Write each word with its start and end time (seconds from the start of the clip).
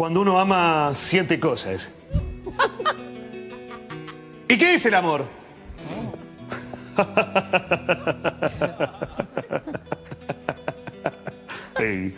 cuando 0.00 0.22
uno 0.22 0.40
ama 0.40 0.92
siete 0.94 1.38
cosas. 1.38 1.90
¿Y 4.48 4.56
qué 4.56 4.72
es 4.72 4.86
el 4.86 4.94
amor? 4.94 5.26
¿Qué 11.76 12.14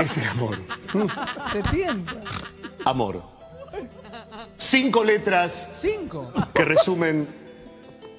es 0.00 0.16
el 0.18 0.28
amor? 0.28 0.56
Se 1.52 1.62
tienta. 1.62 2.14
Amor. 2.84 3.22
Cinco 4.56 5.04
letras 5.04 5.70
Cinco. 5.76 6.32
que 6.52 6.64
resumen 6.64 7.28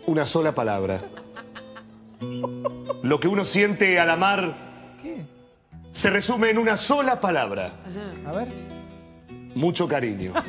una 0.06 0.26
sola 0.26 0.54
palabra. 0.54 1.02
Lo 3.04 3.20
que 3.20 3.28
uno 3.28 3.44
siente 3.44 4.00
al 4.00 4.10
amar 4.10 4.56
¿Qué? 5.02 5.26
Se 5.92 6.10
resume 6.10 6.50
en 6.50 6.58
una 6.58 6.78
sola 6.78 7.20
palabra. 7.20 7.74
A 8.28 8.32
ver. 8.32 8.48
Mucho 9.56 9.88
cariño. 9.88 10.34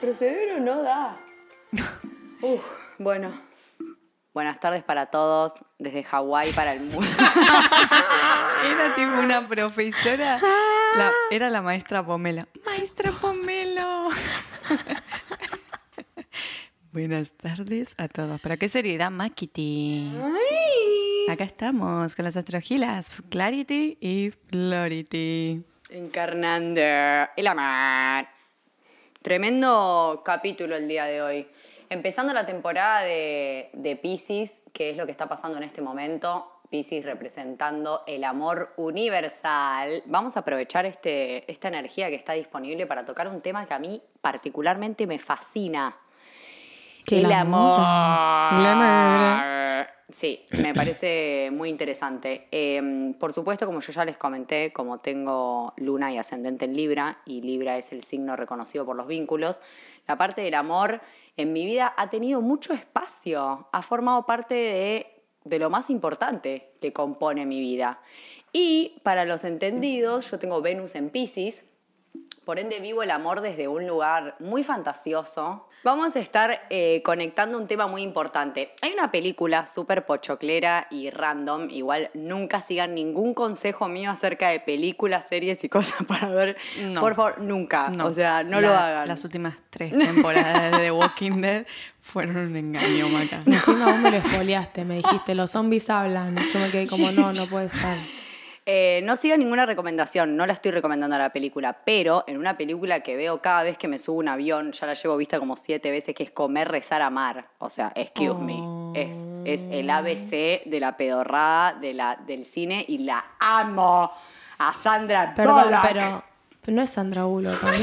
Nuestro 0.00 0.14
cerebro 0.14 0.60
no 0.60 0.82
da. 0.82 1.16
Uf, 2.42 2.62
bueno. 2.98 3.40
Buenas 4.34 4.60
tardes 4.60 4.84
para 4.84 5.06
todos, 5.06 5.54
desde 5.80 6.04
Hawái 6.04 6.52
para 6.52 6.72
el 6.74 6.80
mundo. 6.80 7.00
Era 8.64 8.94
tipo 8.94 9.10
una 9.20 9.48
profesora. 9.48 10.38
la- 10.94 11.12
era 11.32 11.50
la 11.50 11.60
maestra 11.62 12.04
Pomelo. 12.04 12.44
Maestra 12.64 13.10
Pomelo. 13.10 14.10
Buenas 16.98 17.30
tardes 17.30 17.94
a 17.96 18.08
todos. 18.08 18.40
Pero 18.40 18.58
qué 18.58 18.68
seriedad, 18.68 19.12
Makiti. 19.12 20.10
Acá 21.28 21.44
estamos 21.44 22.16
con 22.16 22.24
las 22.24 22.36
astrogilas, 22.36 23.12
Clarity 23.30 23.98
y 24.00 24.32
Flority. 24.48 25.62
Encarnando 25.90 26.80
el 27.36 27.46
amor. 27.46 28.26
Tremendo 29.22 30.22
capítulo 30.24 30.74
el 30.74 30.88
día 30.88 31.04
de 31.04 31.22
hoy. 31.22 31.46
Empezando 31.88 32.34
la 32.34 32.44
temporada 32.44 33.02
de, 33.02 33.70
de 33.74 33.94
Pisces, 33.94 34.60
que 34.72 34.90
es 34.90 34.96
lo 34.96 35.06
que 35.06 35.12
está 35.12 35.28
pasando 35.28 35.56
en 35.58 35.62
este 35.62 35.80
momento. 35.80 36.62
Pisces 36.68 37.04
representando 37.04 38.02
el 38.08 38.24
amor 38.24 38.74
universal. 38.76 40.02
Vamos 40.06 40.36
a 40.36 40.40
aprovechar 40.40 40.84
este, 40.84 41.48
esta 41.48 41.68
energía 41.68 42.08
que 42.08 42.16
está 42.16 42.32
disponible 42.32 42.88
para 42.88 43.06
tocar 43.06 43.28
un 43.28 43.40
tema 43.40 43.64
que 43.66 43.74
a 43.74 43.78
mí 43.78 44.02
particularmente 44.20 45.06
me 45.06 45.20
fascina. 45.20 45.96
Que 47.08 47.20
el 47.20 47.26
el 47.26 47.32
amor. 47.32 47.80
amor. 47.80 48.66
Amor. 48.66 49.58
Sí, 50.10 50.46
me 50.52 50.74
parece 50.74 51.50
muy 51.52 51.68
interesante. 51.68 52.48
Eh, 52.50 53.12
por 53.18 53.32
supuesto, 53.32 53.66
como 53.66 53.80
yo 53.80 53.92
ya 53.92 54.04
les 54.04 54.16
comenté, 54.16 54.72
como 54.72 54.98
tengo 54.98 55.74
luna 55.76 56.12
y 56.12 56.18
ascendente 56.18 56.64
en 56.64 56.74
Libra, 56.74 57.18
y 57.26 57.42
Libra 57.42 57.76
es 57.76 57.92
el 57.92 58.02
signo 58.02 58.34
reconocido 58.34 58.86
por 58.86 58.96
los 58.96 59.06
vínculos, 59.06 59.60
la 60.06 60.16
parte 60.16 60.40
del 60.40 60.54
amor 60.54 61.02
en 61.36 61.52
mi 61.52 61.66
vida 61.66 61.94
ha 61.96 62.08
tenido 62.08 62.40
mucho 62.40 62.72
espacio, 62.72 63.68
ha 63.70 63.82
formado 63.82 64.24
parte 64.24 64.54
de, 64.54 65.06
de 65.44 65.58
lo 65.58 65.68
más 65.68 65.90
importante 65.90 66.72
que 66.80 66.92
compone 66.92 67.44
mi 67.44 67.60
vida. 67.60 68.00
Y 68.52 69.00
para 69.02 69.26
los 69.26 69.44
entendidos, 69.44 70.30
yo 70.30 70.38
tengo 70.38 70.62
Venus 70.62 70.94
en 70.94 71.10
Pisces, 71.10 71.64
por 72.44 72.58
ende, 72.58 72.80
vivo 72.80 73.02
el 73.02 73.10
amor 73.10 73.40
desde 73.42 73.68
un 73.68 73.86
lugar 73.86 74.36
muy 74.40 74.62
fantasioso. 74.64 75.64
Vamos 75.84 76.16
a 76.16 76.18
estar 76.18 76.62
eh, 76.70 77.02
conectando 77.04 77.56
un 77.56 77.68
tema 77.68 77.86
muy 77.86 78.02
importante. 78.02 78.72
Hay 78.82 78.92
una 78.94 79.12
película 79.12 79.66
súper 79.68 80.06
pochoclera 80.06 80.88
y 80.90 81.10
random. 81.10 81.70
Igual 81.70 82.10
nunca 82.14 82.60
sigan 82.60 82.94
ningún 82.96 83.32
consejo 83.32 83.86
mío 83.86 84.10
acerca 84.10 84.48
de 84.48 84.58
películas, 84.58 85.26
series 85.28 85.62
y 85.62 85.68
cosas 85.68 85.98
para 86.08 86.28
ver. 86.30 86.56
No. 86.82 87.00
Por 87.00 87.14
favor, 87.14 87.40
nunca. 87.40 87.90
No, 87.90 88.06
o 88.06 88.12
sea, 88.12 88.42
no 88.42 88.60
la- 88.60 88.68
lo 88.68 88.74
hagan. 88.74 89.08
Las 89.08 89.22
últimas 89.24 89.54
tres 89.70 89.92
temporadas 89.92 90.72
de 90.72 90.78
The 90.78 90.90
Walking 90.90 91.40
Dead 91.42 91.64
fueron 92.02 92.36
un 92.38 92.56
engaño, 92.56 93.08
Maca. 93.08 93.42
Encima 93.46 93.86
vos 93.86 93.98
me 93.98 94.10
lo 94.10 94.16
esfoliaste, 94.16 94.84
me 94.84 94.96
dijiste, 94.96 95.34
los 95.36 95.52
zombies 95.52 95.88
hablan. 95.90 96.34
Yo 96.52 96.58
me 96.58 96.70
quedé 96.70 96.86
como, 96.88 97.12
no, 97.12 97.32
no 97.32 97.46
puede 97.46 97.68
ser. 97.68 97.98
Eh, 98.70 99.00
no 99.02 99.16
sigan 99.16 99.38
ninguna 99.38 99.64
recomendación, 99.64 100.36
no 100.36 100.44
la 100.46 100.52
estoy 100.52 100.72
recomendando 100.72 101.16
a 101.16 101.18
la 101.18 101.30
película, 101.30 101.78
pero 101.86 102.22
en 102.26 102.36
una 102.36 102.58
película 102.58 103.00
que 103.00 103.16
veo 103.16 103.40
cada 103.40 103.62
vez 103.62 103.78
que 103.78 103.88
me 103.88 103.98
subo 103.98 104.18
un 104.18 104.28
avión, 104.28 104.72
ya 104.72 104.86
la 104.86 104.92
llevo 104.92 105.16
vista 105.16 105.38
como 105.38 105.56
siete 105.56 105.90
veces, 105.90 106.14
que 106.14 106.24
es 106.24 106.30
Comer, 106.30 106.68
Rezar, 106.68 107.00
Amar. 107.00 107.48
O 107.56 107.70
sea, 107.70 107.92
excuse 107.94 108.38
me. 108.38 108.58
Es, 108.94 109.16
es 109.46 109.62
el 109.70 109.88
ABC 109.88 110.64
de 110.66 110.80
la 110.80 110.98
pedorrada 110.98 111.72
de 111.72 111.94
la, 111.94 112.16
del 112.16 112.44
cine 112.44 112.84
y 112.86 112.98
la 112.98 113.24
amo 113.38 114.12
a 114.58 114.74
Sandra 114.74 115.32
Perdón, 115.34 115.64
Bullock. 115.64 115.82
pero, 115.88 116.24
pero 116.60 116.74
no 116.76 116.82
es 116.82 116.90
Sandra 116.90 117.24
Bullock. 117.24 117.62
¿no? 117.62 117.70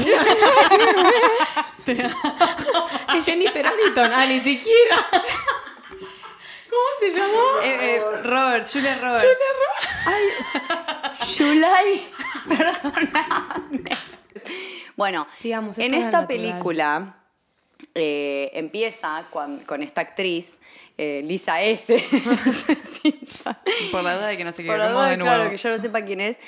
Es 3.16 3.24
Jennifer 3.24 3.66
Aniston. 3.66 4.12
Ah, 4.12 4.24
ni 4.26 4.38
siquiera. 4.38 5.04
¿Cómo 6.70 6.88
se 7.00 7.10
llamó? 7.10 7.60
Eh, 7.62 7.96
eh, 7.96 8.02
Robert, 8.22 8.66
Julia 8.70 8.98
Roberts. 9.00 9.26
Yulai, 11.38 12.00
perdóname. 12.48 13.90
Bueno, 14.96 15.26
Sigamos, 15.38 15.78
en 15.78 15.92
esta 15.94 16.22
natural. 16.22 16.26
película 16.26 17.16
eh, 17.94 18.50
empieza 18.54 19.24
con, 19.30 19.58
con 19.60 19.82
esta 19.82 20.00
actriz, 20.00 20.58
eh, 20.96 21.22
Lisa 21.24 21.60
S. 21.62 21.94
Por 23.92 24.02
la 24.02 24.16
duda 24.16 24.26
de 24.28 24.36
que 24.36 24.44
no 24.44 24.52
se 24.52 24.62
Por 24.64 24.78
la 24.78 24.86
equivoquemos 24.86 24.92
duda, 24.94 25.10
de 25.10 25.16
nuevo. 25.18 25.34
claro, 25.34 25.50
que 25.50 25.56
yo 25.58 25.68
no 25.70 25.78
sepa 25.78 26.02
quién 26.02 26.20
es. 26.20 26.38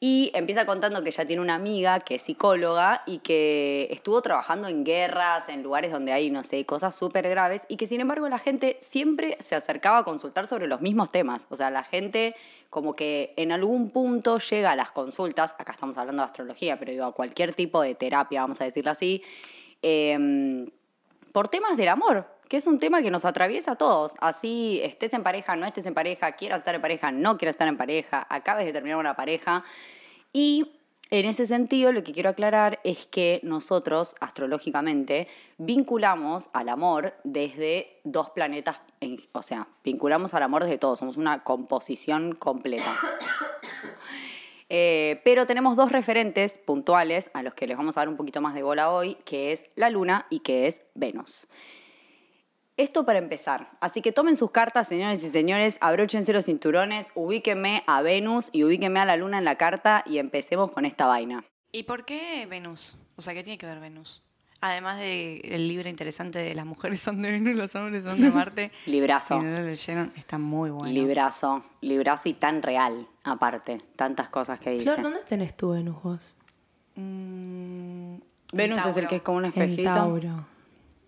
Y 0.00 0.30
empieza 0.34 0.64
contando 0.64 1.02
que 1.02 1.08
ella 1.08 1.26
tiene 1.26 1.42
una 1.42 1.56
amiga 1.56 1.98
que 1.98 2.16
es 2.16 2.22
psicóloga 2.22 3.02
y 3.04 3.18
que 3.18 3.88
estuvo 3.90 4.22
trabajando 4.22 4.68
en 4.68 4.84
guerras, 4.84 5.48
en 5.48 5.64
lugares 5.64 5.90
donde 5.90 6.12
hay, 6.12 6.30
no 6.30 6.44
sé, 6.44 6.64
cosas 6.64 6.94
súper 6.94 7.28
graves 7.28 7.62
y 7.68 7.76
que 7.76 7.88
sin 7.88 8.00
embargo 8.00 8.28
la 8.28 8.38
gente 8.38 8.78
siempre 8.80 9.36
se 9.40 9.56
acercaba 9.56 9.98
a 9.98 10.04
consultar 10.04 10.46
sobre 10.46 10.68
los 10.68 10.80
mismos 10.80 11.10
temas. 11.10 11.46
O 11.50 11.56
sea, 11.56 11.70
la 11.70 11.82
gente 11.82 12.36
como 12.70 12.94
que 12.94 13.32
en 13.36 13.50
algún 13.50 13.90
punto 13.90 14.38
llega 14.38 14.70
a 14.72 14.76
las 14.76 14.92
consultas, 14.92 15.54
acá 15.58 15.72
estamos 15.72 15.96
hablando 15.98 16.22
de 16.22 16.26
astrología, 16.26 16.78
pero 16.78 16.92
digo, 16.92 17.04
a 17.04 17.12
cualquier 17.12 17.54
tipo 17.54 17.80
de 17.82 17.94
terapia, 17.94 18.42
vamos 18.42 18.60
a 18.60 18.64
decirlo 18.64 18.90
así, 18.90 19.22
em, 19.82 20.70
por 21.32 21.48
temas 21.48 21.76
del 21.76 21.88
amor, 21.88 22.26
que 22.48 22.56
es 22.56 22.66
un 22.66 22.78
tema 22.78 23.02
que 23.02 23.10
nos 23.10 23.24
atraviesa 23.24 23.72
a 23.72 23.76
todos. 23.76 24.14
Así 24.20 24.80
estés 24.82 25.12
en 25.14 25.22
pareja, 25.22 25.56
no 25.56 25.66
estés 25.66 25.86
en 25.86 25.94
pareja, 25.94 26.32
quieras 26.32 26.60
estar 26.60 26.74
en 26.74 26.82
pareja, 26.82 27.12
no 27.12 27.38
quieras 27.38 27.54
estar 27.54 27.68
en 27.68 27.76
pareja, 27.76 28.26
acabes 28.28 28.64
de 28.64 28.72
terminar 28.72 28.98
una 28.98 29.14
pareja. 29.14 29.64
Y 30.32 30.72
en 31.10 31.24
ese 31.24 31.46
sentido, 31.46 31.90
lo 31.92 32.04
que 32.04 32.12
quiero 32.12 32.28
aclarar 32.28 32.80
es 32.84 33.06
que 33.06 33.40
nosotros, 33.42 34.14
astrológicamente, 34.20 35.26
vinculamos 35.56 36.50
al 36.52 36.68
amor 36.68 37.14
desde 37.24 38.00
dos 38.04 38.30
planetas, 38.30 38.80
o 39.32 39.42
sea, 39.42 39.68
vinculamos 39.82 40.34
al 40.34 40.42
amor 40.42 40.64
desde 40.64 40.76
todos, 40.76 40.98
somos 40.98 41.16
una 41.16 41.44
composición 41.44 42.34
completa. 42.34 42.94
Eh, 44.70 45.22
pero 45.24 45.46
tenemos 45.46 45.76
dos 45.76 45.90
referentes 45.90 46.58
puntuales 46.58 47.30
a 47.32 47.42
los 47.42 47.54
que 47.54 47.66
les 47.66 47.74
vamos 47.74 47.96
a 47.96 48.02
dar 48.02 48.08
un 48.10 48.18
poquito 48.18 48.42
más 48.42 48.54
de 48.54 48.62
bola 48.62 48.90
hoy, 48.90 49.14
que 49.24 49.50
es 49.50 49.64
la 49.76 49.88
Luna 49.88 50.26
y 50.28 50.40
que 50.40 50.66
es 50.66 50.82
Venus. 50.94 51.48
Esto 52.78 53.04
para 53.04 53.18
empezar. 53.18 53.72
Así 53.80 54.00
que 54.02 54.12
tomen 54.12 54.36
sus 54.36 54.52
cartas, 54.52 54.86
señores 54.86 55.20
y 55.24 55.30
señores, 55.30 55.78
abróchense 55.80 56.32
los 56.32 56.44
cinturones, 56.44 57.08
ubíquenme 57.16 57.82
a 57.88 58.02
Venus 58.02 58.50
y 58.52 58.62
ubíquenme 58.62 59.00
a 59.00 59.04
la 59.04 59.16
Luna 59.16 59.38
en 59.38 59.44
la 59.44 59.56
carta 59.56 60.04
y 60.06 60.18
empecemos 60.18 60.70
con 60.70 60.84
esta 60.84 61.08
vaina. 61.08 61.44
¿Y 61.72 61.82
por 61.82 62.04
qué 62.04 62.46
Venus? 62.48 62.96
O 63.16 63.22
sea, 63.22 63.34
¿qué 63.34 63.42
tiene 63.42 63.58
que 63.58 63.66
ver 63.66 63.80
Venus? 63.80 64.22
Además 64.60 65.00
del 65.00 65.66
libro 65.66 65.88
interesante 65.88 66.38
de 66.38 66.54
las 66.54 66.66
mujeres 66.66 67.00
son 67.00 67.20
de 67.20 67.32
Venus, 67.32 67.56
los 67.56 67.74
hombres 67.74 68.04
son 68.04 68.20
de 68.20 68.30
Marte. 68.30 68.70
Librazo. 68.86 69.40
Si 69.40 69.44
no 69.44 69.58
lo 69.58 69.66
leyeron, 69.66 70.12
está 70.14 70.38
muy 70.38 70.70
bueno. 70.70 70.92
Librazo, 70.92 71.64
librazo 71.80 72.28
y 72.28 72.34
tan 72.34 72.62
real, 72.62 73.08
aparte. 73.24 73.82
Tantas 73.96 74.28
cosas 74.28 74.60
que 74.60 74.70
dice. 74.70 74.84
Flor, 74.84 75.02
¿dónde 75.02 75.20
tenés 75.28 75.56
tu 75.56 75.70
Venus 75.70 76.00
vos? 76.00 76.36
Mm, 76.94 78.18
Venus 78.52 78.84
en 78.84 78.90
es 78.90 78.96
el 78.96 79.08
que 79.08 79.16
es 79.16 79.22
como 79.22 79.38
un 79.38 79.46
En 79.46 79.50
espejito. 79.50 79.92
Tauro. 79.92 80.57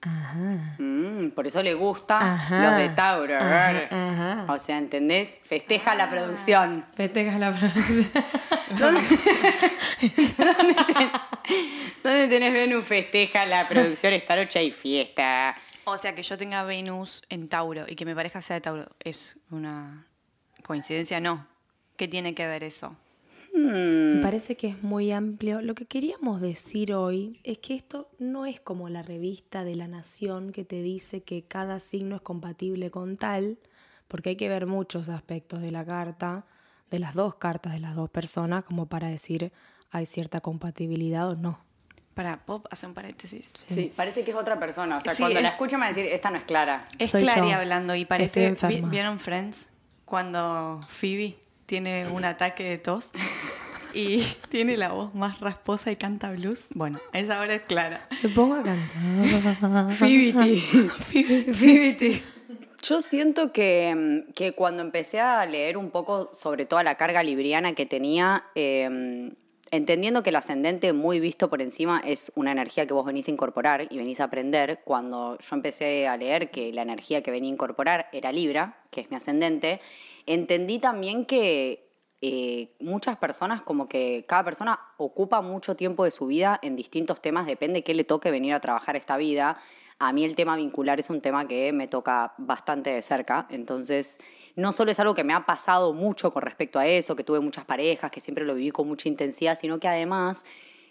Ajá. 0.02 0.76
Mm, 0.78 1.30
por 1.30 1.46
eso 1.46 1.62
le 1.62 1.74
gusta 1.74 2.18
Ajá. 2.34 2.70
los 2.70 2.76
de 2.78 2.88
Tauro. 2.90 3.36
Ajá, 3.36 3.70
ajá. 3.90 4.46
O 4.52 4.58
sea, 4.58 4.78
¿entendés? 4.78 5.30
Festeja 5.44 5.94
la 5.94 6.08
producción. 6.10 6.86
Festejas 6.94 7.38
la 7.38 7.52
producción. 7.52 8.06
¿Dónde, 8.78 9.00
¿Dónde 10.38 10.74
ten- 10.96 11.10
dónde 12.02 12.28
tenés 12.28 12.52
Venus? 12.52 12.86
Festeja 12.86 13.44
la 13.46 13.66
producción, 13.68 14.12
esta 14.12 14.36
noche 14.36 14.58
hay 14.60 14.70
fiesta. 14.70 15.56
O 15.84 15.98
sea, 15.98 16.14
que 16.14 16.22
yo 16.22 16.38
tenga 16.38 16.62
Venus 16.62 17.22
en 17.28 17.48
Tauro 17.48 17.84
y 17.88 17.96
que 17.96 18.04
mi 18.06 18.14
pareja 18.14 18.40
sea 18.40 18.54
de 18.54 18.60
Tauro, 18.60 18.86
¿es 19.00 19.38
una 19.50 20.06
coincidencia? 20.62 21.20
No. 21.20 21.46
¿Qué 21.96 22.06
tiene 22.08 22.34
que 22.34 22.46
ver 22.46 22.62
eso? 22.64 22.96
Me 23.66 24.22
parece 24.22 24.56
que 24.56 24.68
es 24.68 24.82
muy 24.82 25.12
amplio. 25.12 25.60
Lo 25.60 25.74
que 25.74 25.86
queríamos 25.86 26.40
decir 26.40 26.92
hoy 26.94 27.40
es 27.44 27.58
que 27.58 27.74
esto 27.74 28.08
no 28.18 28.46
es 28.46 28.60
como 28.60 28.88
la 28.88 29.02
revista 29.02 29.64
de 29.64 29.76
la 29.76 29.88
Nación 29.88 30.52
que 30.52 30.64
te 30.64 30.82
dice 30.82 31.22
que 31.22 31.42
cada 31.44 31.80
signo 31.80 32.16
es 32.16 32.22
compatible 32.22 32.90
con 32.90 33.16
tal, 33.16 33.58
porque 34.08 34.30
hay 34.30 34.36
que 34.36 34.48
ver 34.48 34.66
muchos 34.66 35.08
aspectos 35.08 35.60
de 35.62 35.70
la 35.70 35.84
carta, 35.84 36.46
de 36.90 36.98
las 36.98 37.14
dos 37.14 37.36
cartas 37.36 37.72
de 37.72 37.80
las 37.80 37.94
dos 37.94 38.10
personas, 38.10 38.64
como 38.64 38.86
para 38.86 39.08
decir 39.08 39.52
hay 39.92 40.06
cierta 40.06 40.40
compatibilidad 40.40 41.28
o 41.28 41.36
no. 41.36 41.60
Para 42.14 42.44
Pop, 42.44 42.66
hace 42.70 42.86
un 42.86 42.94
paréntesis. 42.94 43.52
Sí. 43.68 43.92
parece 43.96 44.24
que 44.24 44.32
es 44.32 44.36
otra 44.36 44.58
persona. 44.58 44.98
O 44.98 45.00
sea, 45.00 45.14
Sí, 45.14 45.22
cuando 45.22 45.38
es- 45.38 45.42
la 45.44 45.48
escuchan 45.50 45.80
me 45.80 45.86
va 45.86 45.92
a 45.92 45.94
decir, 45.94 46.10
esta 46.12 46.30
no 46.30 46.38
es 46.38 46.44
Clara. 46.44 46.86
Es 46.98 47.12
Soy 47.12 47.22
Clary 47.22 47.50
yo. 47.50 47.56
hablando 47.56 47.94
y 47.94 48.04
parece. 48.04 48.46
enferma. 48.48 48.86
¿vi- 48.86 48.90
¿Vieron 48.90 49.18
Friends? 49.20 49.68
Cuando 50.04 50.80
Phoebe 50.90 51.38
tiene 51.70 52.08
un 52.08 52.24
ataque 52.24 52.64
de 52.64 52.78
tos 52.78 53.12
y 53.94 54.24
tiene 54.50 54.76
la 54.76 54.90
voz 54.90 55.14
más 55.14 55.38
rasposa 55.38 55.92
y 55.92 55.96
canta 55.96 56.32
blues. 56.32 56.66
Bueno, 56.74 56.98
a 57.12 57.18
esa 57.20 57.38
hora 57.40 57.54
es 57.54 57.62
Clara. 57.62 58.08
Me 58.24 58.28
pongo 58.30 58.56
a 58.56 58.64
cantar. 58.64 59.92
Phoebe. 59.94 60.62
Yo 62.82 63.00
siento 63.00 63.52
que, 63.52 63.94
mm, 63.94 64.32
que 64.32 64.50
cuando 64.50 64.82
empecé 64.82 65.20
a 65.20 65.46
leer 65.46 65.76
un 65.76 65.90
poco 65.90 66.30
sobre 66.32 66.66
toda 66.66 66.82
la 66.82 66.96
carga 66.96 67.22
libriana 67.22 67.72
que 67.76 67.86
tenía, 67.86 68.46
eh, 68.56 69.30
entendiendo 69.70 70.24
que 70.24 70.30
el 70.30 70.36
ascendente 70.36 70.92
muy 70.92 71.20
visto 71.20 71.48
por 71.48 71.62
encima 71.62 72.02
es 72.04 72.32
una 72.34 72.50
energía 72.50 72.86
que 72.86 72.94
vos 72.94 73.06
venís 73.06 73.28
a 73.28 73.30
incorporar 73.30 73.86
y 73.90 73.96
venís 73.96 74.18
a 74.18 74.24
aprender, 74.24 74.80
cuando 74.84 75.38
yo 75.38 75.54
empecé 75.54 76.08
a 76.08 76.16
leer 76.16 76.50
que 76.50 76.72
la 76.72 76.82
energía 76.82 77.22
que 77.22 77.30
venía 77.30 77.48
a 77.48 77.52
incorporar 77.52 78.08
era 78.12 78.32
Libra, 78.32 78.78
que 78.90 79.02
es 79.02 79.10
mi 79.10 79.18
ascendente, 79.18 79.80
entendí 80.32 80.78
también 80.78 81.24
que 81.24 81.90
eh, 82.20 82.76
muchas 82.78 83.16
personas, 83.16 83.62
como 83.62 83.88
que 83.88 84.24
cada 84.28 84.44
persona 84.44 84.78
ocupa 84.96 85.40
mucho 85.40 85.74
tiempo 85.74 86.04
de 86.04 86.12
su 86.12 86.26
vida 86.26 86.60
en 86.62 86.76
distintos 86.76 87.20
temas, 87.20 87.46
depende 87.46 87.82
qué 87.82 87.94
le 87.94 88.04
toque 88.04 88.30
venir 88.30 88.54
a 88.54 88.60
trabajar 88.60 88.94
esta 88.94 89.16
vida. 89.16 89.58
A 89.98 90.12
mí 90.12 90.24
el 90.24 90.36
tema 90.36 90.56
vincular 90.56 91.00
es 91.00 91.10
un 91.10 91.20
tema 91.20 91.48
que 91.48 91.72
me 91.72 91.88
toca 91.88 92.34
bastante 92.38 92.90
de 92.90 93.02
cerca, 93.02 93.48
entonces 93.50 94.18
no 94.54 94.72
solo 94.72 94.92
es 94.92 95.00
algo 95.00 95.14
que 95.14 95.24
me 95.24 95.32
ha 95.32 95.46
pasado 95.46 95.92
mucho 95.94 96.32
con 96.32 96.42
respecto 96.42 96.78
a 96.78 96.86
eso, 96.86 97.16
que 97.16 97.24
tuve 97.24 97.40
muchas 97.40 97.64
parejas, 97.64 98.10
que 98.12 98.20
siempre 98.20 98.44
lo 98.44 98.54
viví 98.54 98.70
con 98.70 98.86
mucha 98.86 99.08
intensidad, 99.08 99.58
sino 99.58 99.80
que 99.80 99.88
además 99.88 100.44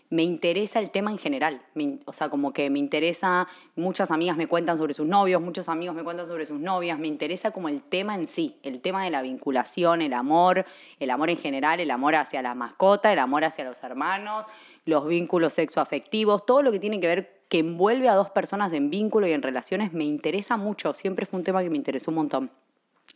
me 0.09 0.23
interesa 0.23 0.79
el 0.79 0.89
tema 0.89 1.11
en 1.11 1.17
general. 1.17 1.61
Me 1.75 1.99
o 2.05 2.13
sea, 2.13 2.29
como 2.29 2.51
que 2.51 2.69
me 2.69 2.79
interesa, 2.79 3.47
muchas 3.75 4.11
amigas 4.11 4.37
me 4.37 4.47
cuentan 4.47 4.77
sobre 4.77 4.93
sus 4.93 5.07
novios, 5.07 5.41
muchos 5.41 5.69
amigos 5.69 5.95
me 5.95 6.03
cuentan 6.03 6.27
sobre 6.27 6.45
sus 6.45 6.59
novias, 6.59 6.97
me 6.97 7.07
interesa 7.07 7.51
como 7.51 7.69
el 7.69 7.81
tema 7.81 8.15
en 8.15 8.27
sí, 8.27 8.57
el 8.63 8.81
tema 8.81 9.03
de 9.03 9.11
la 9.11 9.21
vinculación, 9.21 10.01
el 10.01 10.13
amor, 10.13 10.65
el 10.99 11.11
amor 11.11 11.29
en 11.29 11.37
general, 11.37 11.79
el 11.79 11.91
amor 11.91 12.15
hacia 12.15 12.41
la 12.41 12.55
mascota, 12.55 13.13
el 13.13 13.19
amor 13.19 13.43
hacia 13.43 13.63
los 13.63 13.81
hermanos, 13.83 14.45
los 14.85 15.07
vínculos 15.07 15.53
sexoafectivos, 15.53 16.45
todo 16.45 16.63
lo 16.63 16.71
que 16.71 16.79
tiene 16.79 16.99
que 16.99 17.07
ver 17.07 17.39
que 17.47 17.59
envuelve 17.59 18.09
a 18.09 18.15
dos 18.15 18.29
personas 18.29 18.73
en 18.73 18.89
vínculo 18.89 19.27
y 19.27 19.31
en 19.31 19.41
relaciones 19.41 19.93
me 19.93 20.03
interesa 20.03 20.57
mucho, 20.57 20.93
siempre 20.93 21.25
fue 21.25 21.39
un 21.39 21.43
tema 21.43 21.61
que 21.61 21.69
me 21.69 21.77
interesó 21.77 22.11
un 22.11 22.15
montón. 22.15 22.51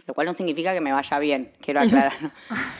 Lo 0.05 0.13
cual 0.13 0.27
no 0.27 0.33
significa 0.33 0.73
que 0.73 0.81
me 0.81 0.91
vaya 0.91 1.17
bien, 1.19 1.53
quiero 1.61 1.79
aclarar. 1.81 2.13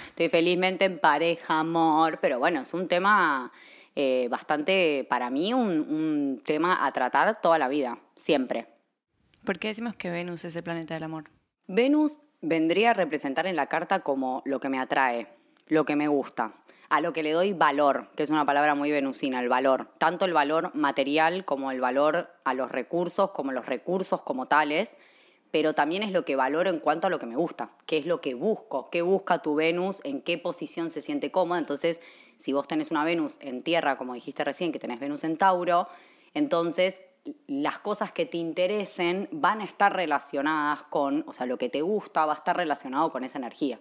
Estoy 0.09 0.29
felizmente 0.29 0.85
en 0.85 0.99
pareja, 0.99 1.59
amor, 1.59 2.19
pero 2.21 2.37
bueno, 2.37 2.61
es 2.61 2.73
un 2.73 2.87
tema 2.87 3.51
eh, 3.95 4.27
bastante, 4.29 5.05
para 5.09 5.29
mí, 5.29 5.53
un, 5.53 5.79
un 5.79 6.41
tema 6.43 6.85
a 6.85 6.91
tratar 6.91 7.41
toda 7.41 7.57
la 7.57 7.67
vida, 7.67 7.99
siempre. 8.15 8.67
¿Por 9.43 9.59
qué 9.59 9.69
decimos 9.69 9.95
que 9.95 10.09
Venus 10.09 10.45
es 10.45 10.55
el 10.55 10.63
planeta 10.63 10.93
del 10.93 11.03
amor? 11.03 11.29
Venus 11.67 12.21
vendría 12.41 12.91
a 12.91 12.93
representar 12.93 13.47
en 13.47 13.55
la 13.55 13.67
carta 13.67 14.01
como 14.01 14.41
lo 14.45 14.59
que 14.59 14.69
me 14.69 14.79
atrae, 14.79 15.27
lo 15.67 15.85
que 15.85 15.95
me 15.95 16.07
gusta, 16.07 16.53
a 16.89 17.01
lo 17.01 17.13
que 17.13 17.23
le 17.23 17.31
doy 17.31 17.53
valor, 17.53 18.09
que 18.15 18.23
es 18.23 18.29
una 18.29 18.45
palabra 18.45 18.75
muy 18.75 18.91
venusina, 18.91 19.39
el 19.39 19.49
valor. 19.49 19.89
Tanto 19.97 20.25
el 20.25 20.33
valor 20.33 20.71
material 20.75 21.45
como 21.45 21.71
el 21.71 21.81
valor 21.81 22.29
a 22.43 22.53
los 22.53 22.71
recursos, 22.71 23.31
como 23.31 23.51
los 23.51 23.65
recursos 23.65 24.21
como 24.21 24.47
tales, 24.47 24.95
pero 25.49 25.73
también 25.73 26.03
es 26.03 26.11
lo 26.11 26.25
que 26.25 26.35
valoro 26.35 26.69
en 26.69 26.79
cuanto 26.79 27.07
a 27.07 27.09
lo 27.09 27.19
que 27.19 27.25
me 27.25 27.35
gusta, 27.35 27.71
qué 27.85 27.97
es 27.97 28.05
lo 28.05 28.21
que 28.21 28.33
busco, 28.33 28.89
qué 28.89 29.01
busca 29.01 29.41
tu 29.41 29.55
Venus, 29.55 30.01
en 30.03 30.21
qué 30.21 30.37
posición 30.37 30.91
se 30.91 31.01
siente 31.01 31.31
cómoda. 31.31 31.59
Entonces, 31.59 32.01
si 32.43 32.51
vos 32.51 32.67
tenés 32.67 32.91
una 32.91 33.05
Venus 33.05 33.37
en 33.39 33.63
tierra, 33.63 33.97
como 33.97 34.15
dijiste 34.15 34.43
recién, 34.43 34.73
que 34.73 34.79
tenés 34.79 34.99
Venus 34.99 35.23
en 35.23 35.37
Tauro, 35.37 35.87
entonces 36.33 36.99
las 37.47 37.79
cosas 37.79 38.11
que 38.11 38.25
te 38.25 38.35
interesen 38.35 39.29
van 39.31 39.61
a 39.61 39.63
estar 39.63 39.95
relacionadas 39.95 40.83
con, 40.89 41.23
o 41.25 41.31
sea, 41.31 41.45
lo 41.45 41.57
que 41.57 41.69
te 41.69 41.81
gusta 41.81 42.25
va 42.25 42.33
a 42.33 42.35
estar 42.35 42.57
relacionado 42.57 43.13
con 43.13 43.23
esa 43.23 43.37
energía. 43.37 43.79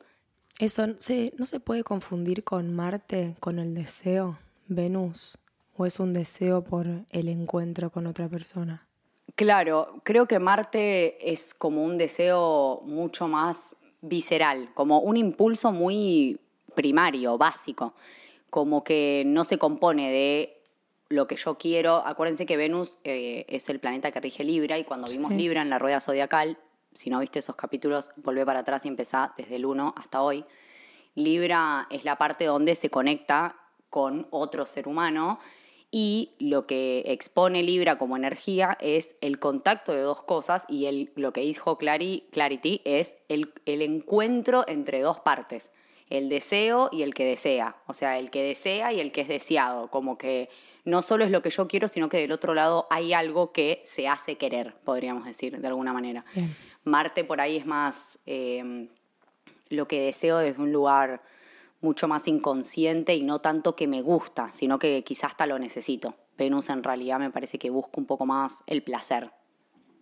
Eso 0.61 0.87
no 0.87 1.45
se 1.45 1.59
puede 1.59 1.83
confundir 1.83 2.45
con 2.45 2.73
Marte, 2.73 3.35
con 3.41 3.59
el 3.59 3.75
deseo, 3.75 4.39
Venus, 4.69 5.39
o 5.77 5.85
es 5.85 5.99
un 5.99 6.13
deseo 6.13 6.63
por 6.63 6.87
el 7.11 7.29
encuentro 7.29 7.91
con 7.91 8.07
otra 8.07 8.29
persona. 8.29 8.87
Claro, 9.35 10.01
creo 10.05 10.29
que 10.29 10.39
Marte 10.39 11.33
es 11.33 11.53
como 11.53 11.83
un 11.83 11.99
deseo 11.99 12.81
mucho 12.85 13.27
más 13.27 13.75
visceral, 14.03 14.71
como 14.75 15.01
un 15.01 15.17
impulso 15.17 15.73
muy 15.73 16.39
primario, 16.77 17.37
básico, 17.39 17.95
como 18.53 18.85
que 18.85 19.23
no 19.25 19.45
se 19.45 19.57
compone 19.57 20.13
de 20.13 20.63
lo 21.09 21.27
que 21.27 21.37
yo 21.37 21.57
quiero. 21.57 22.07
Acuérdense 22.07 22.45
que 22.45 22.59
Venus 22.59 22.99
eh, 23.03 23.47
es 23.49 23.71
el 23.71 23.81
planeta 23.81 24.13
que 24.13 24.21
rige 24.21 24.45
Libra 24.45 24.79
y 24.79 24.85
cuando 24.85 25.11
vimos 25.11 25.31
Sí. 25.31 25.39
Libra 25.39 25.63
en 25.63 25.71
la 25.71 25.79
rueda 25.79 26.01
zodiacal, 26.01 26.59
si 26.93 27.09
no 27.09 27.19
viste 27.21 27.39
esos 27.39 27.57
capítulos, 27.57 28.11
volvé 28.17 28.45
para 28.45 28.59
atrás 28.59 28.85
y 28.85 28.89
empezá 28.89 29.33
desde 29.39 29.57
el 29.57 29.65
1 29.65 29.95
hasta 29.97 30.21
hoy. 30.21 30.45
Libra 31.15 31.87
es 31.89 32.05
la 32.05 32.17
parte 32.17 32.45
donde 32.45 32.75
se 32.75 32.91
conecta 32.91 33.57
con 33.89 34.27
otro 34.31 34.67
ser 34.67 34.87
humano 34.87 35.39
y 35.91 36.35
lo 36.39 36.67
que 36.67 37.05
expone 37.07 37.63
Libra 37.63 37.97
como 37.97 38.19
energía 38.19 38.77
es 38.83 39.17
el 39.23 39.39
contacto 39.39 39.95
de 39.95 40.03
dos 40.03 40.25
cosas 40.25 40.67
y 40.69 40.85
el, 40.85 41.11
lo 41.17 41.33
que 41.33 41.41
dijo 41.41 41.79
Clary, 41.79 42.29
Clarity 42.31 42.83
es 42.85 43.17
el, 43.31 43.55
el 43.65 43.81
encuentro 43.81 44.67
entre 44.69 45.01
dos 45.01 45.21
partes, 45.21 45.71
el 46.19 46.29
deseo 46.29 46.89
y 46.93 47.03
el 47.03 47.15
que 47.15 47.25
desea, 47.25 47.77
o 47.87 47.95
sea, 47.95 48.19
el 48.19 48.31
que 48.31 48.43
desea 48.43 48.93
y 48.93 49.01
el 49.01 49.13
que 49.13 49.23
es 49.23 49.29
deseado, 49.29 49.89
como 49.89 50.19
que 50.19 50.49
no 50.85 51.01
solo 51.03 51.25
es 51.25 51.31
lo 51.31 51.43
que 51.43 51.51
yo 51.51 51.69
quiero, 51.69 51.89
sino 51.89 52.09
que 52.09 52.19
del 52.19 52.33
otro 52.33 52.55
lado 52.55 52.87
hay 52.91 53.13
algo 53.15 53.53
que 53.53 53.83
se 53.87 54.09
hace 54.09 54.37
querer, 54.37 54.75
podríamos 54.85 55.25
decir, 55.25 55.59
de 55.59 55.67
alguna 55.69 55.93
manera. 55.93 56.25
Bien. 56.35 56.55
Marte 56.85 57.25
por 57.25 57.41
ahí 57.41 57.57
es 57.57 57.67
más 57.67 58.19
eh, 58.27 58.89
lo 59.69 59.87
que 59.89 60.01
deseo 60.03 60.39
desde 60.39 60.61
un 60.61 60.73
lugar 60.73 61.23
mucho 61.81 62.09
más 62.09 62.29
inconsciente 62.29 63.15
y 63.15 63.23
no 63.23 63.41
tanto 63.41 63.75
que 63.75 63.87
me 63.87 64.03
gusta, 64.03 64.51
sino 64.53 64.79
que 64.79 65.03
quizás 65.05 65.31
hasta 65.31 65.47
lo 65.47 65.59
necesito. 65.59 66.15
Venus 66.37 66.69
en 66.71 66.83
realidad 66.83 67.19
me 67.19 67.31
parece 67.31 67.59
que 67.59 67.71
busca 67.71 67.93
un 67.97 68.07
poco 68.07 68.27
más 68.27 68.63
el 68.67 68.83
placer. 68.83 69.31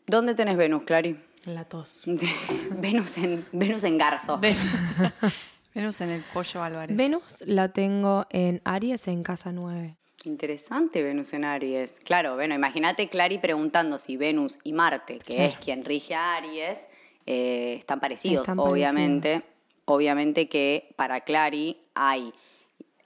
¿Dónde 0.07 0.35
tenés 0.35 0.57
Venus, 0.57 0.83
Clary? 0.85 1.19
La 1.45 1.65
tos. 1.67 2.03
Venus 2.71 3.17
en, 3.19 3.47
Venus 3.53 3.85
en 3.85 3.97
Garzo. 3.97 4.39
Ven- 4.39 4.57
Venus 5.75 6.01
en 6.01 6.11
el 6.11 6.23
pollo 6.33 6.63
Álvarez. 6.63 6.97
Venus 6.97 7.37
la 7.47 7.69
tengo 7.73 8.27
en 8.31 8.61
Aries 8.65 9.07
en 9.09 9.23
casa 9.23 9.53
9. 9.53 9.97
Interesante 10.25 11.03
Venus 11.03 11.33
en 11.33 11.45
Aries. 11.45 11.95
Claro, 12.05 12.35
bueno, 12.35 12.55
imagínate 12.55 13.09
Clary 13.09 13.39
preguntando 13.39 13.99
si 13.99 14.17
Venus 14.17 14.59
y 14.65 14.73
Marte, 14.73 15.19
que 15.19 15.37
Claro. 15.37 15.51
es 15.53 15.59
quien 15.59 15.85
rige 15.85 16.15
a 16.15 16.37
Aries, 16.37 16.79
eh, 17.27 17.77
están 17.79 18.01
parecidos, 18.01 18.43
Están 18.43 18.59
obviamente. 18.59 19.29
parecidos. 19.31 19.55
Obviamente 19.87 20.49
que 20.49 20.93
para 20.97 21.23
Clary 21.23 21.79
hay 21.95 22.33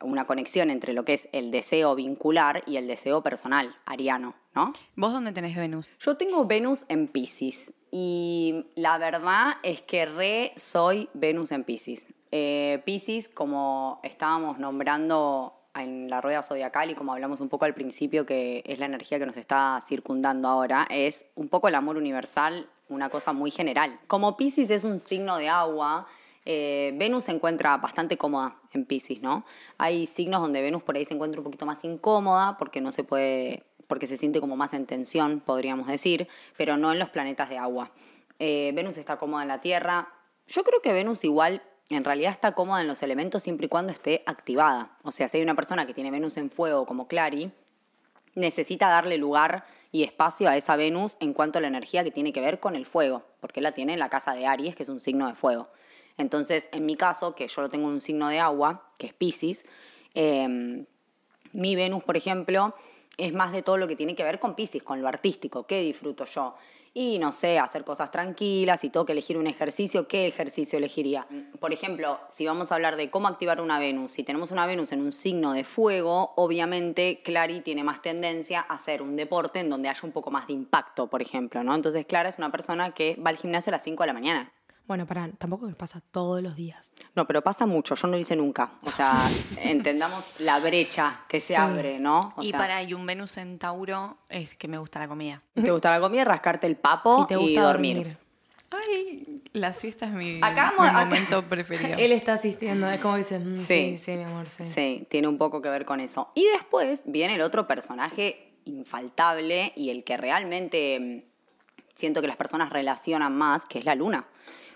una 0.03 0.27
conexión 0.27 0.69
entre 0.71 0.93
lo 0.93 1.05
que 1.05 1.15
es 1.15 1.29
el 1.33 1.51
deseo 1.51 1.95
vincular 1.95 2.63
y 2.67 2.77
el 2.77 2.87
deseo 2.87 3.23
personal, 3.23 3.75
ariano, 3.87 4.35
¿no? 4.55 4.73
¿Vos 4.97 5.13
dónde 5.13 5.33
tenés 5.33 5.57
Venus? 5.57 5.89
Yo 6.01 6.17
tengo 6.17 6.45
Venus 6.45 6.85
en 6.89 7.09
Pisces 7.09 7.73
y 7.97 8.67
la 8.75 8.99
verdad 8.99 9.59
es 9.63 9.81
que 9.81 10.05
re 10.05 10.53
soy 10.57 11.09
Venus 11.15 11.53
en 11.53 11.63
Pisces. 11.63 12.09
Eh, 12.33 12.83
Pisces, 12.85 13.29
como 13.29 14.01
estábamos 14.03 14.59
nombrando 14.59 15.55
en 15.77 16.11
la 16.11 16.21
rueda 16.21 16.43
zodiacal 16.43 16.91
y 16.91 16.97
como 16.97 17.13
hablamos 17.13 17.41
un 17.41 17.49
poco 17.49 17.67
al 17.67 17.75
principio, 17.75 18.27
que 18.27 18.65
es 18.67 18.81
la 18.81 18.87
energía 18.87 19.21
que 19.21 19.27
nos 19.27 19.37
está 19.37 19.79
circundando 19.87 20.49
ahora, 20.49 20.89
es 20.91 21.27
un 21.37 21.49
poco 21.49 21.69
el 21.69 21.77
amor 21.77 21.97
universal, 21.97 22.69
una 22.89 23.11
cosa 23.11 23.33
muy 23.33 23.53
general. 23.53 24.01
Como 24.09 24.37
Pisces 24.37 24.71
es 24.71 24.83
un 24.83 24.99
signo 24.99 25.37
de 25.37 25.49
agua, 25.49 26.09
eh, 26.47 26.95
Venus 26.97 27.23
se 27.23 27.31
encuentra 27.31 27.77
bastante 27.77 28.17
cómoda 28.17 28.57
en 28.73 28.87
Pisces, 28.87 29.23
¿no? 29.23 29.45
Hay 29.79 30.07
signos 30.07 30.43
donde 30.43 30.63
Venus 30.63 30.83
por 30.83 30.97
ahí 30.97 31.05
se 31.05 31.15
encuentra 31.15 31.41
un 31.41 31.45
poquito 31.45 31.65
más 31.65 31.85
incómoda 31.85 32.57
porque 32.59 32.81
no 32.81 32.91
se 32.91 33.05
puede, 33.05 33.63
porque 33.87 34.07
se 34.07 34.17
siente 34.17 34.41
como 34.41 34.57
más 34.57 34.73
en 34.75 34.87
tensión, 34.87 35.41
podríamos 35.41 35.87
decir, 35.87 36.29
pero 36.57 36.77
no 36.77 36.93
en 36.93 36.99
los 36.99 37.11
planetas 37.11 37.49
de 37.49 37.59
agua. 37.59 37.91
Eh, 38.39 38.73
Venus 38.75 38.97
está 38.97 39.17
cómoda 39.17 39.43
en 39.43 39.49
la 39.49 39.61
Tierra. 39.61 40.13
Yo 40.47 40.65
creo 40.65 40.81
que 40.81 40.93
Venus 40.93 41.25
igual 41.25 41.63
en 41.91 42.05
realidad 42.05 42.33
está 42.33 42.53
cómoda 42.53 42.81
en 42.81 42.89
los 42.89 43.03
elementos 43.03 43.43
siempre 43.43 43.67
y 43.67 43.69
cuando 43.69 43.93
esté 43.93 44.23
activada. 44.27 44.97
O 45.03 45.13
sea, 45.13 45.29
si 45.29 45.37
hay 45.37 45.43
una 45.43 45.55
persona 45.55 45.87
que 45.87 45.95
tiene 45.95 46.11
Venus 46.11 46.37
en 46.37 46.51
fuego 46.51 46.87
como 46.87 47.09
Clary, 47.09 47.53
necesita 48.35 48.89
darle 48.89 49.19
lugar 49.19 49.67
y 49.93 50.03
espacio 50.03 50.49
a 50.49 50.57
esa 50.57 50.77
Venus 50.77 51.17
en 51.21 51.35
cuanto 51.35 51.59
a 51.59 51.63
la 51.63 51.69
energía 51.69 52.03
que 52.03 52.11
tiene 52.11 52.33
que 52.33 52.41
ver 52.41 52.59
con 52.59 52.75
el 52.75 52.87
fuego, 52.87 53.23
porque 53.41 53.61
la 53.61 53.73
tiene 53.73 53.93
en 53.93 54.01
la 54.01 54.09
casa 54.09 54.35
de 54.35 54.47
Aries, 54.47 54.75
que 54.75 54.83
es 54.83 54.89
un 54.89 54.99
signo 54.99 55.29
de 55.29 55.35
fuego. 55.35 55.69
Entonces, 56.17 56.69
en 56.73 56.87
mi 56.87 56.97
caso, 56.97 57.35
que 57.35 57.47
yo 57.47 57.63
lo 57.63 57.69
tengo 57.69 57.89
en 57.89 57.95
un 57.95 58.01
signo 58.01 58.29
de 58.29 58.41
agua, 58.41 58.91
que 58.99 59.09
es 59.09 59.15
Pisces, 59.15 59.65
eh, 60.15 60.85
mi 61.53 61.77
Venus, 61.77 62.03
por 62.03 62.17
ejemplo, 62.17 62.75
es 63.17 63.33
más 63.33 63.53
de 63.53 63.63
todo 63.63 63.77
lo 63.77 63.89
que 63.89 63.97
tiene 63.97 64.15
que 64.15 64.25
ver 64.25 64.39
con 64.39 64.55
Pisces, 64.55 64.83
con 64.83 65.01
lo 65.01 65.09
artístico, 65.09 65.67
qué 65.67 65.81
disfruto 65.81 66.25
yo. 66.25 66.55
Y 66.97 67.19
no 67.19 67.33
sé, 67.33 67.59
hacer 67.59 67.83
cosas 67.83 68.13
tranquilas, 68.13 68.81
si 68.81 68.89
tengo 68.89 69.05
que 69.05 69.11
elegir 69.11 69.37
un 69.37 69.49
ejercicio, 69.49 70.07
¿qué 70.07 70.29
ejercicio 70.29 70.79
elegiría? 70.79 71.27
Por 71.59 71.73
ejemplo, 71.73 72.21
si 72.29 72.47
vamos 72.47 72.71
a 72.71 72.77
hablar 72.77 72.95
de 72.95 73.11
cómo 73.11 73.27
activar 73.27 73.61
una 73.61 73.81
Venus, 73.81 74.13
si 74.13 74.23
tenemos 74.23 74.53
una 74.53 74.65
Venus 74.65 74.93
en 74.93 75.01
un 75.01 75.11
signo 75.11 75.55
de 75.55 75.65
fuego, 75.65 76.35
obviamente 76.37 77.21
Clary 77.25 77.63
tiene 77.63 77.83
más 77.83 78.01
tendencia 78.01 78.61
a 78.61 78.75
hacer 78.75 79.03
un 79.03 79.17
deporte 79.17 79.59
en 79.59 79.71
donde 79.71 79.89
haya 79.89 80.01
un 80.05 80.13
poco 80.13 80.31
más 80.31 80.47
de 80.47 80.53
impacto, 80.53 81.09
por 81.09 81.21
ejemplo, 81.21 81.65
¿no? 81.65 81.75
Entonces 81.75 82.07
Clara 82.07 82.29
es 82.29 82.39
una 82.39 82.53
persona 82.53 82.93
que 82.93 83.17
va 83.17 83.31
al 83.31 83.39
gimnasio 83.39 83.71
a 83.71 83.73
las 83.73 83.83
5 83.83 84.01
de 84.05 84.07
la 84.07 84.15
mañana. 84.15 84.53
Bueno, 84.87 85.07
para, 85.07 85.29
tampoco 85.39 85.67
me 85.67 85.75
pasa 85.75 86.03
todos 86.11 86.43
los 86.43 86.57
días. 86.57 86.93
No, 87.15 87.27
pero 87.27 87.41
pasa 87.43 87.65
mucho, 87.65 87.95
yo 87.95 88.07
no 88.07 88.13
lo 88.13 88.19
hice 88.19 88.37
nunca. 88.37 88.73
O 88.83 88.91
sea, 88.91 89.15
entendamos 89.63 90.25
la 90.41 90.59
brecha 90.61 91.23
que 91.29 91.41
se 91.41 91.49
Sí. 91.49 91.55
abre, 91.55 91.99
¿no? 91.99 92.35
O 92.37 92.43
y 92.43 92.51
sea, 92.51 92.59
para 92.59 92.83
y 92.83 92.93
un 92.93 93.07
Venus 93.07 93.37
en 93.39 93.59
Tauro 93.59 94.19
es 94.29 94.55
que 94.55 94.69
me 94.69 94.77
gusta 94.77 94.99
la 94.99 95.09
comida. 95.09 95.43
¿Te 95.55 95.71
gusta 95.71 95.91
la 95.91 96.01
comida? 96.01 96.25
Rascarte 96.25 96.67
el 96.67 96.77
papo 96.77 97.23
y 97.25 97.27
te 97.29 97.37
gusta 97.37 97.63
dormir. 97.63 97.97
dormir. 97.97 98.19
Ay, 98.71 99.43
la 99.53 99.73
siesta 99.73 100.07
es 100.07 100.13
mi, 100.13 100.39
Acá 100.43 100.73
mi 100.73 100.77
vamos- 100.79 100.89
acá- 100.89 101.05
momento 101.05 101.45
preferido. 101.49 101.97
Él 101.99 102.13
está 102.13 102.35
asistiendo, 102.35 102.89
es 102.91 103.01
como 103.01 103.15
que 103.15 103.19
dice, 103.21 103.39
mm, 103.39 103.57
sí. 103.59 103.65
Sí. 103.67 103.99
sí, 103.99 104.17
mi 104.17 104.25
amor, 104.25 104.49
sí. 104.49 104.67
Sí, 104.67 105.07
tiene 105.09 105.29
un 105.29 105.39
poco 105.39 105.63
que 105.63 105.69
ver 105.71 105.85
con 105.87 106.01
eso. 106.01 106.31
Y 106.35 106.45
después 106.49 107.03
viene 107.07 107.37
el 107.37 107.41
otro 107.43 107.67
personaje 107.67 108.53
infaltable 108.67 109.73
y 109.77 109.91
el 109.91 110.05
que 110.05 110.17
realmente 110.17 110.99
mm, 111.25 111.31
siento 111.95 112.21
que 112.21 112.27
las 112.27 112.37
personas 112.37 112.71
relacionan 112.71 113.37
más, 113.37 113.65
que 113.65 113.79
es 113.79 113.85
la 113.85 113.95
luna. 113.95 114.27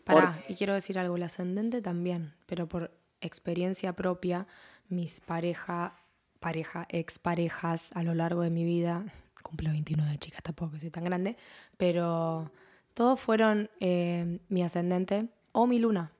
Pará, 0.08 0.34
Por- 0.34 0.50
y 0.50 0.54
quiero 0.54 0.72
decir 0.72 0.98
algo, 0.98 1.16
el 1.16 1.22
ascendente 1.22 1.82
también, 1.82 2.32
pero 2.46 2.66
por 2.66 2.90
experiencia 3.20 3.92
propia, 3.94 4.46
mis 4.88 5.20
pareja, 5.20 5.94
pareja, 6.40 6.86
exparejas 6.88 7.90
a 7.92 8.02
lo 8.02 8.14
largo 8.14 8.40
de 8.40 8.48
mi 8.48 8.64
vida, 8.64 9.04
cumplo 9.42 9.70
29 9.70 10.16
chicas, 10.18 10.42
tampoco 10.42 10.78
soy 10.78 10.90
tan 10.90 11.04
grande, 11.04 11.36
pero 11.76 12.50
todos 12.94 13.20
fueron 13.20 13.68
eh, 13.80 14.40
mi 14.48 14.62
ascendente 14.62 15.28
o 15.52 15.66
mi 15.66 15.78
luna, 15.78 16.12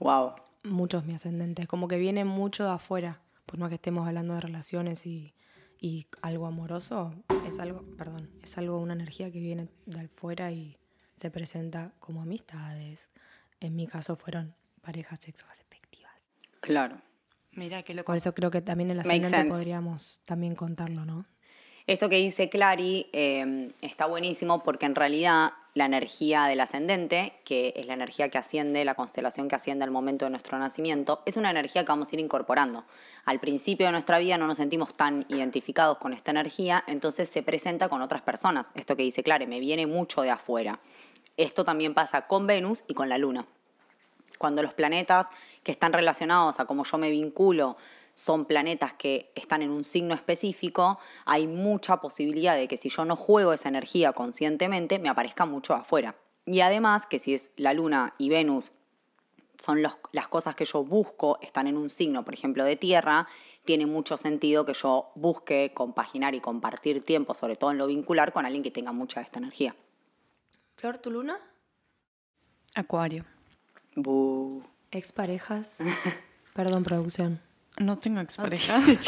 Wow. 0.00 0.32
muchos 0.64 1.04
mi 1.04 1.12
ascendente, 1.14 1.66
como 1.66 1.86
que 1.86 1.98
viene 1.98 2.24
mucho 2.24 2.64
de 2.64 2.70
afuera, 2.70 3.20
por 3.44 3.58
más 3.58 3.68
que 3.68 3.74
estemos 3.74 4.06
hablando 4.08 4.32
de 4.34 4.40
relaciones 4.40 5.04
y, 5.06 5.34
y 5.80 6.06
algo 6.22 6.46
amoroso, 6.46 7.14
es 7.46 7.58
algo, 7.58 7.82
perdón, 7.98 8.30
es 8.42 8.56
algo, 8.56 8.78
una 8.78 8.94
energía 8.94 9.30
que 9.30 9.40
viene 9.40 9.68
de 9.86 10.00
afuera 10.00 10.50
y 10.50 10.78
se 11.18 11.30
presenta 11.30 11.92
como 12.00 12.22
amistades. 12.22 13.10
En 13.60 13.76
mi 13.76 13.86
caso 13.86 14.16
fueron 14.16 14.54
parejas 14.80 15.20
sexoafectivas. 15.20 16.14
Claro. 16.60 17.00
Mira 17.52 17.82
qué 17.82 17.94
loco. 17.94 18.06
Por 18.06 18.16
eso 18.16 18.34
creo 18.34 18.50
que 18.50 18.60
también 18.60 18.88
Makes 18.88 19.00
ascendente 19.00 19.36
sense. 19.36 19.50
podríamos 19.50 20.20
también 20.24 20.54
contarlo, 20.54 21.04
¿no? 21.04 21.26
Esto 21.86 22.10
que 22.10 22.16
dice 22.16 22.50
Clary 22.50 23.08
eh, 23.12 23.72
está 23.80 24.06
buenísimo 24.06 24.62
porque 24.62 24.84
en 24.84 24.94
realidad 24.94 25.52
la 25.78 25.86
energía 25.86 26.44
del 26.44 26.60
ascendente, 26.60 27.32
que 27.44 27.72
es 27.76 27.86
la 27.86 27.94
energía 27.94 28.28
que 28.28 28.36
asciende, 28.36 28.84
la 28.84 28.94
constelación 28.94 29.48
que 29.48 29.54
asciende 29.54 29.84
al 29.84 29.90
momento 29.90 30.26
de 30.26 30.30
nuestro 30.30 30.58
nacimiento, 30.58 31.22
es 31.24 31.36
una 31.38 31.50
energía 31.50 31.84
que 31.84 31.88
vamos 31.88 32.12
a 32.12 32.16
ir 32.16 32.20
incorporando. 32.20 32.84
Al 33.24 33.40
principio 33.40 33.86
de 33.86 33.92
nuestra 33.92 34.18
vida 34.18 34.36
no 34.36 34.46
nos 34.46 34.58
sentimos 34.58 34.94
tan 34.94 35.24
identificados 35.28 35.96
con 35.98 36.12
esta 36.12 36.30
energía, 36.30 36.84
entonces 36.88 37.28
se 37.28 37.42
presenta 37.42 37.88
con 37.88 38.02
otras 38.02 38.22
personas. 38.22 38.66
Esto 38.74 38.96
que 38.96 39.04
dice 39.04 39.22
Clary, 39.22 39.46
me 39.46 39.60
viene 39.60 39.86
mucho 39.86 40.20
de 40.22 40.30
afuera. 40.30 40.80
Esto 41.38 41.64
también 41.64 41.94
pasa 41.94 42.26
con 42.26 42.46
Venus 42.46 42.84
y 42.86 42.92
con 42.92 43.08
la 43.08 43.16
Luna 43.16 43.46
cuando 44.38 44.62
los 44.62 44.72
planetas 44.72 45.26
que 45.62 45.72
están 45.72 45.92
relacionados 45.92 46.60
a 46.60 46.64
cómo 46.64 46.84
yo 46.84 46.96
me 46.96 47.10
vinculo 47.10 47.76
son 48.14 48.46
planetas 48.46 48.94
que 48.94 49.30
están 49.34 49.62
en 49.62 49.70
un 49.70 49.84
signo 49.84 50.14
específico, 50.14 50.98
hay 51.24 51.46
mucha 51.46 51.98
posibilidad 51.98 52.56
de 52.56 52.66
que 52.66 52.76
si 52.76 52.88
yo 52.88 53.04
no 53.04 53.14
juego 53.14 53.52
esa 53.52 53.68
energía 53.68 54.12
conscientemente, 54.12 54.98
me 54.98 55.08
aparezca 55.08 55.46
mucho 55.46 55.74
afuera. 55.74 56.16
Y 56.44 56.60
además 56.60 57.06
que 57.06 57.20
si 57.20 57.34
es 57.34 57.52
la 57.56 57.74
Luna 57.74 58.14
y 58.18 58.28
Venus 58.28 58.72
son 59.62 59.82
las 59.82 60.28
cosas 60.28 60.56
que 60.56 60.64
yo 60.64 60.84
busco, 60.84 61.38
están 61.42 61.66
en 61.66 61.76
un 61.76 61.90
signo, 61.90 62.24
por 62.24 62.34
ejemplo, 62.34 62.64
de 62.64 62.76
tierra, 62.76 63.28
tiene 63.64 63.86
mucho 63.86 64.16
sentido 64.16 64.64
que 64.64 64.72
yo 64.72 65.10
busque 65.14 65.72
compaginar 65.74 66.34
y 66.34 66.40
compartir 66.40 67.04
tiempo, 67.04 67.34
sobre 67.34 67.56
todo 67.56 67.72
en 67.72 67.78
lo 67.78 67.86
vincular, 67.86 68.32
con 68.32 68.46
alguien 68.46 68.62
que 68.62 68.70
tenga 68.70 68.92
mucha 68.92 69.20
esta 69.20 69.38
energía. 69.38 69.76
Flor, 70.78 70.98
¿tu 70.98 71.10
luna? 71.10 71.36
Acuario. 72.74 73.24
Bu. 73.96 74.62
Exparejas. 74.90 75.76
Perdón, 76.54 76.82
producción. 76.82 77.40
No 77.78 77.98
tengo 77.98 78.20
expareja. 78.20 78.76
El 78.78 78.98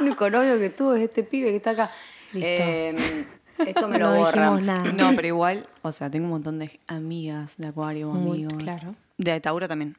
único 0.00 0.28
novio 0.30 0.58
que 0.58 0.70
tuvo 0.70 0.94
es 0.94 1.02
este 1.04 1.22
pibe 1.24 1.50
que 1.50 1.56
está 1.56 1.70
acá. 1.70 1.90
Listo. 2.32 2.48
Eh, 2.48 3.26
esto 3.66 3.88
me 3.88 3.98
lo 4.00 4.10
no 4.10 4.16
borra. 4.18 4.50
dijimos 4.52 4.62
nada. 4.62 4.92
No, 4.92 5.14
pero 5.16 5.28
igual, 5.28 5.68
o 5.82 5.90
sea, 5.90 6.10
tengo 6.10 6.26
un 6.26 6.30
montón 6.32 6.58
de 6.58 6.78
amigas 6.86 7.56
de 7.56 7.68
Acuario, 7.68 8.10
Muy 8.10 8.44
amigos. 8.44 8.62
claro. 8.62 8.94
De 9.18 9.40
Tauro 9.40 9.66
también. 9.66 9.96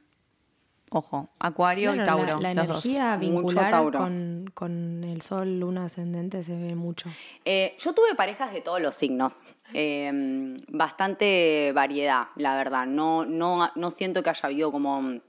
Ojo, 0.90 1.30
Acuario 1.40 1.94
y 1.94 2.04
Tauro, 2.04 2.40
La, 2.40 2.54
la 2.54 2.64
los 2.64 2.68
dos. 2.68 2.86
energía 2.86 3.18
Mucho 3.18 3.30
vincular 3.32 3.70
Tauro. 3.72 4.00
con, 4.00 4.46
con 4.54 5.04
el 5.04 5.22
sol, 5.22 5.60
luna 5.60 5.86
ascendente 5.86 6.44
se 6.44 6.56
ve 6.58 6.76
mucho. 6.76 7.10
Eh, 7.44 7.76
yo 7.80 7.94
tuve 7.94 8.16
parejas 8.16 8.54
de 8.54 8.62
todos 8.62 8.80
los 8.82 8.96
signos. 8.96 9.34
Eh, 9.74 10.56
bastante 10.70 11.72
variedad, 11.76 12.28
la 12.38 12.56
verdad. 12.56 12.86
No, 12.88 13.26
no, 13.26 13.70
no 13.76 13.92
siento 13.92 14.24
que 14.24 14.30
haya 14.30 14.42
habido 14.46 14.72
como 14.72 15.20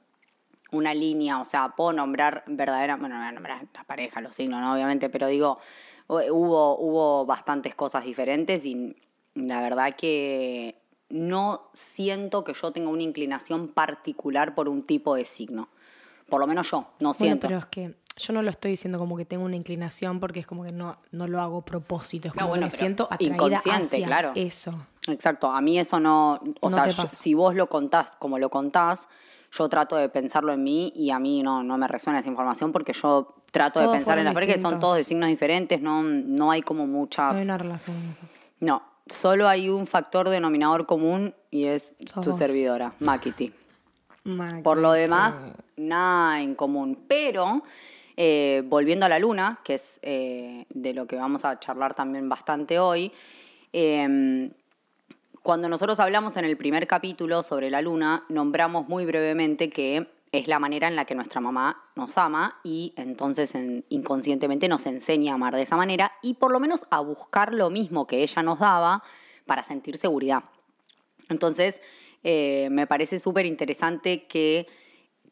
una 0.71 0.95
línea, 0.95 1.41
o 1.41 1.45
sea, 1.45 1.71
puedo 1.71 1.93
nombrar 1.93 2.45
verdadera, 2.47 2.97
bueno, 2.97 3.17
no 3.17 3.23
voy 3.23 3.29
a 3.29 3.33
nombrar 3.33 3.67
las 3.75 3.85
parejas, 3.85 4.23
los 4.23 4.37
signos, 4.37 4.61
¿no? 4.61 4.75
obviamente, 4.75 5.09
pero 5.09 5.27
digo, 5.27 5.59
hu- 6.09 6.31
hubo, 6.31 6.79
hubo 6.79 7.25
bastantes 7.27 7.75
cosas 7.75 8.05
diferentes 8.05 8.65
y 8.67 8.95
la 9.35 9.61
verdad 9.63 9.97
que 9.97 10.77
no 11.11 11.71
siento 11.73 12.45
que 12.45 12.53
yo 12.55 12.71
tenga 12.73 12.91
una 12.91 13.03
inclinación 13.03 13.69
particular 13.69 14.55
por 14.55 14.69
un 14.69 14.83
tipo 14.83 15.15
de 15.15 15.25
signo. 15.25 15.69
Por 16.29 16.41
lo 16.41 16.47
menos 16.47 16.71
yo, 16.71 16.81
no 17.01 17.09
Bueno, 17.11 17.15
siento. 17.15 17.47
pero 17.49 17.59
es 17.61 17.67
que 17.67 17.95
yo 18.17 18.33
no 18.33 18.43
lo 18.43 18.51
estoy 18.51 18.73
diciendo 18.73 18.99
como 18.99 19.17
que 19.17 19.25
tengo 19.25 19.45
una 19.45 19.57
inclinación 19.57 20.21
porque 20.21 20.41
es 20.41 20.47
como 20.47 20.65
que 20.65 20.73
no, 20.73 20.99
no 21.13 21.27
lo 21.29 21.41
hago 21.41 21.59
a 21.59 21.65
propósito. 21.65 22.29
Es 22.29 22.35
No, 22.35 22.41
como 22.43 22.49
bueno, 22.51 22.67
que 22.67 22.73
me 22.73 22.79
siento 22.79 23.05
atraída 23.11 23.35
inconsciente, 23.35 23.87
hacia 23.97 24.07
claro. 24.07 24.33
eso. 24.35 24.75
Exacto, 25.07 25.51
a 25.51 25.61
mí 25.63 25.79
eso 25.79 25.99
no, 26.01 26.35
o 26.61 26.69
No 26.69 26.71
sea, 26.71 26.89
yo- 26.89 27.09
si 27.09 27.33
vos 27.33 27.55
lo 27.55 27.69
contás 27.69 28.17
como 28.17 28.39
lo 28.39 28.51
contás, 28.51 29.09
yo 29.51 29.67
trato 29.71 29.97
de 29.97 30.11
pensarlo 30.11 30.53
en 30.53 30.63
mí 30.63 30.93
y 30.95 31.09
a 31.11 31.19
mí 31.19 31.43
no, 31.43 31.63
no 31.63 31.79
me 31.79 31.89
resuena 31.89 32.19
esa 32.19 32.29
información 32.29 32.71
porque 32.73 32.93
yo 32.93 33.35
trato 33.51 33.81
Todos 33.81 33.93
de 33.93 33.99
pensar 33.99 34.19
en 34.19 34.27
las 34.27 34.35
parejas 34.35 34.57
que 34.57 34.61
son 34.61 34.79
todos 34.79 34.97
de 34.97 35.05
signos 35.05 35.31
diferentes, 35.31 35.81
no, 35.81 36.03
no 36.03 36.51
hay 36.51 36.61
como 36.61 36.87
muchas... 36.87 37.33
No 37.33 37.39
hay 37.39 37.45
una 37.47 37.57
relación 37.57 37.97
en 37.97 38.11
eso. 38.11 38.25
No, 38.61 38.83
solo 39.11 39.49
hay 39.49 39.69
un 39.69 39.87
factor 39.87 40.29
denominador 40.29 40.87
común 40.87 41.35
y 41.51 41.65
es 41.65 41.95
Sos 42.07 42.25
tu 42.25 42.31
vos. 42.31 42.39
servidora, 42.39 42.93
Makiti. 43.01 43.53
Por 44.63 44.79
lo 44.79 44.93
demás, 44.93 45.47
nada 45.77 46.43
en 46.43 46.55
común. 46.55 46.99
Pero, 47.09 47.63
eh, 48.17 48.63
volviendo 48.67 49.07
a 49.07 49.09
la 49.09 49.19
luna, 49.19 49.61
que 49.65 49.75
es 49.75 49.99
eh, 50.03 50.67
de 50.69 50.93
lo 50.93 51.07
que 51.07 51.17
vamos 51.17 51.45
a 51.45 51.59
charlar 51.59 51.95
también 51.95 52.29
bastante 52.29 52.79
hoy, 52.79 53.11
eh, 53.73 54.51
cuando 55.43 55.69
nosotros 55.71 55.99
hablamos 55.99 56.37
en 56.37 56.45
el 56.45 56.59
primer 56.59 56.87
capítulo 56.87 57.43
sobre 57.43 57.71
la 57.71 57.81
luna, 57.81 58.25
nombramos 58.29 58.87
muy 58.87 59.07
brevemente 59.07 59.71
que 59.71 60.07
es 60.33 60.47
la 60.49 60.59
manera 60.59 60.89
en 60.89 60.97
la 60.97 61.05
que 61.05 61.15
nuestra 61.15 61.41
mamá 61.41 61.83
nos 61.97 62.19
ama 62.19 62.59
y 62.63 62.93
entonces 62.97 63.55
en- 63.55 63.85
inconscientemente 63.89 64.69
nos 64.69 64.85
enseña 64.87 65.33
a 65.33 65.35
amar 65.37 65.55
de 65.55 65.63
esa 65.63 65.77
manera 65.77 66.13
y 66.23 66.35
por 66.35 66.53
lo 66.53 66.61
menos 66.61 66.87
a 66.91 67.01
buscar 67.01 67.55
lo 67.55 67.71
mismo 67.71 68.07
que 68.07 68.23
ella 68.23 68.43
nos 68.43 68.59
daba 68.59 69.03
para 69.47 69.65
sentir 69.65 69.97
seguridad. 69.97 70.45
Entonces, 71.29 71.81
eh, 72.25 72.69
me 72.71 72.87
parece 72.87 73.19
súper 73.21 73.47
interesante 73.47 74.27
que 74.27 74.67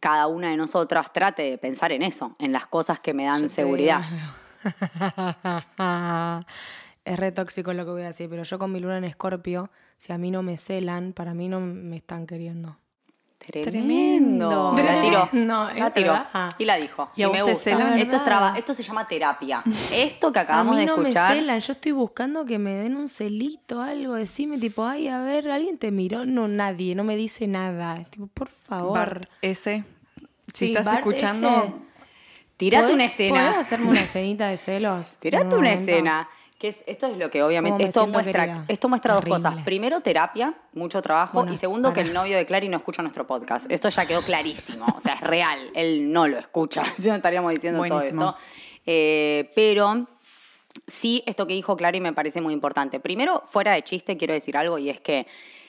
cada 0.00 0.26
una 0.26 0.50
de 0.50 0.56
nosotras 0.56 1.12
trate 1.12 1.42
de 1.42 1.58
pensar 1.58 1.92
en 1.92 2.02
eso, 2.02 2.36
en 2.38 2.52
las 2.52 2.66
cosas 2.66 3.00
que 3.00 3.12
me 3.14 3.24
dan 3.24 3.42
Yo 3.44 3.48
seguridad. 3.48 4.02
es 7.04 7.16
re 7.18 7.32
tóxico 7.32 7.72
lo 7.72 7.84
que 7.84 7.90
voy 7.90 8.02
a 8.02 8.06
decir, 8.06 8.28
pero 8.28 8.42
yo 8.42 8.58
con 8.58 8.72
mi 8.72 8.80
luna 8.80 8.98
en 8.98 9.04
escorpio, 9.04 9.70
si 9.98 10.12
a 10.12 10.18
mí 10.18 10.30
no 10.30 10.42
me 10.42 10.56
celan, 10.58 11.12
para 11.12 11.34
mí 11.34 11.48
no 11.48 11.60
me 11.60 11.96
están 11.96 12.26
queriendo. 12.26 12.76
Tremendo. 13.38 14.72
Tremendo. 14.74 14.74
La 14.82 15.00
tiró. 15.02 15.28
No, 15.44 15.70
la 15.72 15.90
tiró. 15.92 16.12
verdad. 16.12 16.52
Y 16.58 16.64
la 16.64 16.76
dijo. 16.76 17.10
¿Y 17.14 17.20
Y, 17.20 17.24
a 17.24 17.28
me 17.28 17.42
gusta. 17.42 17.70
Esto, 17.70 17.70
es 17.94 17.96
¿Verdad? 18.08 18.24
traba- 18.24 18.58
esto 18.58 18.72
se 18.74 18.82
llama 18.82 19.06
terapia. 19.06 19.62
Esto 19.92 20.32
que 20.32 20.38
A 20.38 20.42
acabamos 20.42 20.74
mí 20.74 20.80
de 20.80 20.86
no 20.86 20.96
escuchar. 20.96 21.30
me 21.34 21.40
celan, 21.40 21.60
yo 21.60 21.72
estoy 21.72 21.92
buscando 21.92 22.44
que 22.44 22.58
me 22.58 22.72
den 22.72 22.96
un 22.96 23.08
celito, 23.08 23.80
algo, 23.82 24.14
decime 24.14 24.58
tipo, 24.58 24.84
ay, 24.84 25.08
a 25.08 25.20
ver, 25.20 25.50
¿alguien 25.50 25.78
te 25.78 25.90
miró? 25.90 26.24
No, 26.24 26.48
nadie, 26.48 26.94
no 26.94 27.04
me 27.04 27.14
dice 27.16 27.46
nada. 27.46 28.02
Tipo, 28.10 28.26
por 28.28 28.48
favor. 28.48 28.94
Bart, 28.94 29.26
ese. 29.42 29.84
Si 30.52 30.54
Sí, 30.54 30.66
estás 30.66 30.86
Bart, 30.86 30.98
escuchando, 30.98 31.48
ese. 31.64 31.72
Tirate 32.56 32.86
¿Podés- 32.86 32.94
una 32.94 33.04
¿Podés 33.04 33.12
escena. 33.12 33.58
hacerme 33.60 33.86
una 33.90 34.00
escenita 34.02 34.48
de 34.48 34.56
celos? 34.56 35.18
Tirate 35.20 35.54
un 35.54 35.60
una 35.60 35.72
escena. 35.74 36.28
Que 36.66 36.72
Que 36.72 36.78
es- 36.80 36.84
esto 36.86 37.06
es 37.06 37.16
lo 37.16 37.30
que 37.30 37.42
obviamente, 37.44 37.70
¿Cómo 37.70 37.78
me 37.78 37.88
esto 37.88 38.06
muestra, 38.08 38.44
querida? 38.46 38.64
esto 38.66 38.88
muestra 38.88 39.14
dos 39.14 39.24
cosas. 39.24 39.54
Primero, 39.64 40.00
terapia, 40.00 40.54
mucho 40.72 41.00
trabajo. 41.00 41.34
Bueno, 41.38 41.52
y 41.52 41.56
segundo, 41.56 41.92
que 41.92 42.00
el 42.00 42.12
novio 42.12 42.36
de 42.36 42.44
Clary 42.44 42.68
no 42.68 42.78
escucha 42.78 43.02
nuestro 43.02 43.24
podcast. 43.26 43.70
Esto 43.70 43.88
ya 43.88 44.04
quedó 44.06 44.20
clarísimo. 44.22 44.84
o 44.96 45.00
sea, 45.00 45.14
es 45.14 45.20
real. 45.20 45.58
Él 45.74 46.12
no 46.12 46.26
lo 46.26 46.38
escucha. 46.38 46.82
Si 46.98 47.08
no 47.08 47.14
estaríamos 47.14 47.52
diciendo 47.52 47.78
Buenísimo. 47.78 48.20
todo 48.22 48.30
esto. 48.30 48.42
Eh, 48.86 49.50
pero 49.54 50.06
sí, 50.86 51.22
esto 51.26 51.46
que 51.46 51.54
dijo 51.54 51.76
Clary 51.76 52.00
me 52.00 52.12
parece 52.12 52.40
muy 52.40 52.52
importante. 52.52 52.98
Primero, 53.00 53.42
fuera 53.48 53.72
de 53.72 53.82
chiste, 53.84 54.16
quiero 54.16 54.34
decir 54.34 54.56
algo 54.56 54.78
y 54.78 54.90
es 54.90 55.00
que 55.00 55.26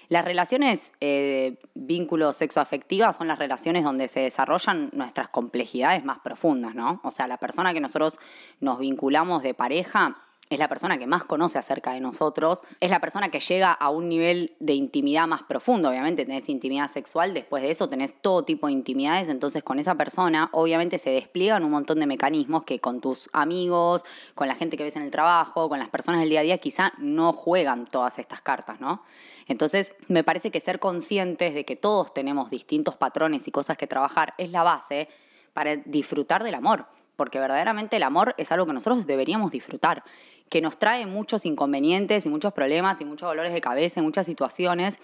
las 0.09 0.23
relaciones 0.25 0.93
eh, 1.01 1.59
vínculos 1.75 2.37
sexoafectivas 2.37 3.17
son 3.17 3.27
las 3.27 3.37
relaciones 3.37 3.83
donde 3.83 4.07
se 4.07 4.21
desarrollan 4.21 4.89
nuestras 4.93 5.27
complejidades 5.29 6.03
más 6.05 6.19
profundas, 6.19 6.73
¿no? 6.75 7.01
O 7.03 7.11
sea, 7.11 7.27
la 7.27 7.37
persona 7.37 7.73
que 7.73 7.81
nosotros 7.81 8.17
nos 8.61 8.79
vinculamos 8.79 9.43
de 9.43 9.53
pareja 9.53 10.17
es 10.49 10.59
la 10.59 10.67
persona 10.67 10.97
que 10.97 11.07
más 11.07 11.23
conoce 11.25 11.57
acerca 11.57 11.91
de 11.91 11.99
nosotros, 11.99 12.61
es 12.79 12.89
la 12.89 12.99
persona 12.99 13.29
que 13.29 13.39
llega 13.39 13.71
a 13.71 13.89
un 13.89 14.07
nivel 14.07 14.55
de 14.59 14.73
intimidad 14.73 15.27
más 15.27 15.43
profundo. 15.43 15.89
Obviamente 15.89 16.25
tenés 16.25 16.47
intimidad 16.49 16.89
sexual, 16.89 17.33
después 17.33 17.63
de 17.63 17.71
eso 17.71 17.89
tenés 17.89 18.13
todo 18.21 18.43
tipo 18.43 18.67
de 18.67 18.73
intimidades, 18.73 19.29
entonces 19.29 19.63
con 19.63 19.79
esa 19.79 19.95
persona 19.95 20.49
obviamente 20.53 20.97
se 20.97 21.09
despliegan 21.09 21.63
un 21.63 21.71
montón 21.71 21.99
de 21.99 22.05
mecanismos 22.05 22.63
que 22.63 22.79
con 22.79 23.01
tus 23.01 23.29
amigos, 23.33 24.03
con 24.35 24.47
la 24.47 24.55
gente 24.55 24.77
que 24.77 24.83
ves 24.83 24.95
en 24.95 25.03
el 25.03 25.11
trabajo, 25.11 25.69
con 25.69 25.79
las 25.79 25.89
personas 25.89 26.21
del 26.21 26.29
día 26.29 26.39
a 26.39 26.43
día, 26.43 26.57
quizá 26.59 26.93
no 26.97 27.33
juegan 27.33 27.85
todas 27.85 28.19
estas 28.19 28.41
cartas, 28.41 28.79
¿no? 28.79 29.03
Entonces, 29.47 29.93
me 30.07 30.23
parece 30.23 30.51
que 30.51 30.59
ser 30.59 30.79
conscientes 30.79 31.53
de 31.53 31.65
que 31.65 31.75
todos 31.75 32.13
tenemos 32.13 32.49
distintos 32.49 32.95
patrones 32.95 33.47
y 33.47 33.51
cosas 33.51 33.77
que 33.77 33.87
trabajar 33.87 34.33
es 34.37 34.51
la 34.51 34.63
base 34.63 35.07
para 35.53 35.75
disfrutar 35.77 36.43
del 36.43 36.55
amor, 36.55 36.85
porque 37.15 37.39
verdaderamente 37.39 37.95
el 37.95 38.03
amor 38.03 38.35
es 38.37 38.51
algo 38.51 38.65
que 38.65 38.73
nosotros 38.73 39.07
deberíamos 39.07 39.51
disfrutar, 39.51 40.03
que 40.49 40.61
nos 40.61 40.77
trae 40.77 41.05
muchos 41.05 41.45
inconvenientes 41.45 42.25
y 42.25 42.29
muchos 42.29 42.53
problemas 42.53 42.99
y 43.01 43.05
muchos 43.05 43.29
dolores 43.29 43.53
de 43.53 43.61
cabeza 43.61 43.99
y 43.99 44.03
muchas 44.03 44.25
situaciones. 44.25 44.99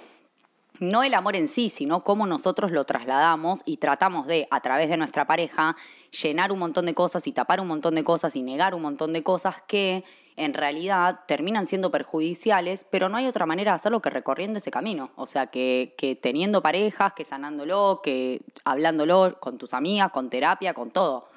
No 0.79 1.03
el 1.03 1.13
amor 1.13 1.35
en 1.35 1.47
sí, 1.47 1.69
sino 1.69 2.03
cómo 2.03 2.25
nosotros 2.25 2.71
lo 2.71 2.83
trasladamos 2.85 3.61
y 3.65 3.77
tratamos 3.77 4.25
de, 4.25 4.47
a 4.49 4.59
través 4.61 4.89
de 4.89 4.97
nuestra 4.97 5.25
pareja, 5.25 5.75
llenar 6.21 6.51
un 6.51 6.59
montón 6.59 6.85
de 6.85 6.93
cosas 6.93 7.27
y 7.27 7.31
tapar 7.31 7.61
un 7.61 7.67
montón 7.67 7.95
de 7.95 8.03
cosas 8.03 8.35
y 8.35 8.41
negar 8.41 8.73
un 8.73 8.81
montón 8.81 9.13
de 9.13 9.23
cosas 9.23 9.57
que 9.67 10.03
en 10.35 10.55
realidad 10.55 11.19
terminan 11.27 11.67
siendo 11.67 11.91
perjudiciales, 11.91 12.85
pero 12.89 13.07
no 13.07 13.17
hay 13.17 13.27
otra 13.27 13.45
manera 13.45 13.73
de 13.73 13.75
hacerlo 13.75 14.01
que 14.01 14.09
recorriendo 14.09 14.57
ese 14.57 14.71
camino. 14.71 15.11
O 15.15 15.27
sea, 15.27 15.47
que, 15.47 15.93
que 15.95 16.15
teniendo 16.15 16.63
parejas, 16.63 17.13
que 17.13 17.23
sanándolo, 17.23 18.01
que 18.03 18.41
hablándolo 18.65 19.37
con 19.39 19.59
tus 19.59 19.75
amigas, 19.75 20.11
con 20.11 20.31
terapia, 20.31 20.73
con 20.73 20.89
todo. 20.89 21.27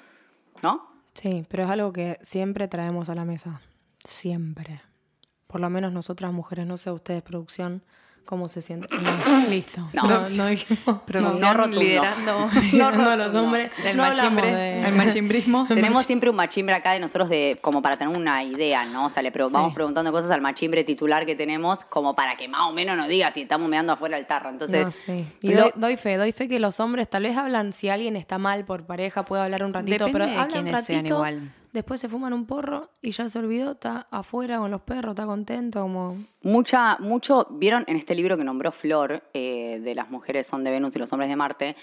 ¿No? 0.62 0.88
Sí, 1.12 1.44
pero 1.48 1.64
es 1.64 1.70
algo 1.70 1.92
que 1.92 2.18
siempre 2.22 2.68
traemos 2.68 3.10
a 3.10 3.14
la 3.14 3.24
mesa. 3.24 3.60
Siempre. 4.08 4.80
Por 5.46 5.60
lo 5.60 5.70
menos 5.70 5.92
nosotras 5.92 6.32
mujeres, 6.32 6.66
no 6.66 6.76
sé 6.76 6.90
ustedes, 6.90 7.22
producción, 7.22 7.82
cómo 8.24 8.48
se 8.48 8.60
siente. 8.62 8.88
No, 9.26 9.48
listo. 9.50 9.88
No. 9.92 10.02
no, 10.02 10.28
no 10.28 10.46
dijimos. 10.46 11.00
Producción 11.06 11.56
no 11.56 11.66
liderando, 11.66 12.50
liderando 12.72 13.10
a 13.10 13.16
los 13.16 13.34
hombres. 13.34 13.70
hablamos 13.78 14.16
machimbre, 14.16 14.50
de- 14.52 14.88
el 14.88 14.94
machimbrismo. 14.94 15.66
Tenemos 15.68 16.04
siempre 16.04 16.30
un 16.30 16.36
machimbre 16.36 16.74
acá 16.74 16.92
de 16.92 16.98
nosotros 17.00 17.28
de 17.28 17.58
como 17.60 17.82
para 17.82 17.96
tener 17.96 18.16
una 18.16 18.42
idea, 18.42 18.84
¿no? 18.86 19.06
O 19.06 19.10
sea, 19.10 19.22
le 19.22 19.30
pre- 19.30 19.44
vamos 19.48 19.74
preguntando 19.74 20.10
cosas 20.10 20.30
al 20.32 20.40
machimbre 20.40 20.82
titular 20.84 21.26
que 21.26 21.36
tenemos 21.36 21.84
como 21.84 22.16
para 22.16 22.36
que 22.36 22.48
más 22.48 22.62
o 22.62 22.72
menos 22.72 22.96
nos 22.96 23.08
diga 23.08 23.30
si 23.30 23.42
estamos 23.42 23.68
meando 23.68 23.92
afuera 23.92 24.16
del 24.16 24.26
tarro. 24.26 24.50
Entonces, 24.50 24.84
No, 24.84 24.90
sí. 24.90 25.26
Y 25.42 25.54
lo- 25.54 25.62
doy, 25.62 25.72
doy 25.76 25.96
fe, 25.96 26.16
doy 26.16 26.32
fe 26.32 26.48
que 26.48 26.58
los 26.58 26.80
hombres 26.80 27.08
tal 27.08 27.22
vez 27.24 27.36
hablan, 27.36 27.72
si 27.72 27.88
alguien 27.88 28.16
está 28.16 28.38
mal 28.38 28.64
por 28.64 28.84
pareja, 28.86 29.24
puede 29.24 29.42
hablar 29.42 29.62
un 29.64 29.72
ratito, 29.72 30.06
Depende 30.06 30.12
pero 30.12 30.26
de 30.42 30.48
quiénes 30.48 30.72
ratito, 30.72 30.86
sean 30.86 31.06
igual. 31.06 31.52
Después 31.76 32.00
se 32.00 32.08
fuman 32.08 32.32
un 32.32 32.46
porro 32.46 32.90
y 33.02 33.10
ya 33.10 33.28
se 33.28 33.38
olvidó, 33.38 33.72
está 33.72 34.06
afuera 34.10 34.58
con 34.58 34.70
los 34.70 34.80
perros, 34.80 35.12
está 35.12 35.26
contento, 35.26 35.82
como... 35.82 36.16
Mucha, 36.42 36.96
mucho, 37.00 37.46
vieron 37.50 37.84
en 37.86 37.96
este 37.96 38.14
libro 38.14 38.36
que 38.36 38.44
nombró 38.44 38.72
Flor, 38.72 39.22
eh, 39.34 39.80
de 39.82 39.94
las 39.94 40.10
mujeres 40.10 40.46
son 40.46 40.64
de 40.64 40.70
Venus 40.70 40.96
y 40.96 40.98
los 40.98 41.12
hombres 41.12 41.28
de 41.28 41.36
Marte, 41.36 41.76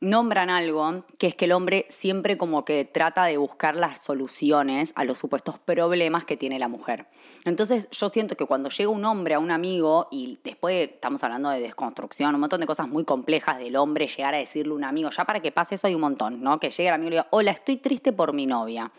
nombran 0.00 0.50
algo 0.50 1.04
que 1.18 1.28
es 1.28 1.34
que 1.34 1.44
el 1.44 1.52
hombre 1.52 1.86
siempre 1.88 2.36
como 2.36 2.64
que 2.64 2.84
trata 2.84 3.24
de 3.24 3.36
buscar 3.36 3.76
las 3.76 4.04
soluciones 4.04 4.92
a 4.96 5.04
los 5.04 5.18
supuestos 5.18 5.58
problemas 5.58 6.24
que 6.24 6.36
tiene 6.36 6.58
la 6.58 6.68
mujer. 6.68 7.06
Entonces 7.44 7.88
yo 7.90 8.08
siento 8.08 8.36
que 8.36 8.44
cuando 8.44 8.68
llega 8.68 8.90
un 8.90 9.04
hombre 9.04 9.34
a 9.34 9.38
un 9.38 9.50
amigo 9.50 10.08
y 10.10 10.38
después 10.44 10.90
estamos 10.90 11.22
hablando 11.24 11.50
de 11.50 11.60
desconstrucción, 11.60 12.34
un 12.34 12.40
montón 12.40 12.60
de 12.60 12.66
cosas 12.66 12.88
muy 12.88 13.04
complejas 13.04 13.58
del 13.58 13.76
hombre, 13.76 14.08
llegar 14.08 14.34
a 14.34 14.38
decirle 14.38 14.72
a 14.72 14.76
un 14.76 14.84
amigo, 14.84 15.10
ya 15.10 15.24
para 15.24 15.40
que 15.40 15.52
pase 15.52 15.76
eso 15.76 15.86
hay 15.86 15.94
un 15.94 16.00
montón, 16.00 16.42
¿no? 16.42 16.58
Que 16.58 16.70
llegue 16.70 16.88
el 16.88 16.94
amigo 16.94 17.08
y 17.08 17.10
le 17.10 17.16
diga, 17.16 17.28
hola, 17.30 17.52
estoy 17.52 17.76
triste 17.76 18.12
por 18.12 18.32
mi 18.32 18.46
novia. 18.46 18.90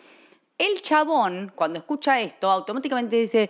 El 0.58 0.82
chabón, 0.82 1.52
cuando 1.56 1.80
escucha 1.80 2.22
esto, 2.22 2.50
automáticamente 2.50 3.16
dice, 3.16 3.50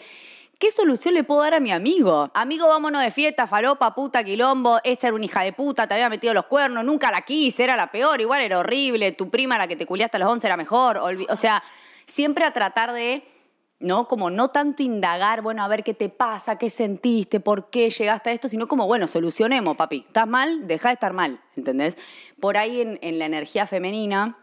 ¿qué 0.57 0.71
solución 0.71 1.13
le 1.13 1.23
puedo 1.23 1.41
dar 1.41 1.55
a 1.55 1.59
mi 1.59 1.71
amigo? 1.71 2.31
Amigo, 2.33 2.67
vámonos 2.67 3.01
de 3.03 3.11
fiesta, 3.11 3.45
falopa, 3.45 3.93
puta, 3.93 4.23
quilombo, 4.23 4.79
esta 4.83 5.07
era 5.07 5.15
una 5.15 5.25
hija 5.25 5.41
de 5.41 5.53
puta, 5.53 5.85
te 5.87 5.93
había 5.93 6.09
metido 6.09 6.33
los 6.33 6.45
cuernos, 6.45 6.85
nunca 6.85 7.11
la 7.11 7.21
quise, 7.21 7.63
era 7.63 7.75
la 7.75 7.91
peor, 7.91 8.21
igual 8.21 8.41
era 8.41 8.59
horrible, 8.59 9.11
tu 9.11 9.29
prima, 9.29 9.57
la 9.57 9.67
que 9.67 9.75
te 9.75 9.85
culiaste 9.85 10.17
a 10.17 10.21
los 10.21 10.29
11, 10.29 10.47
era 10.47 10.57
mejor. 10.57 10.97
O 10.97 11.35
sea, 11.35 11.61
siempre 12.05 12.45
a 12.45 12.53
tratar 12.53 12.93
de, 12.93 13.23
¿no? 13.79 14.07
Como 14.07 14.29
no 14.29 14.49
tanto 14.49 14.81
indagar, 14.81 15.41
bueno, 15.41 15.63
a 15.63 15.67
ver 15.67 15.83
qué 15.83 15.93
te 15.93 16.09
pasa, 16.09 16.57
qué 16.57 16.69
sentiste, 16.69 17.39
por 17.39 17.69
qué 17.69 17.89
llegaste 17.89 18.29
a 18.29 18.33
esto, 18.33 18.47
sino 18.47 18.67
como, 18.67 18.87
bueno, 18.87 19.07
solucionemos, 19.07 19.75
papi. 19.75 20.05
¿Estás 20.07 20.27
mal? 20.27 20.67
Deja 20.67 20.89
de 20.89 20.93
estar 20.93 21.13
mal, 21.13 21.41
¿entendés? 21.57 21.97
Por 22.39 22.57
ahí 22.57 22.97
en, 23.01 23.19
la 23.19 23.25
energía 23.25 23.67
femenina, 23.67 24.37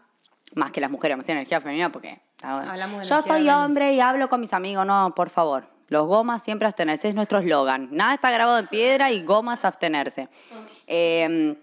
más 0.53 0.71
que 0.71 0.79
las 0.79 0.91
mujeres, 0.91 1.17
más 1.17 1.25
que 1.25 1.31
energía 1.31 1.59
femenina, 1.59 1.91
porque 1.91 2.21
Hablamos 2.43 3.01
de 3.01 3.05
yo 3.05 3.21
soy 3.21 3.49
hombre 3.49 3.93
y 3.93 3.99
hablo 3.99 4.29
con 4.29 4.41
mis 4.41 4.53
amigos. 4.53 4.85
No, 4.85 5.13
por 5.15 5.29
favor. 5.29 5.65
Los 5.89 6.07
gomas 6.07 6.41
siempre 6.41 6.67
abstenerse 6.67 7.09
es 7.09 7.15
nuestro 7.15 7.39
eslogan. 7.39 7.89
Nada 7.91 8.13
está 8.13 8.31
grabado 8.31 8.59
en 8.59 8.67
piedra 8.67 9.11
y 9.11 9.23
gomas 9.23 9.65
abstenerse. 9.65 10.29
Eh, 10.87 11.55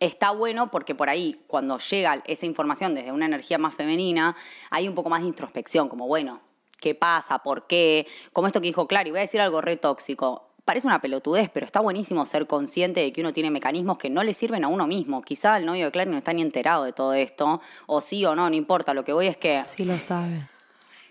está 0.00 0.30
bueno 0.32 0.70
porque 0.70 0.94
por 0.94 1.08
ahí, 1.08 1.40
cuando 1.46 1.78
llega 1.78 2.22
esa 2.26 2.46
información 2.46 2.94
desde 2.94 3.12
una 3.12 3.26
energía 3.26 3.58
más 3.58 3.74
femenina, 3.74 4.36
hay 4.70 4.88
un 4.88 4.94
poco 4.94 5.10
más 5.10 5.22
de 5.22 5.28
introspección, 5.28 5.88
como 5.88 6.06
bueno, 6.06 6.40
¿qué 6.80 6.94
pasa? 6.94 7.38
¿Por 7.38 7.66
qué? 7.66 8.06
Como 8.32 8.46
esto 8.46 8.60
que 8.60 8.68
dijo 8.68 8.86
Clary, 8.86 9.10
voy 9.10 9.18
a 9.18 9.22
decir 9.22 9.40
algo 9.40 9.60
re 9.60 9.76
tóxico. 9.76 10.47
Parece 10.68 10.86
una 10.86 11.00
pelotudez, 11.00 11.48
pero 11.48 11.64
está 11.64 11.80
buenísimo 11.80 12.26
ser 12.26 12.46
consciente 12.46 13.00
de 13.00 13.10
que 13.10 13.22
uno 13.22 13.32
tiene 13.32 13.50
mecanismos 13.50 13.96
que 13.96 14.10
no 14.10 14.22
le 14.22 14.34
sirven 14.34 14.64
a 14.64 14.68
uno 14.68 14.86
mismo. 14.86 15.22
Quizá 15.22 15.56
el 15.56 15.64
novio 15.64 15.86
de 15.86 15.90
Clary 15.90 16.10
no 16.10 16.18
está 16.18 16.34
ni 16.34 16.42
enterado 16.42 16.84
de 16.84 16.92
todo 16.92 17.14
esto, 17.14 17.62
o 17.86 18.02
sí 18.02 18.22
o 18.26 18.34
no, 18.34 18.50
no 18.50 18.54
importa. 18.54 18.92
Lo 18.92 19.02
que 19.02 19.14
voy 19.14 19.28
es 19.28 19.38
que 19.38 19.62
Sí 19.64 19.86
lo 19.86 19.98
sabe. 19.98 20.42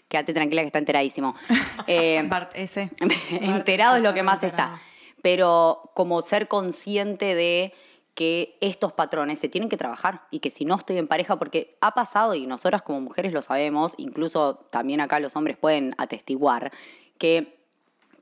Quédate 0.10 0.36
tranquila 0.36 0.62
que 0.62 0.68
está 0.68 0.78
enteradísimo. 0.78 1.36
Eh, 1.88 2.24
Bart 2.30 2.52
ese. 2.54 2.92
enterado 3.32 3.98
es 3.98 4.04
lo 4.04 4.14
que 4.14 4.22
más 4.22 4.44
está. 4.44 4.80
Pero 5.24 5.90
como 5.96 6.22
ser 6.22 6.48
consciente 6.48 7.34
de 7.34 7.74
que 8.14 8.60
estos 8.62 8.94
patrones 8.94 9.40
se 9.40 9.50
tienen 9.50 9.70
que 9.70 9.78
trabajar 9.78 10.22
y 10.30 10.38
que 10.38 10.52
si 10.52 10.66
no 10.66 10.76
estoy 10.76 11.00
en 11.00 11.08
pareja, 11.08 11.40
porque 11.40 11.80
ha 11.82 11.96
pasado 11.96 12.36
y 12.36 12.46
nosotras 12.46 12.84
como 12.84 13.02
mujeres 13.02 13.34
lo 13.34 13.42
sabemos, 13.42 13.96
incluso 13.98 14.68
también 14.70 15.02
acá 15.02 15.20
los 15.20 15.36
hombres 15.36 15.58
pueden 15.58 15.96
atestiguar, 15.98 16.72
que 17.18 17.57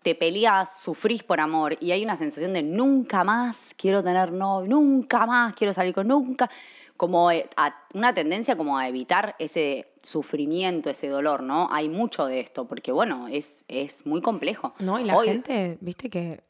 te 0.06 0.14
peleas, 0.14 0.80
sufrís 0.82 1.24
por 1.24 1.40
amor 1.40 1.78
y 1.82 1.90
hay 1.92 2.04
una 2.04 2.16
sensación 2.16 2.54
de 2.54 2.62
nunca 2.62 3.24
más 3.24 3.74
quiero 3.76 4.04
tener 4.04 4.32
novio, 4.32 4.70
nunca 4.70 5.26
más 5.26 5.56
quiero 5.56 5.74
salir 5.74 5.96
con 5.96 6.08
nunca, 6.08 6.48
como 6.96 7.32
eh, 7.32 7.50
a- 7.58 7.74
una 7.96 8.14
tendencia 8.14 8.56
como 8.56 8.78
a 8.78 8.88
evitar 8.88 9.36
ese 9.40 9.92
sufrimiento, 10.04 10.92
ese 10.92 11.08
dolor, 11.08 11.42
¿no? 11.42 11.68
Hay 11.72 11.90
mucho 11.90 12.28
de 12.28 12.40
esto, 12.40 12.68
porque 12.68 12.92
bueno, 12.92 13.28
es, 13.28 13.66
es 13.68 14.06
muy 14.06 14.22
complejo. 14.22 14.76
No, 14.78 15.00
y 15.00 15.06
la 15.06 15.18
Hoy- 15.18 15.28
gente, 15.30 15.80
viste 15.82 16.12
que, 16.12 16.44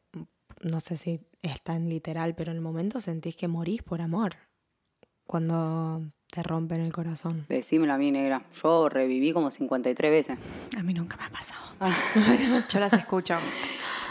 no 0.61 0.81
sé 0.81 0.97
si 0.97 1.21
es 1.41 1.61
tan 1.61 1.87
literal, 1.87 2.35
pero 2.35 2.51
en 2.51 2.57
el 2.57 2.61
momento 2.61 2.99
sentís 2.99 3.37
que 3.37 3.47
morís 3.47 3.81
por 3.83 4.01
amor. 4.01 4.33
Cuando 5.25 6.01
te 6.35 6.43
rompen 6.43 6.81
el 6.81 6.91
corazón. 6.91 7.45
Decímelo 7.47 7.93
a 7.93 7.97
mí, 7.97 8.11
negra. 8.11 8.41
Yo 8.61 8.89
reviví 8.89 9.31
como 9.31 9.49
53 9.51 10.11
veces. 10.11 10.37
A 10.77 10.83
mí 10.83 10.93
nunca 10.93 11.15
me 11.17 11.23
ha 11.23 11.29
pasado. 11.29 11.61
Ah. 11.79 11.95
Yo 12.69 12.79
las 12.81 12.91
escucho. 12.93 13.37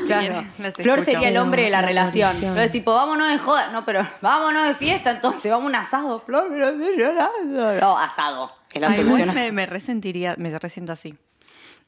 Claro. 0.07 0.45
las 0.59 0.75
Flor 0.75 0.99
escucho. 1.01 1.13
sería 1.19 1.29
el 1.29 1.37
hombre 1.37 1.65
de 1.65 1.71
la, 1.71 1.83
La 1.83 1.87
relación. 1.89 2.27
maldición. 2.29 2.53
Flor 2.55 2.65
es 2.65 2.73
tipo, 2.73 2.95
vámonos 2.95 3.29
de 3.31 3.39
joda. 3.39 3.71
No, 3.73 3.85
pero 3.85 4.07
vámonos 4.23 4.67
de 4.69 4.75
fiesta 4.75 5.11
entonces, 5.11 5.51
vamos 5.51 5.67
a 5.67 5.69
un 5.69 5.75
asado. 5.75 6.21
Flor, 6.21 6.47
pero 6.49 6.69
estoy 6.71 6.97
llorando. 6.99 7.81
No, 7.81 7.99
asado. 7.99 8.49
Es 8.73 8.81
la 8.81 8.89
Ay, 8.89 9.01
igual 9.01 9.21
solución. 9.21 9.35
me, 9.35 9.53
me 9.53 9.67
resentiría, 9.67 10.35
me 10.39 10.59
resiento 10.59 10.93
así. 10.93 11.17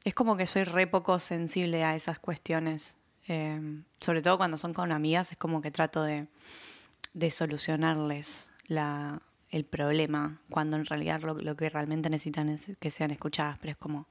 Es 0.04 0.14
como 0.14 0.36
que 0.36 0.46
soy 0.46 0.64
re 0.64 0.86
poco 0.86 1.18
sensible 1.18 1.82
a 1.82 1.94
esas 1.96 2.18
cuestiones. 2.18 2.94
Eh, 3.26 3.60
sobre 4.00 4.22
todo 4.22 4.36
cuando 4.36 4.56
son 4.58 4.72
con 4.74 4.92
amigas, 4.92 5.32
es 5.32 5.38
como 5.38 5.60
que 5.62 5.70
trato 5.72 6.02
de, 6.04 6.26
de 7.14 7.30
solucionarles 7.30 8.50
la, 8.68 9.20
el 9.56 9.64
problema, 9.64 10.40
cuando 10.50 10.76
en 10.76 10.84
realidad 10.84 11.22
lo, 11.22 11.34
lo 11.34 11.56
que 11.56 11.68
realmente 11.68 12.10
necesitan 12.10 12.48
es 12.48 12.76
que 12.78 12.90
sean 12.90 13.10
escuchadas. 13.10 13.58
Pero 13.58 13.72
es 13.72 13.76
como, 13.76 14.06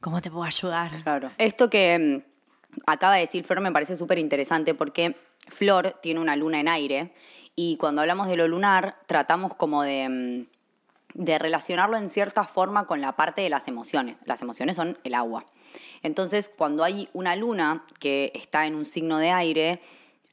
¿cómo 0.00 0.20
te 0.22 0.30
puedo 0.30 0.44
ayudar? 0.44 1.02
Claro. 1.02 1.30
Esto 1.38 1.68
que 1.68 2.22
mm, 2.24 2.80
acaba 2.86 3.14
de 3.14 3.20
decir 3.20 3.44
Flor 3.44 3.60
me 3.60 3.72
parece 3.72 3.96
súper 3.96 4.18
interesante 4.18 4.74
porque 4.74 5.16
Flor 5.48 5.96
tiene 6.02 6.20
una 6.20 6.36
luna 6.36 6.60
en 6.60 6.68
aire 6.68 7.14
y 7.54 7.76
cuando 7.76 8.02
hablamos 8.02 8.28
de 8.28 8.36
lo 8.36 8.48
lunar 8.48 8.96
tratamos 9.06 9.54
como 9.54 9.82
de, 9.82 10.08
mm, 10.08 10.58
de 11.14 11.38
relacionarlo 11.38 11.96
en 11.96 12.10
cierta 12.10 12.44
forma 12.44 12.86
con 12.86 13.00
la 13.00 13.16
parte 13.16 13.42
de 13.42 13.50
las 13.50 13.68
emociones. 13.68 14.18
Las 14.24 14.42
emociones 14.42 14.76
son 14.76 14.98
el 15.04 15.14
agua. 15.14 15.46
Entonces, 16.02 16.48
cuando 16.48 16.84
hay 16.84 17.08
una 17.12 17.36
luna 17.36 17.84
que 17.98 18.32
está 18.34 18.66
en 18.66 18.74
un 18.74 18.84
signo 18.84 19.18
de 19.18 19.30
aire, 19.30 19.80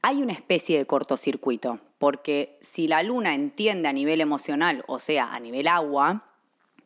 hay 0.02 0.22
una 0.22 0.34
especie 0.34 0.78
de 0.78 0.86
cortocircuito, 0.86 1.80
porque 1.98 2.58
si 2.62 2.88
la 2.88 3.04
luna 3.04 3.34
entiende 3.34 3.88
a 3.88 3.94
nivel 3.94 4.22
emocional, 4.22 4.84
o 4.88 5.00
sea, 5.00 5.34
a 5.34 5.40
nivel 5.40 5.68
agua, 5.68 6.26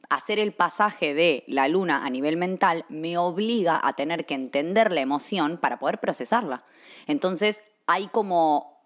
hacer 0.10 0.40
el 0.40 0.54
pasaje 0.54 1.14
de 1.14 1.44
la 1.48 1.68
luna 1.68 2.06
a 2.06 2.10
nivel 2.10 2.38
mental 2.38 2.86
me 2.90 3.18
obliga 3.18 3.80
a 3.82 3.94
tener 3.94 4.26
que 4.26 4.34
entender 4.34 4.92
la 4.92 5.02
emoción 5.02 5.58
para 5.58 5.80
poder 5.80 6.00
procesarla. 6.00 6.64
Entonces, 7.08 7.64
hay 7.86 8.08
como 8.08 8.80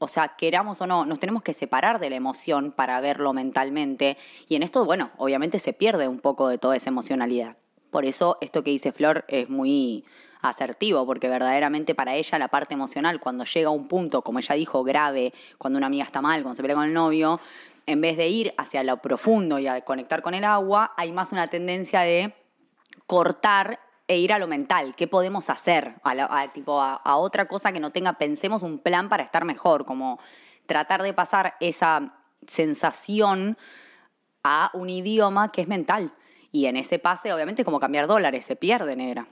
o 0.00 0.08
sea, 0.08 0.34
queramos 0.36 0.80
o 0.80 0.86
no, 0.86 1.06
nos 1.06 1.20
tenemos 1.20 1.42
que 1.42 1.54
separar 1.54 2.00
de 2.00 2.10
la 2.10 2.16
emoción 2.16 2.72
para 2.72 3.00
verlo 3.00 3.32
mentalmente. 3.32 4.16
Y 4.48 4.56
en 4.56 4.64
esto, 4.64 4.84
bueno, 4.84 5.12
obviamente 5.18 5.58
se 5.60 5.72
pierde 5.72 6.08
un 6.08 6.18
poco 6.18 6.48
de 6.48 6.58
toda 6.58 6.76
esa 6.76 6.90
emocionalidad. 6.90 7.56
Por 7.90 8.04
eso 8.04 8.38
esto 8.40 8.64
que 8.64 8.70
dice 8.70 8.90
Flor 8.90 9.24
es 9.28 9.48
muy 9.48 10.04
asertivo, 10.42 11.06
porque 11.06 11.28
verdaderamente 11.28 11.94
para 11.94 12.14
ella 12.14 12.38
la 12.38 12.48
parte 12.48 12.74
emocional, 12.74 13.20
cuando 13.20 13.44
llega 13.44 13.68
a 13.68 13.72
un 13.72 13.88
punto, 13.88 14.22
como 14.22 14.40
ella 14.40 14.54
dijo, 14.56 14.82
grave, 14.82 15.32
cuando 15.56 15.78
una 15.78 15.86
amiga 15.86 16.04
está 16.04 16.20
mal, 16.20 16.42
cuando 16.42 16.56
se 16.56 16.62
pelea 16.62 16.76
con 16.76 16.84
el 16.84 16.92
novio, 16.92 17.40
en 17.86 18.00
vez 18.00 18.16
de 18.16 18.28
ir 18.28 18.54
hacia 18.58 18.82
lo 18.82 18.98
profundo 18.98 19.58
y 19.58 19.66
a 19.66 19.80
conectar 19.82 20.22
con 20.22 20.34
el 20.34 20.44
agua, 20.44 20.92
hay 20.96 21.12
más 21.12 21.32
una 21.32 21.48
tendencia 21.48 22.00
de 22.00 22.34
cortar 23.06 23.80
e 24.08 24.18
ir 24.18 24.32
a 24.32 24.38
lo 24.38 24.46
mental, 24.46 24.94
qué 24.96 25.06
podemos 25.06 25.48
hacer, 25.48 25.94
a, 26.02 26.52
tipo, 26.52 26.80
a, 26.80 27.16
otra 27.16 27.46
cosa 27.46 27.72
que 27.72 27.80
no 27.80 27.90
tenga, 27.90 28.14
pensemos 28.14 28.62
un 28.62 28.78
plan 28.78 29.08
para 29.08 29.22
estar 29.22 29.44
mejor, 29.44 29.86
como 29.86 30.18
tratar 30.66 31.02
de 31.02 31.14
pasar 31.14 31.54
esa 31.60 32.14
sensación 32.46 33.56
a 34.42 34.70
un 34.74 34.90
idioma 34.90 35.50
que 35.52 35.62
es 35.62 35.68
mental. 35.68 36.12
Y 36.50 36.66
en 36.66 36.76
ese 36.76 36.98
pase, 36.98 37.32
obviamente, 37.32 37.64
como 37.64 37.80
cambiar 37.80 38.06
dólares, 38.06 38.44
se 38.44 38.56
pierde, 38.56 38.96
negra. 38.96 39.26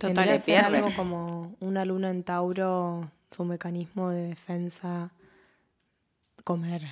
Total, 0.00 0.38
se 0.38 0.44
pierde. 0.44 0.78
algo 0.78 0.94
como 0.96 1.54
una 1.60 1.84
luna 1.84 2.10
en 2.10 2.22
Tauro, 2.22 3.10
su 3.30 3.44
mecanismo 3.44 4.08
de 4.08 4.28
defensa, 4.28 5.10
comer. 6.42 6.82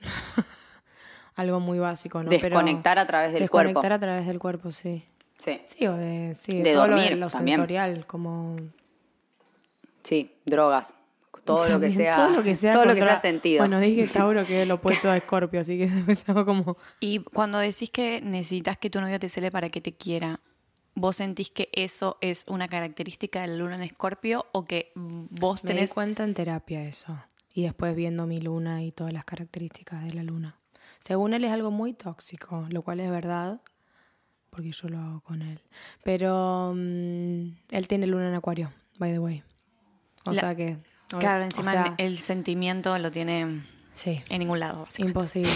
algo 1.34 1.58
muy 1.60 1.78
básico, 1.78 2.22
¿no? 2.22 2.30
Desconectar 2.30 2.98
a 2.98 3.06
través 3.06 3.32
del 3.32 3.50
cuerpo. 3.50 3.68
Desconectar 3.68 3.92
a 3.92 3.98
través 3.98 4.26
del 4.26 4.38
cuerpo, 4.38 4.70
sí. 4.70 5.04
Sí. 5.36 5.60
Sí, 5.66 5.86
o 5.88 5.96
de, 5.96 6.34
sí, 6.36 6.62
todo 6.62 6.86
dormir, 6.86 7.16
lo, 7.16 7.28
sensorial, 7.28 8.06
como... 8.06 8.56
Sí, 10.04 10.32
drogas. 10.44 10.94
Todo 11.44 11.68
lo 11.68 11.80
que 11.80 11.90
sea. 11.90 12.16
Todo 12.16 12.30
lo 12.30 12.42
que 12.42 12.56
sea, 12.56 12.72
todo 12.72 12.84
lo 12.86 12.94
que 12.94 13.00
sea 13.02 13.20
sentido. 13.20 13.60
Bueno, 13.60 13.78
dije 13.80 14.06
Tauro 14.06 14.46
que 14.46 14.62
es 14.62 14.68
lo 14.68 14.74
opuesto 14.74 15.10
a 15.10 15.16
Escorpio, 15.16 15.60
así 15.60 15.76
que 15.76 15.90
estaba 16.12 16.44
como. 16.44 16.78
Y 17.00 17.18
cuando 17.18 17.58
decís 17.58 17.90
que 17.90 18.20
necesitas 18.22 18.78
que 18.78 18.88
tu 18.88 19.00
novio 19.00 19.18
te 19.18 19.28
cele 19.28 19.50
para 19.50 19.68
que 19.68 19.80
te 19.80 19.92
quiera, 19.92 20.40
¿vos 20.94 21.16
sentís 21.16 21.50
que 21.50 21.68
eso 21.72 22.18
es 22.20 22.44
una 22.48 22.68
característica 22.68 23.40
de 23.40 23.48
la 23.48 23.56
luna 23.56 23.76
en 23.76 23.82
Escorpio 23.82 24.46
o 24.52 24.64
que 24.64 24.92
vos 24.94 25.62
tenés. 25.62 25.76
Me 25.76 25.86
di 25.86 25.92
cuenta 25.92 26.24
en 26.24 26.34
terapia 26.34 26.84
eso. 26.84 27.18
Y 27.52 27.62
después 27.62 27.94
viendo 27.94 28.26
mi 28.26 28.40
luna 28.40 28.82
y 28.82 28.90
todas 28.90 29.12
las 29.12 29.24
características 29.24 30.04
de 30.04 30.12
la 30.14 30.22
luna. 30.22 30.58
Según 31.00 31.34
él 31.34 31.44
es 31.44 31.52
algo 31.52 31.70
muy 31.70 31.92
tóxico, 31.92 32.66
lo 32.70 32.82
cual 32.82 33.00
es 33.00 33.10
verdad 33.10 33.60
porque 34.50 34.70
yo 34.70 34.88
lo 34.88 34.98
hago 34.98 35.20
con 35.20 35.42
él. 35.42 35.60
Pero 36.04 36.72
mm, 36.74 37.56
él 37.70 37.88
tiene 37.88 38.06
luna 38.06 38.28
en 38.28 38.34
acuario, 38.34 38.72
by 38.98 39.12
the 39.12 39.18
way. 39.18 39.42
O 40.24 40.34
sea 40.34 40.54
que... 40.54 40.78
Claro, 41.08 41.44
encima 41.44 41.94
el 41.98 42.18
sentimiento 42.18 42.96
lo 42.98 43.10
tiene 43.10 43.62
sí. 43.94 44.22
en 44.28 44.38
ningún 44.40 44.60
lado. 44.60 44.86
Imposible. 44.98 45.50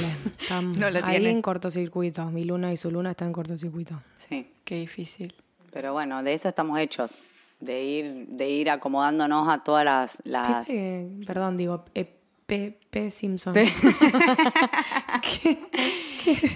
no 0.79 0.90
lo 0.90 1.05
ahí 1.05 1.27
en 1.27 1.42
cortocircuito. 1.42 2.27
Mi 2.31 2.44
luna 2.44 2.72
y 2.72 2.77
su 2.77 2.90
luna 2.90 3.11
están 3.11 3.29
en 3.29 3.35
cortocircuito. 3.35 4.01
Sí. 4.29 4.51
Qué 4.64 4.77
difícil. 4.77 5.35
Pero 5.70 5.92
bueno, 5.92 6.22
de 6.22 6.35
eso 6.35 6.48
estamos 6.48 6.79
hechos. 6.79 7.14
De 7.61 7.83
ir, 7.83 8.27
de 8.29 8.48
ir 8.48 8.70
acomodándonos 8.70 9.48
a 9.48 9.64
todas 9.64 9.85
las... 9.85 10.18
las... 10.24 10.68
perdón, 11.27 11.57
digo, 11.57 11.85
eh, 11.94 12.18
P. 12.46 13.11
Simpson. 13.11 13.55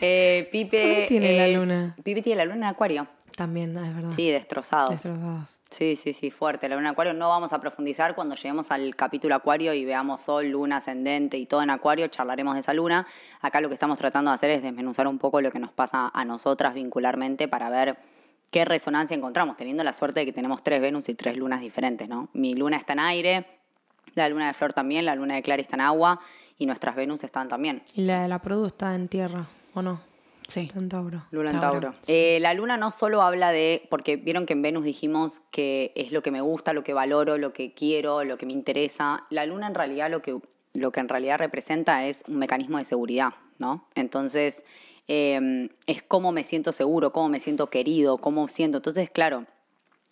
Eh, 0.02 0.48
Pipe 0.52 1.06
tiene 1.08 1.38
la 1.38 1.48
luna? 1.48 1.96
Pipe 2.02 2.20
tiene 2.20 2.38
la 2.38 2.44
luna 2.44 2.66
en 2.66 2.74
Acuario. 2.74 3.06
También, 3.36 3.76
es 3.76 3.94
verdad. 3.94 4.12
Sí, 4.14 4.30
destrozados. 4.30 4.90
Destrozados. 4.90 5.58
Sí, 5.70 5.96
sí, 5.96 6.12
sí, 6.12 6.30
fuerte. 6.30 6.68
La 6.68 6.76
luna 6.76 6.88
en 6.88 6.92
Acuario 6.92 7.14
no 7.14 7.28
vamos 7.28 7.52
a 7.52 7.60
profundizar 7.60 8.14
cuando 8.14 8.34
lleguemos 8.34 8.70
al 8.70 8.94
capítulo 8.94 9.34
Acuario 9.34 9.72
y 9.72 9.84
veamos 9.84 10.20
Sol, 10.20 10.48
Luna, 10.48 10.78
Ascendente 10.78 11.38
y 11.38 11.46
todo 11.46 11.62
en 11.62 11.70
Acuario, 11.70 12.06
charlaremos 12.08 12.54
de 12.54 12.60
esa 12.60 12.74
luna. 12.74 13.06
Acá 13.40 13.60
lo 13.60 13.68
que 13.68 13.74
estamos 13.74 13.98
tratando 13.98 14.30
de 14.30 14.34
hacer 14.34 14.50
es 14.50 14.62
desmenuzar 14.62 15.06
un 15.06 15.18
poco 15.18 15.40
lo 15.40 15.50
que 15.50 15.58
nos 15.58 15.72
pasa 15.72 16.10
a 16.12 16.24
nosotras 16.24 16.74
vincularmente 16.74 17.48
para 17.48 17.70
ver 17.70 17.96
qué 18.50 18.64
resonancia 18.64 19.16
encontramos, 19.16 19.56
teniendo 19.56 19.82
la 19.82 19.94
suerte 19.94 20.20
de 20.20 20.26
que 20.26 20.32
tenemos 20.32 20.62
tres 20.62 20.80
Venus 20.80 21.08
y 21.08 21.14
tres 21.14 21.36
lunas 21.36 21.60
diferentes, 21.60 22.08
¿no? 22.08 22.28
Mi 22.34 22.54
luna 22.54 22.76
está 22.76 22.92
en 22.92 23.00
aire, 23.00 23.46
la 24.14 24.28
luna 24.28 24.48
de 24.48 24.54
Flor 24.54 24.74
también, 24.74 25.06
la 25.06 25.14
luna 25.14 25.34
de 25.34 25.42
Clara 25.42 25.62
está 25.62 25.76
en 25.76 25.80
agua 25.80 26.20
y 26.58 26.66
nuestras 26.66 26.94
Venus 26.94 27.24
están 27.24 27.48
también. 27.48 27.82
¿Y 27.94 28.02
la 28.02 28.22
de 28.22 28.28
la 28.28 28.40
Produ 28.40 28.66
está 28.66 28.94
en 28.94 29.08
tierra 29.08 29.46
o 29.72 29.80
no? 29.80 30.11
Sí. 30.48 30.70
en 30.74 30.88
Tauro. 30.88 31.24
Luna 31.30 31.50
en 31.50 31.60
Tauro. 31.60 31.94
Eh, 32.06 32.38
la 32.40 32.54
luna 32.54 32.76
no 32.76 32.90
solo 32.90 33.22
habla 33.22 33.50
de, 33.50 33.86
porque 33.90 34.16
vieron 34.16 34.46
que 34.46 34.52
en 34.52 34.62
Venus 34.62 34.84
dijimos 34.84 35.40
que 35.50 35.92
es 35.94 36.12
lo 36.12 36.22
que 36.22 36.30
me 36.30 36.40
gusta, 36.40 36.72
lo 36.72 36.84
que 36.84 36.92
valoro, 36.92 37.38
lo 37.38 37.52
que 37.52 37.72
quiero, 37.74 38.24
lo 38.24 38.36
que 38.38 38.46
me 38.46 38.52
interesa. 38.52 39.24
La 39.30 39.46
luna 39.46 39.66
en 39.66 39.74
realidad 39.74 40.10
lo 40.10 40.22
que, 40.22 40.38
lo 40.74 40.92
que 40.92 41.00
en 41.00 41.08
realidad 41.08 41.38
representa 41.38 42.06
es 42.06 42.24
un 42.28 42.38
mecanismo 42.38 42.78
de 42.78 42.84
seguridad, 42.84 43.34
¿no? 43.58 43.86
Entonces, 43.94 44.64
eh, 45.08 45.68
es 45.86 46.02
cómo 46.02 46.32
me 46.32 46.44
siento 46.44 46.72
seguro, 46.72 47.12
cómo 47.12 47.28
me 47.28 47.40
siento 47.40 47.70
querido, 47.70 48.18
cómo 48.18 48.48
siento. 48.48 48.78
Entonces, 48.78 49.10
claro, 49.10 49.46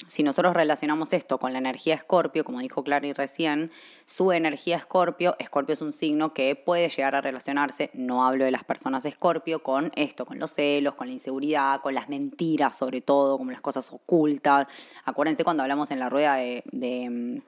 si 0.06 0.22
nosotros 0.22 0.54
relacionamos 0.54 1.12
esto 1.12 1.38
con 1.38 1.52
la 1.52 1.58
energía 1.58 1.94
Escorpio, 1.94 2.44
como 2.44 2.60
dijo 2.60 2.82
Clary 2.82 3.12
recién, 3.12 3.70
su 4.04 4.32
energía 4.32 4.76
Escorpio, 4.76 5.36
Escorpio 5.38 5.74
es 5.74 5.82
un 5.82 5.92
signo 5.92 6.32
que 6.32 6.56
puede 6.56 6.88
llegar 6.88 7.14
a 7.14 7.20
relacionarse, 7.20 7.90
no 7.92 8.24
hablo 8.24 8.44
de 8.44 8.50
las 8.50 8.64
personas 8.64 9.04
Escorpio, 9.04 9.62
con 9.62 9.92
esto, 9.96 10.26
con 10.26 10.38
los 10.38 10.52
celos, 10.52 10.94
con 10.94 11.06
la 11.06 11.12
inseguridad, 11.12 11.80
con 11.80 11.94
las 11.94 12.08
mentiras 12.08 12.76
sobre 12.76 13.00
todo, 13.00 13.38
con 13.38 13.50
las 13.52 13.60
cosas 13.60 13.92
ocultas. 13.92 14.66
Acuérdense 15.04 15.44
cuando 15.44 15.62
hablamos 15.62 15.90
en 15.90 15.98
la 15.98 16.08
rueda 16.08 16.36
de, 16.36 16.62
de 16.72 17.42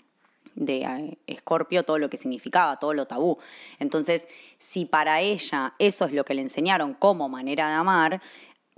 de 0.54 1.18
Escorpio 1.26 1.82
todo 1.82 1.98
lo 1.98 2.10
que 2.10 2.16
significaba, 2.16 2.78
todo 2.78 2.92
lo 2.94 3.06
tabú. 3.06 3.38
Entonces, 3.78 4.28
si 4.58 4.84
para 4.84 5.20
ella 5.20 5.74
eso 5.78 6.04
es 6.04 6.12
lo 6.12 6.24
que 6.24 6.34
le 6.34 6.42
enseñaron 6.42 6.94
como 6.94 7.28
manera 7.28 7.68
de 7.68 7.74
amar, 7.74 8.20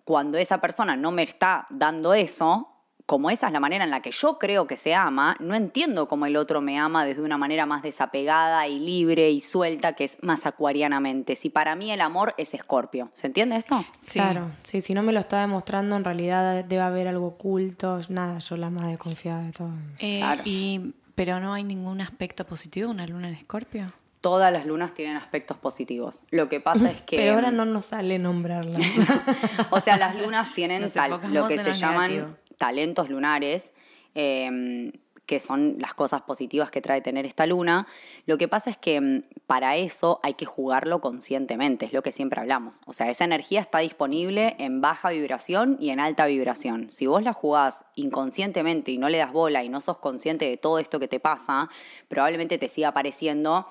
cuando 0.04 0.38
esa 0.38 0.60
persona 0.60 0.96
no 0.96 1.10
me 1.10 1.22
está 1.22 1.66
dando 1.70 2.14
eso, 2.14 2.73
como 3.06 3.30
esa 3.30 3.48
es 3.48 3.52
la 3.52 3.60
manera 3.60 3.84
en 3.84 3.90
la 3.90 4.00
que 4.00 4.10
yo 4.10 4.38
creo 4.38 4.66
que 4.66 4.76
se 4.76 4.94
ama, 4.94 5.36
no 5.38 5.54
entiendo 5.54 6.08
cómo 6.08 6.24
el 6.24 6.36
otro 6.36 6.62
me 6.62 6.78
ama 6.78 7.04
desde 7.04 7.22
una 7.22 7.36
manera 7.36 7.66
más 7.66 7.82
desapegada 7.82 8.66
y 8.66 8.78
libre 8.78 9.30
y 9.30 9.40
suelta, 9.40 9.92
que 9.92 10.04
es 10.04 10.16
más 10.22 10.46
acuarianamente. 10.46 11.36
Si 11.36 11.50
para 11.50 11.76
mí 11.76 11.90
el 11.90 12.00
amor 12.00 12.34
es 12.38 12.54
escorpio. 12.54 13.10
¿Se 13.12 13.26
entiende 13.26 13.56
esto? 13.56 13.84
Sí. 14.00 14.18
Claro, 14.18 14.50
sí, 14.62 14.80
si 14.80 14.94
no 14.94 15.02
me 15.02 15.12
lo 15.12 15.20
está 15.20 15.40
demostrando, 15.40 15.96
en 15.96 16.04
realidad 16.04 16.64
debe 16.64 16.82
haber 16.82 17.08
algo 17.08 17.26
oculto. 17.26 18.00
Nada, 18.08 18.38
yo 18.38 18.56
la 18.56 18.70
más 18.70 18.86
desconfiada 18.86 19.42
de 19.42 19.52
todo. 19.52 19.72
Eh, 19.98 20.22
y, 20.44 20.94
pero 21.14 21.40
no 21.40 21.52
hay 21.52 21.64
ningún 21.64 22.00
aspecto 22.00 22.46
positivo 22.46 22.88
de 22.88 22.94
una 22.94 23.06
luna 23.06 23.28
en 23.28 23.34
escorpio 23.34 23.92
todas 24.24 24.50
las 24.50 24.64
lunas 24.64 24.94
tienen 24.94 25.18
aspectos 25.18 25.58
positivos. 25.58 26.24
Lo 26.30 26.48
que 26.48 26.58
pasa 26.58 26.90
es 26.90 27.02
que... 27.02 27.16
Pero 27.18 27.34
ahora 27.34 27.50
no 27.50 27.66
nos 27.66 27.84
sale 27.84 28.18
nombrarlas. 28.18 28.80
o 29.70 29.80
sea, 29.80 29.98
las 29.98 30.16
lunas 30.16 30.54
tienen 30.54 30.80
lo 31.28 31.46
que 31.46 31.62
se 31.62 31.74
llaman 31.74 32.34
talentos 32.56 33.08
lunares, 33.08 33.72
em, 34.14 34.92
que 35.26 35.40
son 35.40 35.76
las 35.78 35.94
cosas 35.94 36.22
positivas 36.22 36.70
que 36.70 36.80
trae 36.80 37.00
tener 37.00 37.24
esta 37.24 37.46
luna. 37.46 37.86
Lo 38.26 38.36
que 38.36 38.46
pasa 38.46 38.70
es 38.70 38.76
que 38.76 38.96
em, 38.96 39.22
para 39.46 39.76
eso 39.76 40.20
hay 40.22 40.34
que 40.34 40.44
jugarlo 40.44 41.00
conscientemente, 41.00 41.86
es 41.86 41.92
lo 41.92 42.02
que 42.02 42.12
siempre 42.12 42.40
hablamos. 42.40 42.80
O 42.86 42.92
sea, 42.92 43.10
esa 43.10 43.24
energía 43.24 43.60
está 43.60 43.78
disponible 43.78 44.54
en 44.58 44.80
baja 44.80 45.10
vibración 45.10 45.76
y 45.80 45.90
en 45.90 46.00
alta 46.00 46.26
vibración. 46.26 46.90
Si 46.90 47.06
vos 47.06 47.22
la 47.22 47.32
jugás 47.32 47.84
inconscientemente 47.94 48.90
y 48.90 48.98
no 48.98 49.08
le 49.08 49.18
das 49.18 49.32
bola 49.32 49.64
y 49.64 49.68
no 49.68 49.80
sos 49.80 49.98
consciente 49.98 50.44
de 50.44 50.56
todo 50.56 50.78
esto 50.78 51.00
que 51.00 51.08
te 51.08 51.20
pasa, 51.20 51.70
probablemente 52.08 52.58
te 52.58 52.68
siga 52.68 52.88
apareciendo 52.88 53.66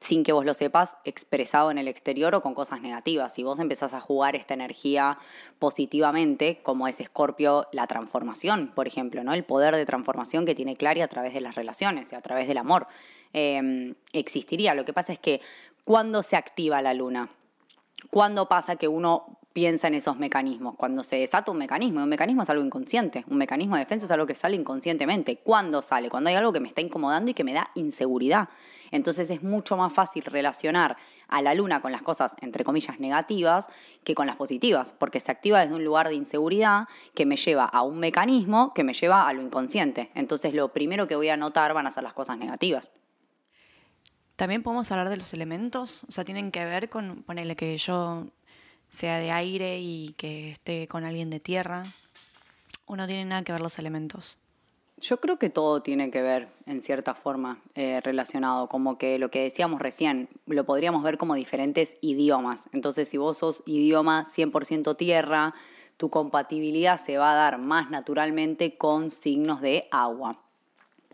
sin 0.00 0.24
que 0.24 0.32
vos 0.32 0.44
lo 0.44 0.54
sepas, 0.54 0.96
expresado 1.04 1.70
en 1.70 1.78
el 1.78 1.88
exterior 1.88 2.34
o 2.34 2.42
con 2.42 2.54
cosas 2.54 2.80
negativas. 2.80 3.32
Si 3.32 3.42
vos 3.42 3.58
empezás 3.58 3.94
a 3.94 4.00
jugar 4.00 4.36
esta 4.36 4.54
energía 4.54 5.18
positivamente, 5.58 6.60
como 6.62 6.86
es 6.86 7.00
Escorpio, 7.00 7.66
la 7.72 7.86
transformación, 7.86 8.72
por 8.74 8.86
ejemplo, 8.86 9.24
¿no? 9.24 9.32
El 9.32 9.44
poder 9.44 9.74
de 9.74 9.86
transformación 9.86 10.44
que 10.44 10.54
tiene 10.54 10.76
Clary 10.76 11.00
a 11.00 11.08
través 11.08 11.32
de 11.32 11.40
las 11.40 11.54
relaciones 11.54 12.12
y 12.12 12.14
a 12.14 12.20
través 12.20 12.46
del 12.46 12.58
amor, 12.58 12.86
em, 13.32 13.94
existiría. 14.12 14.74
Lo 14.74 14.84
que 14.84 14.92
pasa 14.92 15.12
es 15.12 15.18
que 15.18 15.40
cuando 15.84 16.22
se 16.22 16.36
activa 16.36 16.82
la 16.82 16.94
luna, 16.94 17.30
cuando 18.10 18.48
pasa 18.48 18.76
que 18.76 18.88
uno 18.88 19.38
piensa 19.56 19.86
en 19.86 19.94
esos 19.94 20.18
mecanismos. 20.18 20.74
Cuando 20.76 21.02
se 21.02 21.16
desata 21.16 21.50
un 21.50 21.56
mecanismo, 21.56 22.00
y 22.00 22.02
un 22.02 22.10
mecanismo 22.10 22.42
es 22.42 22.50
algo 22.50 22.62
inconsciente, 22.62 23.24
un 23.26 23.38
mecanismo 23.38 23.76
de 23.76 23.84
defensa 23.84 24.04
es 24.04 24.12
algo 24.12 24.26
que 24.26 24.34
sale 24.34 24.54
inconscientemente. 24.54 25.38
¿Cuándo 25.38 25.80
sale? 25.80 26.10
Cuando 26.10 26.28
hay 26.28 26.36
algo 26.36 26.52
que 26.52 26.60
me 26.60 26.68
está 26.68 26.82
incomodando 26.82 27.30
y 27.30 27.34
que 27.34 27.42
me 27.42 27.54
da 27.54 27.70
inseguridad. 27.74 28.50
Entonces 28.90 29.30
es 29.30 29.42
mucho 29.42 29.78
más 29.78 29.94
fácil 29.94 30.24
relacionar 30.24 30.98
a 31.28 31.40
la 31.40 31.54
luna 31.54 31.80
con 31.80 31.90
las 31.90 32.02
cosas, 32.02 32.36
entre 32.42 32.64
comillas, 32.64 33.00
negativas 33.00 33.68
que 34.04 34.14
con 34.14 34.26
las 34.26 34.36
positivas, 34.36 34.94
porque 34.98 35.20
se 35.20 35.32
activa 35.32 35.60
desde 35.60 35.74
un 35.74 35.86
lugar 35.86 36.10
de 36.10 36.16
inseguridad 36.16 36.86
que 37.14 37.24
me 37.24 37.38
lleva 37.38 37.64
a 37.64 37.80
un 37.80 37.98
mecanismo 37.98 38.74
que 38.74 38.84
me 38.84 38.92
lleva 38.92 39.26
a 39.26 39.32
lo 39.32 39.40
inconsciente. 39.40 40.10
Entonces 40.14 40.52
lo 40.52 40.74
primero 40.74 41.08
que 41.08 41.16
voy 41.16 41.30
a 41.30 41.38
notar 41.38 41.72
van 41.72 41.86
a 41.86 41.90
ser 41.92 42.02
las 42.02 42.12
cosas 42.12 42.36
negativas. 42.36 42.90
También 44.36 44.62
podemos 44.62 44.92
hablar 44.92 45.08
de 45.08 45.16
los 45.16 45.32
elementos, 45.32 46.04
o 46.04 46.12
sea, 46.12 46.26
tienen 46.26 46.52
que 46.52 46.62
ver 46.66 46.90
con 46.90 47.22
ponerle 47.22 47.56
que 47.56 47.78
yo 47.78 48.26
sea 48.96 49.18
de 49.18 49.30
aire 49.30 49.78
y 49.78 50.14
que 50.16 50.50
esté 50.50 50.88
con 50.88 51.04
alguien 51.04 51.28
de 51.28 51.38
tierra, 51.38 51.84
o 52.86 52.96
no 52.96 53.06
tienen 53.06 53.28
nada 53.28 53.44
que 53.44 53.52
ver 53.52 53.60
los 53.60 53.78
elementos. 53.78 54.38
Yo 54.98 55.20
creo 55.20 55.38
que 55.38 55.50
todo 55.50 55.82
tiene 55.82 56.10
que 56.10 56.22
ver, 56.22 56.48
en 56.64 56.82
cierta 56.82 57.14
forma, 57.14 57.60
eh, 57.74 58.00
relacionado. 58.02 58.68
Como 58.68 58.96
que 58.96 59.18
lo 59.18 59.30
que 59.30 59.42
decíamos 59.42 59.82
recién, 59.82 60.30
lo 60.46 60.64
podríamos 60.64 61.02
ver 61.02 61.18
como 61.18 61.34
diferentes 61.34 61.98
idiomas. 62.00 62.70
Entonces, 62.72 63.06
si 63.08 63.18
vos 63.18 63.36
sos 63.36 63.62
idioma 63.66 64.24
100% 64.24 64.96
tierra, 64.96 65.54
tu 65.98 66.08
compatibilidad 66.08 66.98
se 66.98 67.18
va 67.18 67.32
a 67.32 67.34
dar 67.34 67.58
más 67.58 67.90
naturalmente 67.90 68.78
con 68.78 69.10
signos 69.10 69.60
de 69.60 69.86
agua 69.90 70.38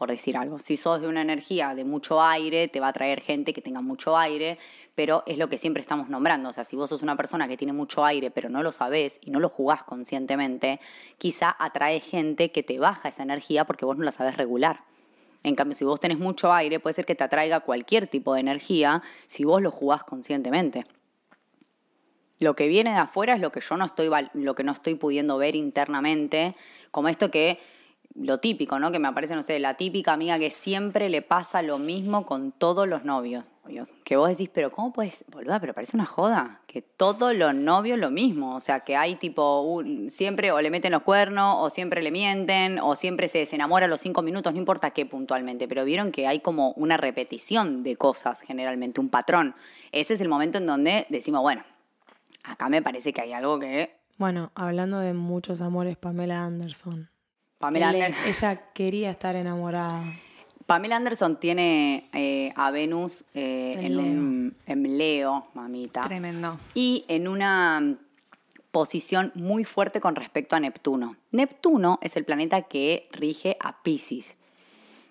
por 0.02 0.10
decir 0.10 0.36
algo. 0.36 0.58
Si 0.58 0.76
sos 0.76 1.00
de 1.00 1.06
una 1.06 1.22
energía 1.22 1.76
de 1.76 1.84
mucho 1.84 2.20
aire, 2.20 2.66
te 2.66 2.80
va 2.80 2.88
a 2.88 2.92
traer 2.92 3.20
gente 3.20 3.52
que 3.52 3.62
tenga 3.62 3.82
mucho 3.82 4.18
aire, 4.18 4.58
pero 4.94 5.22
es 5.26 5.38
lo 5.38 5.48
que 5.48 5.58
siempre 5.58 5.80
estamos 5.80 6.08
nombrando. 6.08 6.50
O 6.50 6.52
sea, 6.52 6.64
si 6.64 6.76
vos 6.76 6.90
sos 6.90 7.02
una 7.02 7.16
persona 7.16 7.48
que 7.48 7.56
tiene 7.56 7.72
mucho 7.72 8.04
aire, 8.04 8.30
pero 8.30 8.48
no 8.48 8.62
lo 8.62 8.72
sabés 8.72 9.18
y 9.22 9.30
no 9.30 9.40
lo 9.40 9.48
jugás 9.48 9.82
conscientemente, 9.82 10.80
quizá 11.18 11.54
atrae 11.58 12.00
gente 12.00 12.52
que 12.52 12.62
te 12.62 12.78
baja 12.78 13.08
esa 13.08 13.22
energía 13.22 13.64
porque 13.64 13.84
vos 13.84 13.96
no 13.96 14.04
la 14.04 14.12
sabés 14.12 14.36
regular. 14.36 14.84
En 15.42 15.54
cambio, 15.56 15.74
si 15.74 15.84
vos 15.84 15.98
tenés 15.98 16.18
mucho 16.18 16.52
aire, 16.52 16.78
puede 16.78 16.94
ser 16.94 17.06
que 17.06 17.14
te 17.14 17.24
atraiga 17.24 17.60
cualquier 17.60 18.06
tipo 18.06 18.34
de 18.34 18.40
energía 18.40 19.02
si 19.26 19.44
vos 19.44 19.60
lo 19.60 19.70
jugás 19.70 20.04
conscientemente. 20.04 20.84
Lo 22.38 22.54
que 22.54 22.68
viene 22.68 22.90
de 22.90 22.98
afuera 22.98 23.34
es 23.34 23.40
lo 23.40 23.50
que 23.50 23.60
yo 23.60 23.76
no 23.76 23.86
estoy, 23.86 24.10
lo 24.34 24.54
que 24.54 24.64
no 24.64 24.72
estoy 24.72 24.94
pudiendo 24.96 25.38
ver 25.38 25.54
internamente, 25.54 26.56
como 26.90 27.08
esto 27.08 27.30
que 27.30 27.60
lo 28.14 28.38
típico, 28.38 28.78
¿no? 28.78 28.92
Que 28.92 28.98
me 28.98 29.08
aparece, 29.08 29.34
no 29.34 29.42
sé, 29.42 29.58
la 29.58 29.76
típica 29.76 30.12
amiga 30.12 30.38
que 30.38 30.50
siempre 30.50 31.08
le 31.08 31.22
pasa 31.22 31.62
lo 31.62 31.78
mismo 31.78 32.26
con 32.26 32.52
todos 32.52 32.86
los 32.86 33.04
novios. 33.04 33.44
Que 34.04 34.16
vos 34.16 34.28
decís, 34.28 34.50
pero 34.52 34.72
¿cómo 34.72 34.92
puedes, 34.92 35.24
boluda? 35.28 35.60
Pero 35.60 35.72
parece 35.72 35.96
una 35.96 36.04
joda. 36.04 36.60
Que 36.66 36.82
todos 36.82 37.34
los 37.34 37.54
novios 37.54 37.98
lo 37.98 38.10
mismo. 38.10 38.56
O 38.56 38.60
sea, 38.60 38.80
que 38.80 38.96
hay 38.96 39.14
tipo, 39.14 39.82
siempre 40.08 40.50
o 40.50 40.60
le 40.60 40.70
meten 40.70 40.92
los 40.92 41.02
cuernos, 41.02 41.56
o 41.58 41.70
siempre 41.70 42.02
le 42.02 42.10
mienten, 42.10 42.80
o 42.80 42.96
siempre 42.96 43.28
se 43.28 43.38
desenamora 43.38 43.86
a 43.86 43.88
los 43.88 44.00
cinco 44.00 44.22
minutos, 44.22 44.52
no 44.52 44.58
importa 44.58 44.90
qué 44.90 45.06
puntualmente. 45.06 45.68
Pero 45.68 45.84
vieron 45.84 46.10
que 46.10 46.26
hay 46.26 46.40
como 46.40 46.72
una 46.72 46.96
repetición 46.96 47.82
de 47.82 47.96
cosas, 47.96 48.40
generalmente, 48.40 49.00
un 49.00 49.08
patrón. 49.08 49.54
Ese 49.92 50.14
es 50.14 50.20
el 50.20 50.28
momento 50.28 50.58
en 50.58 50.66
donde 50.66 51.06
decimos, 51.08 51.42
bueno, 51.42 51.62
acá 52.42 52.68
me 52.68 52.82
parece 52.82 53.12
que 53.12 53.20
hay 53.20 53.32
algo 53.32 53.58
que. 53.58 53.96
Bueno, 54.18 54.50
hablando 54.54 54.98
de 54.98 55.14
muchos 55.14 55.60
amores, 55.60 55.96
Pamela 55.96 56.44
Anderson. 56.44 57.10
Pamela 57.58 57.90
Anderson. 57.90 58.26
Ella 58.26 58.72
quería 58.74 59.10
estar 59.10 59.36
enamorada. 59.36 60.02
Pamela 60.66 60.96
Anderson 60.96 61.38
tiene 61.38 62.08
eh, 62.12 62.52
a 62.56 62.70
Venus 62.70 63.24
eh, 63.34 63.76
en, 63.78 63.96
Leo. 63.96 64.04
Un, 64.04 64.56
en 64.66 64.98
Leo, 64.98 65.46
mamita. 65.54 66.02
Tremendo. 66.02 66.58
Y 66.74 67.04
en 67.08 67.28
una 67.28 67.96
posición 68.70 69.32
muy 69.34 69.64
fuerte 69.64 70.00
con 70.00 70.16
respecto 70.16 70.56
a 70.56 70.60
Neptuno. 70.60 71.16
Neptuno 71.30 71.98
es 72.02 72.16
el 72.16 72.24
planeta 72.24 72.62
que 72.62 73.08
rige 73.12 73.56
a 73.60 73.82
Pisces. 73.82 74.34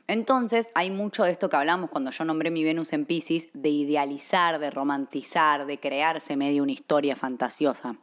Entonces 0.07 0.67
hay 0.73 0.91
mucho 0.91 1.23
de 1.23 1.31
esto 1.31 1.47
que 1.47 1.55
hablamos 1.55 1.89
cuando 1.89 2.11
yo 2.11 2.25
nombré 2.25 2.51
mi 2.51 2.63
Venus 2.63 2.91
en 2.91 3.05
Pisces, 3.05 3.47
de 3.53 3.69
idealizar, 3.69 4.59
de 4.59 4.69
romantizar, 4.69 5.65
de 5.65 5.79
crearse 5.79 6.35
medio 6.35 6.63
una 6.63 6.73
historia 6.73 7.15
fantasiosa. 7.15 7.95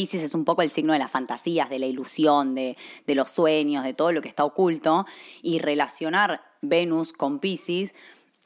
Pisces 0.00 0.22
es 0.22 0.32
un 0.32 0.46
poco 0.46 0.62
el 0.62 0.70
signo 0.70 0.94
de 0.94 0.98
las 0.98 1.10
fantasías, 1.10 1.68
de 1.68 1.78
la 1.78 1.84
ilusión, 1.84 2.54
de, 2.54 2.74
los 3.06 3.30
sueños, 3.30 3.84
de 3.84 3.92
todo 3.92 4.12
lo 4.12 4.22
que 4.22 4.28
está 4.28 4.46
oculto. 4.46 5.04
Y 5.42 5.58
relacionar 5.58 6.40
Venus 6.62 7.12
con 7.12 7.38
Pisces 7.38 7.94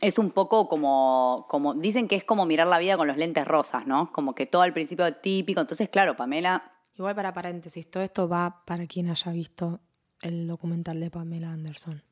es 0.01 0.19
un 0.19 0.33
poco 0.33 0.69
como, 0.69 1.47
como, 1.49 1.75
dicen 1.75 2.09
que 2.09 2.17
es 2.17 2.25
como 2.25 2.45
mirar 2.45 2.67
la 2.67 2.81
vida 2.81 2.97
con 2.97 3.07
los 3.07 3.17
lentes 3.17 3.47
rosas, 3.47 3.87
¿no? 3.87 4.11
Como 4.11 4.35
que 4.35 4.47
todo 4.47 4.62
al 4.62 4.73
principio 4.73 5.14
típico. 5.14 5.61
Entonces, 5.61 5.88
claro, 5.88 6.17
Pamela... 6.17 6.73
Igual 6.97 7.14
para 7.14 7.33
paréntesis, 7.33 7.88
todo 7.88 8.03
esto 8.03 8.29
va 8.29 8.64
para 8.64 8.88
quien 8.88 9.09
haya 9.09 9.31
visto 9.31 9.79
el 10.23 10.49
documental 10.49 10.99
de 10.99 11.11
Pamela 11.12 11.53
Anderson. 11.53 12.03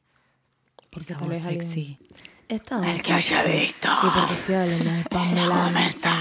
Porque 0.89 1.15
tal 1.15 1.29
vez 1.29 1.43
sexy. 1.43 1.99
el 2.49 3.03
que 3.03 3.13
haya 3.13 3.43
visto. 3.43 3.89
Y 3.89 4.09
porque 4.09 4.35
estoy 4.35 4.55
hablando 4.55 4.93
de 4.93 5.05
Pamela 5.05 5.67
Anderson. 5.67 6.13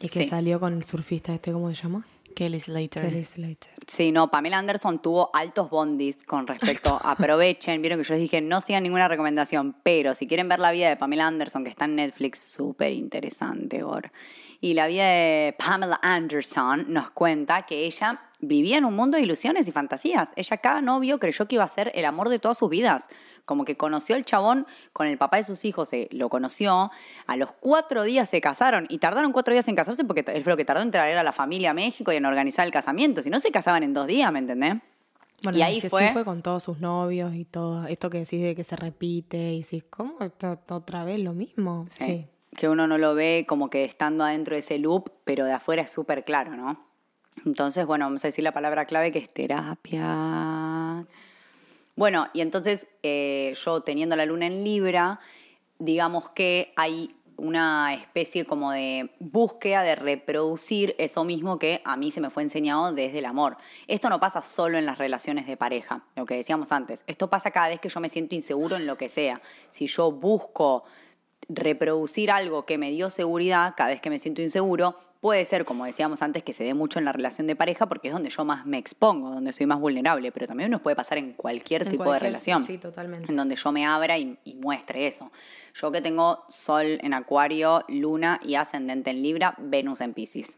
Y 0.00 0.08
que 0.08 0.24
salió 0.24 0.60
con 0.60 0.74
el 0.74 0.84
surfista 0.84 1.34
este, 1.34 1.52
¿cómo 1.52 1.68
se 1.74 1.82
llama? 1.82 2.06
Kelly 2.34 2.60
Slater. 2.60 3.02
Kelly 3.02 3.24
Slater. 3.24 3.72
Sí, 3.86 4.12
no, 4.12 4.30
Pamela 4.30 4.58
Anderson 4.58 5.02
tuvo 5.02 5.30
altos 5.34 5.70
bondis 5.70 6.22
con 6.24 6.46
respecto. 6.46 7.00
Aprovechen, 7.04 7.80
vieron 7.82 7.98
que 7.98 8.04
yo 8.04 8.14
les 8.14 8.22
dije, 8.22 8.40
no 8.40 8.60
sigan 8.60 8.84
ninguna 8.84 9.08
recomendación, 9.08 9.74
pero 9.82 10.14
si 10.14 10.28
quieren 10.28 10.48
ver 10.48 10.60
la 10.60 10.70
vida 10.70 10.88
de 10.88 10.96
Pamela 10.96 11.26
Anderson, 11.26 11.64
que 11.64 11.70
está 11.70 11.86
en 11.86 11.96
Netflix, 11.96 12.38
súper 12.38 12.92
interesante, 12.92 13.82
Gor. 13.82 14.12
Y 14.60 14.74
la 14.74 14.86
vida 14.86 15.04
de 15.04 15.56
Pamela 15.58 15.98
Anderson 16.02 16.86
nos 16.88 17.10
cuenta 17.10 17.62
que 17.62 17.86
ella 17.86 18.20
vivía 18.40 18.78
en 18.78 18.84
un 18.84 18.94
mundo 18.94 19.16
de 19.16 19.24
ilusiones 19.24 19.66
y 19.66 19.72
fantasías. 19.72 20.28
Ella 20.36 20.58
cada 20.58 20.80
novio 20.80 21.18
creyó 21.18 21.46
que 21.48 21.56
iba 21.56 21.64
a 21.64 21.68
ser 21.68 21.90
el 21.94 22.04
amor 22.04 22.28
de 22.28 22.38
todas 22.38 22.58
sus 22.58 22.70
vidas 22.70 23.08
como 23.48 23.64
que 23.64 23.78
conoció 23.78 24.14
al 24.14 24.26
chabón 24.26 24.66
con 24.92 25.06
el 25.06 25.16
papá 25.16 25.38
de 25.38 25.42
sus 25.42 25.64
hijos, 25.64 25.88
se 25.88 26.08
lo 26.12 26.28
conoció, 26.28 26.90
a 27.26 27.36
los 27.36 27.50
cuatro 27.52 28.02
días 28.02 28.28
se 28.28 28.42
casaron 28.42 28.84
y 28.90 28.98
tardaron 28.98 29.32
cuatro 29.32 29.54
días 29.54 29.66
en 29.68 29.74
casarse 29.74 30.04
porque 30.04 30.22
es 30.26 30.44
lo 30.44 30.54
que 30.54 30.66
tardó 30.66 30.82
en 30.82 30.90
traer 30.90 31.16
a 31.16 31.22
la 31.22 31.32
familia 31.32 31.70
a 31.70 31.74
México 31.74 32.12
y 32.12 32.16
en 32.16 32.26
organizar 32.26 32.66
el 32.66 32.72
casamiento, 32.72 33.22
si 33.22 33.30
no 33.30 33.40
se 33.40 33.50
casaban 33.50 33.82
en 33.82 33.94
dos 33.94 34.06
días, 34.06 34.30
¿me 34.30 34.40
entendés? 34.40 34.74
Bueno, 35.42 35.58
y 35.58 35.62
ahí 35.62 35.80
fue... 35.80 36.12
fue 36.12 36.26
con 36.26 36.42
todos 36.42 36.62
sus 36.62 36.78
novios 36.78 37.32
y 37.34 37.46
todo, 37.46 37.86
esto 37.86 38.10
que 38.10 38.18
decís 38.18 38.42
de 38.42 38.54
que 38.54 38.64
se 38.64 38.76
repite 38.76 39.54
y 39.54 39.62
decís, 39.62 39.84
¿cómo? 39.88 40.16
¿Otra 40.68 41.04
vez 41.04 41.18
lo 41.18 41.32
mismo? 41.32 41.86
Sí. 41.98 42.26
Que 42.54 42.68
uno 42.68 42.86
no 42.86 42.98
lo 42.98 43.14
ve 43.14 43.46
como 43.48 43.70
que 43.70 43.84
estando 43.84 44.24
adentro 44.24 44.56
de 44.56 44.60
ese 44.60 44.78
loop, 44.78 45.10
pero 45.24 45.46
de 45.46 45.52
afuera 45.52 45.82
es 45.82 45.90
súper 45.90 46.24
claro, 46.24 46.54
¿no? 46.54 46.84
Entonces, 47.46 47.86
bueno, 47.86 48.04
vamos 48.04 48.22
a 48.24 48.28
decir 48.28 48.44
la 48.44 48.52
palabra 48.52 48.84
clave 48.84 49.10
que 49.10 49.20
es 49.20 49.32
terapia. 49.32 51.06
Bueno, 51.98 52.28
y 52.32 52.42
entonces 52.42 52.86
eh, 53.02 53.54
yo 53.64 53.80
teniendo 53.80 54.14
la 54.14 54.24
luna 54.24 54.46
en 54.46 54.62
Libra, 54.62 55.18
digamos 55.80 56.28
que 56.28 56.72
hay 56.76 57.12
una 57.36 57.92
especie 57.92 58.44
como 58.44 58.70
de 58.70 59.10
búsqueda 59.18 59.82
de 59.82 59.96
reproducir 59.96 60.94
eso 60.98 61.24
mismo 61.24 61.58
que 61.58 61.82
a 61.84 61.96
mí 61.96 62.12
se 62.12 62.20
me 62.20 62.30
fue 62.30 62.44
enseñado 62.44 62.92
desde 62.92 63.18
el 63.18 63.24
amor. 63.24 63.56
Esto 63.88 64.10
no 64.10 64.20
pasa 64.20 64.42
solo 64.42 64.78
en 64.78 64.86
las 64.86 64.98
relaciones 64.98 65.48
de 65.48 65.56
pareja, 65.56 66.04
lo 66.14 66.24
que 66.24 66.36
decíamos 66.36 66.70
antes. 66.70 67.02
Esto 67.08 67.30
pasa 67.30 67.50
cada 67.50 67.66
vez 67.66 67.80
que 67.80 67.88
yo 67.88 67.98
me 67.98 68.08
siento 68.08 68.36
inseguro 68.36 68.76
en 68.76 68.86
lo 68.86 68.96
que 68.96 69.08
sea. 69.08 69.42
Si 69.68 69.88
yo 69.88 70.12
busco 70.12 70.84
reproducir 71.48 72.30
algo 72.30 72.64
que 72.64 72.78
me 72.78 72.92
dio 72.92 73.10
seguridad, 73.10 73.74
cada 73.76 73.90
vez 73.90 74.00
que 74.00 74.10
me 74.10 74.20
siento 74.20 74.40
inseguro, 74.40 74.96
Puede 75.20 75.44
ser, 75.44 75.64
como 75.64 75.84
decíamos 75.84 76.22
antes, 76.22 76.44
que 76.44 76.52
se 76.52 76.62
dé 76.62 76.74
mucho 76.74 77.00
en 77.00 77.04
la 77.04 77.12
relación 77.12 77.48
de 77.48 77.56
pareja 77.56 77.86
porque 77.86 78.08
es 78.08 78.14
donde 78.14 78.30
yo 78.30 78.44
más 78.44 78.66
me 78.66 78.78
expongo, 78.78 79.30
donde 79.30 79.52
soy 79.52 79.66
más 79.66 79.80
vulnerable, 79.80 80.30
pero 80.30 80.46
también 80.46 80.70
nos 80.70 80.80
puede 80.80 80.94
pasar 80.94 81.18
en 81.18 81.32
cualquier 81.32 81.88
tipo 81.88 82.12
de 82.12 82.20
relación. 82.20 82.64
Sí, 82.64 82.78
totalmente. 82.78 83.26
En 83.28 83.36
donde 83.36 83.56
yo 83.56 83.72
me 83.72 83.84
abra 83.84 84.16
y, 84.16 84.38
muestre 84.60 85.06
eso. 85.06 85.32
Yo 85.74 85.90
que 85.90 86.00
tengo 86.00 86.44
Sol 86.48 86.98
en 87.02 87.14
Acuario, 87.14 87.84
Luna 87.88 88.40
y 88.44 88.54
Ascendente 88.54 89.10
en 89.10 89.22
Libra, 89.22 89.54
Venus 89.58 90.00
en 90.00 90.14
Pisces. 90.14 90.56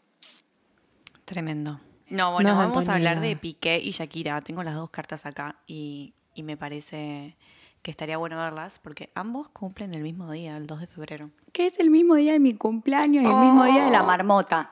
Tremendo. 1.25 1.81
No, 2.09 2.33
bueno, 2.33 2.55
vamos 2.57 2.89
a 2.89 2.95
hablar 2.95 3.21
de 3.21 3.37
Piqué 3.37 3.79
y 3.79 3.93
Shakira. 3.93 4.41
Tengo 4.43 4.63
las 4.63 4.75
dos 4.75 4.91
cartas 4.91 5.25
acá 5.27 5.57
y, 5.67 6.13
y 6.35 6.43
me 6.43 6.57
parece 6.57 7.37
que 7.83 7.91
estaría 7.91 8.19
bueno 8.19 8.37
verlas 8.37 8.79
porque 8.79 9.11
ambos 9.15 9.49
cumplen 9.49 9.95
el 9.95 10.03
mismo 10.03 10.31
día, 10.31 10.57
el 10.57 10.67
2 10.67 10.81
de 10.81 10.87
febrero. 10.87 11.31
Que 11.53 11.67
es 11.67 11.79
el 11.79 11.91
mismo 11.91 12.15
día 12.15 12.33
de 12.33 12.41
mi 12.41 12.55
cumpleaños 12.55 13.25
y 13.25 13.27
el 13.27 13.35
mismo 13.35 13.65
día 13.65 13.85
de 13.85 13.91
la 13.91 14.03
oh. 14.03 14.07
marmota. 14.07 14.71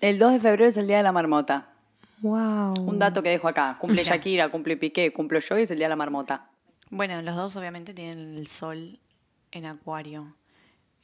El 0.00 0.18
2 0.18 0.32
de 0.32 0.40
febrero 0.40 0.66
es 0.66 0.76
el 0.76 0.86
día 0.86 0.96
de 0.96 1.02
la 1.04 1.12
marmota. 1.12 1.68
Wow. 2.20 2.80
Un 2.80 2.98
dato 2.98 3.22
que 3.22 3.30
dejo 3.30 3.48
acá. 3.48 3.76
Cumple 3.78 4.04
Shakira, 4.04 4.48
cumple 4.48 4.76
Piqué, 4.76 5.12
cumplo 5.12 5.38
yo 5.40 5.58
y 5.58 5.62
es 5.62 5.70
el 5.70 5.78
día 5.78 5.86
de 5.86 5.90
la 5.90 5.96
marmota. 5.96 6.50
Bueno, 6.90 7.20
los 7.22 7.36
dos 7.36 7.56
obviamente 7.56 7.94
tienen 7.94 8.36
el 8.36 8.46
sol 8.46 8.98
en 9.50 9.66
acuario. 9.66 10.34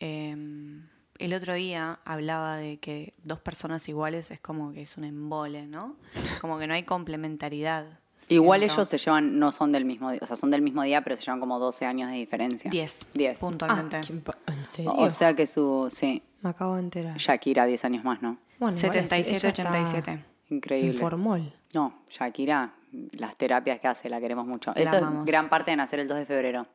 Em, 0.01 0.87
el 1.19 1.35
otro 1.35 1.55
día 1.55 1.99
hablaba 2.05 2.57
de 2.57 2.79
que 2.79 3.15
dos 3.25 3.41
personas 3.41 3.89
iguales 3.89 4.31
es 4.31 4.41
como 4.41 4.73
que 4.73 4.83
es 4.83 4.97
un 4.97 5.05
embole, 5.05 5.67
¿no? 5.67 5.97
Como 6.41 6.59
que 6.59 6.67
no 6.67 6.75
hay 6.75 6.85
complementariedad. 6.85 8.01
Igual 8.29 8.63
ellos 8.63 8.89
se 8.89 8.99
llevan, 8.99 9.39
no 9.39 9.53
son 9.53 9.73
del 9.73 9.85
mismo 9.85 10.11
día, 10.11 10.21
o 10.23 10.27
sea, 10.27 10.37
son 10.37 10.51
del 10.51 10.63
mismo 10.63 10.83
día, 10.83 11.03
pero 11.03 11.17
se 11.17 11.23
llevan 11.25 11.41
como 11.41 11.59
12 11.59 11.87
años 11.87 12.11
de 12.11 12.17
diferencia. 12.17 12.71
10. 12.71 13.09
10. 13.15 13.39
Puntualmente. 13.39 13.97
Ah, 13.97 14.53
¿En 14.53 14.65
serio? 14.67 14.93
O 14.97 15.11
sea 15.11 15.35
que 15.35 15.47
su, 15.47 15.89
sí. 15.91 16.23
Me 16.43 16.51
acabo 16.51 16.75
de 16.75 16.81
enterar. 16.81 17.17
Shakira, 17.17 17.65
10 17.67 17.85
años 17.85 18.05
más, 18.05 18.21
¿no? 18.23 18.39
Bueno, 18.59 18.77
igual 18.77 18.97
es- 18.97 19.09
77, 19.09 19.37
ella 19.39 19.49
está 19.49 19.63
87. 19.71 20.25
Increíble. 20.51 20.91
En 20.93 20.99
formol. 20.99 21.53
No, 21.75 22.03
Shakira, 22.09 22.73
las 23.19 23.37
terapias 23.37 23.81
que 23.81 23.89
hace, 23.89 24.09
la 24.09 24.21
queremos 24.21 24.47
mucho. 24.47 24.73
La 24.75 24.83
Eso 24.83 24.97
es 24.97 25.27
gran 25.27 25.49
parte 25.49 25.71
de 25.73 25.77
nacer 25.77 26.01
el 26.01 26.09
2 26.09 26.19
de 26.19 26.27
febrero. 26.27 26.67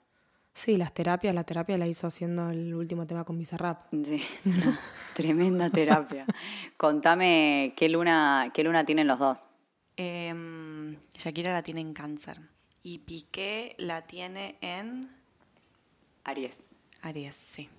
Sí, 0.55 0.77
las 0.77 0.93
terapias, 0.93 1.33
la 1.33 1.43
terapia 1.43 1.77
la 1.79 1.87
hizo 1.87 2.05
haciendo 2.05 2.51
el 2.51 2.75
último 2.75 3.07
tema 3.07 3.23
con 3.23 3.39
Bizarrap. 3.39 3.87
Sí, 3.91 4.23
tremenda 5.15 5.69
terapia. 5.71 6.25
Contame 6.77 7.73
qué 7.75 7.89
luna, 7.89 8.51
qué 8.53 8.63
luna 8.63 8.85
tienen 8.85 9.07
los 9.07 9.17
dos. 9.17 9.47
Em, 9.97 10.97
Shakira 11.17 11.53
la 11.53 11.63
tiene 11.63 11.81
en 11.81 11.93
cáncer. 11.93 12.39
Y 12.81 12.99
Piqué 12.99 13.75
la 13.77 14.01
tiene 14.07 14.57
en 14.61 15.09
Aries. 16.23 16.57
Aries, 17.01 17.35
sí. 17.35 17.69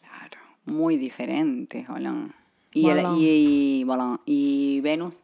Claro. 0.00 0.38
Muy 0.64 0.96
diferente, 0.96 1.86
hola. 1.88 2.34
Y, 2.72 2.88
el- 2.88 3.04
y, 3.18 3.82
y. 3.82 3.86
¿Y 4.26 4.80
Venus. 4.80 5.22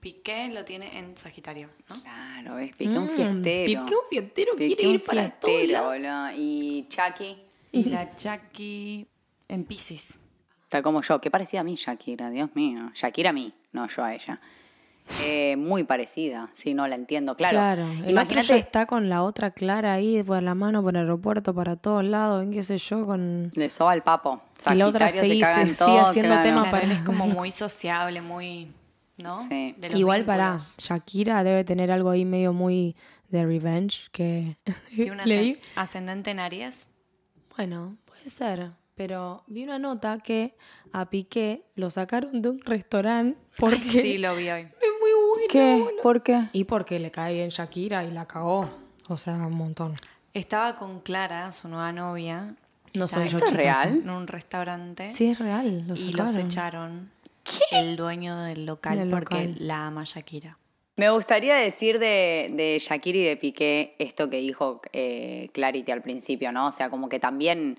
Piqué 0.00 0.48
lo 0.48 0.64
tiene 0.64 0.96
en 0.96 1.16
Sagitario, 1.16 1.68
¿no? 1.88 2.00
Claro, 2.02 2.54
ves, 2.54 2.72
piqué 2.76 2.96
un 2.96 3.06
Mm, 3.06 3.16
fiestero. 3.16 3.84
Piqué 3.84 3.94
un 3.96 4.02
fiestero, 4.08 4.52
Piqué 4.52 4.66
quiere 4.76 4.88
un 4.88 4.94
ir 4.94 5.04
para 5.04 5.22
fiestero, 5.22 5.84
boludo. 5.86 6.30
Y 6.36 6.86
Chucky. 6.88 7.36
Y 7.72 7.84
la 7.84 8.16
Jackie 8.16 9.06
en 9.48 9.64
Pisces. 9.64 10.18
Está 10.62 10.82
como 10.82 11.02
yo. 11.02 11.20
Qué 11.20 11.30
parecida 11.30 11.60
a 11.60 11.64
mí, 11.64 11.74
Shakira, 11.74 12.30
Dios 12.30 12.54
mío. 12.54 12.92
Shakira 12.94 13.30
a 13.30 13.32
mí, 13.32 13.52
no 13.72 13.88
yo 13.88 14.04
a 14.04 14.14
ella. 14.14 14.40
Eh, 15.22 15.56
muy 15.56 15.84
parecida, 15.84 16.50
sí, 16.52 16.74
no 16.74 16.86
la 16.86 16.94
entiendo. 16.94 17.34
Claro. 17.36 17.56
Claro, 17.58 17.82
el 17.82 17.90
otro 17.92 18.04
ya 18.04 18.10
Imagínate. 18.10 18.56
está 18.58 18.86
con 18.86 19.08
la 19.08 19.22
otra 19.22 19.50
Clara 19.52 19.94
ahí 19.94 20.22
por 20.22 20.42
la 20.42 20.54
mano, 20.54 20.82
por 20.82 20.94
el 20.94 21.02
aeropuerto, 21.02 21.54
para 21.54 21.76
todos 21.76 22.04
lados, 22.04 22.42
en 22.42 22.52
qué 22.52 22.62
sé 22.62 22.78
yo, 22.78 23.06
con... 23.06 23.50
Le 23.54 23.70
soba 23.70 23.92
al 23.92 24.02
papo. 24.02 24.42
Y 24.70 24.74
la 24.74 24.86
otra 24.86 25.08
se 25.08 25.20
se 25.20 25.26
sigue 25.26 25.74
todo, 25.78 26.06
haciendo 26.06 26.32
claro. 26.34 26.42
temas 26.42 26.62
Claro, 26.62 26.70
para- 26.70 26.84
él 26.84 26.92
es 26.92 27.02
como 27.02 27.26
muy 27.26 27.50
sociable, 27.52 28.20
muy. 28.20 28.68
¿No? 29.16 29.48
Sí. 29.48 29.74
De 29.78 29.88
los 29.88 29.98
Igual 29.98 30.24
para. 30.24 30.58
Shakira 30.78 31.42
debe 31.42 31.64
tener 31.64 31.90
algo 31.90 32.10
ahí 32.10 32.24
medio 32.24 32.52
muy 32.52 32.94
de 33.28 33.44
revenge 33.44 34.08
que 34.12 34.56
Tiene 34.94 35.12
un 35.12 35.58
ascendente 35.76 36.30
en 36.30 36.38
Aries. 36.40 36.86
Bueno, 37.56 37.96
puede 38.04 38.28
ser, 38.30 38.70
pero 38.94 39.42
vi 39.48 39.64
una 39.64 39.78
nota 39.78 40.18
que 40.18 40.54
a 40.92 41.10
Piqué 41.10 41.64
lo 41.74 41.90
sacaron 41.90 42.40
de 42.42 42.50
un 42.50 42.60
restaurante 42.60 43.38
porque 43.58 43.82
Sí, 43.84 44.18
lo 44.18 44.36
vi 44.36 44.50
hoy. 44.50 44.68
bueno. 45.28 45.48
¿Qué? 45.50 45.86
¿Por 46.02 46.22
qué? 46.22 46.48
Y 46.52 46.64
porque 46.64 46.98
le 46.98 47.10
cae 47.10 47.34
bien 47.34 47.48
Shakira 47.50 48.04
y 48.04 48.10
la 48.10 48.26
cagó. 48.26 48.70
O 49.08 49.16
sea, 49.16 49.34
un 49.34 49.56
montón. 49.56 49.94
Estaba 50.34 50.76
con 50.76 51.00
Clara, 51.00 51.52
su 51.52 51.68
nueva 51.68 51.92
novia. 51.92 52.54
No 52.94 53.06
yo, 53.06 53.20
¿Esto 53.22 53.44
es 53.44 53.52
real? 53.52 54.00
En 54.02 54.10
un 54.10 54.26
restaurante. 54.26 55.10
Sí, 55.10 55.26
es 55.30 55.38
real. 55.38 55.84
Lo 55.86 55.94
y 55.94 56.12
los 56.12 56.36
echaron 56.36 57.10
el 57.70 57.96
dueño 57.96 58.40
del 58.42 58.66
local 58.66 58.98
Del 58.98 59.08
porque 59.08 59.34
local. 59.46 59.56
la 59.58 59.86
ama 59.86 60.04
Shakira. 60.04 60.58
Me 60.96 61.10
gustaría 61.10 61.54
decir 61.54 61.98
de, 62.00 62.52
de 62.54 62.78
Shakira 62.80 63.18
y 63.18 63.22
de 63.22 63.36
Piqué 63.36 63.94
esto 63.98 64.28
que 64.28 64.38
dijo 64.38 64.80
eh, 64.92 65.48
Clarity 65.52 65.92
al 65.92 66.02
principio, 66.02 66.50
¿no? 66.50 66.66
O 66.66 66.72
sea, 66.72 66.90
como 66.90 67.08
que 67.08 67.20
también, 67.20 67.78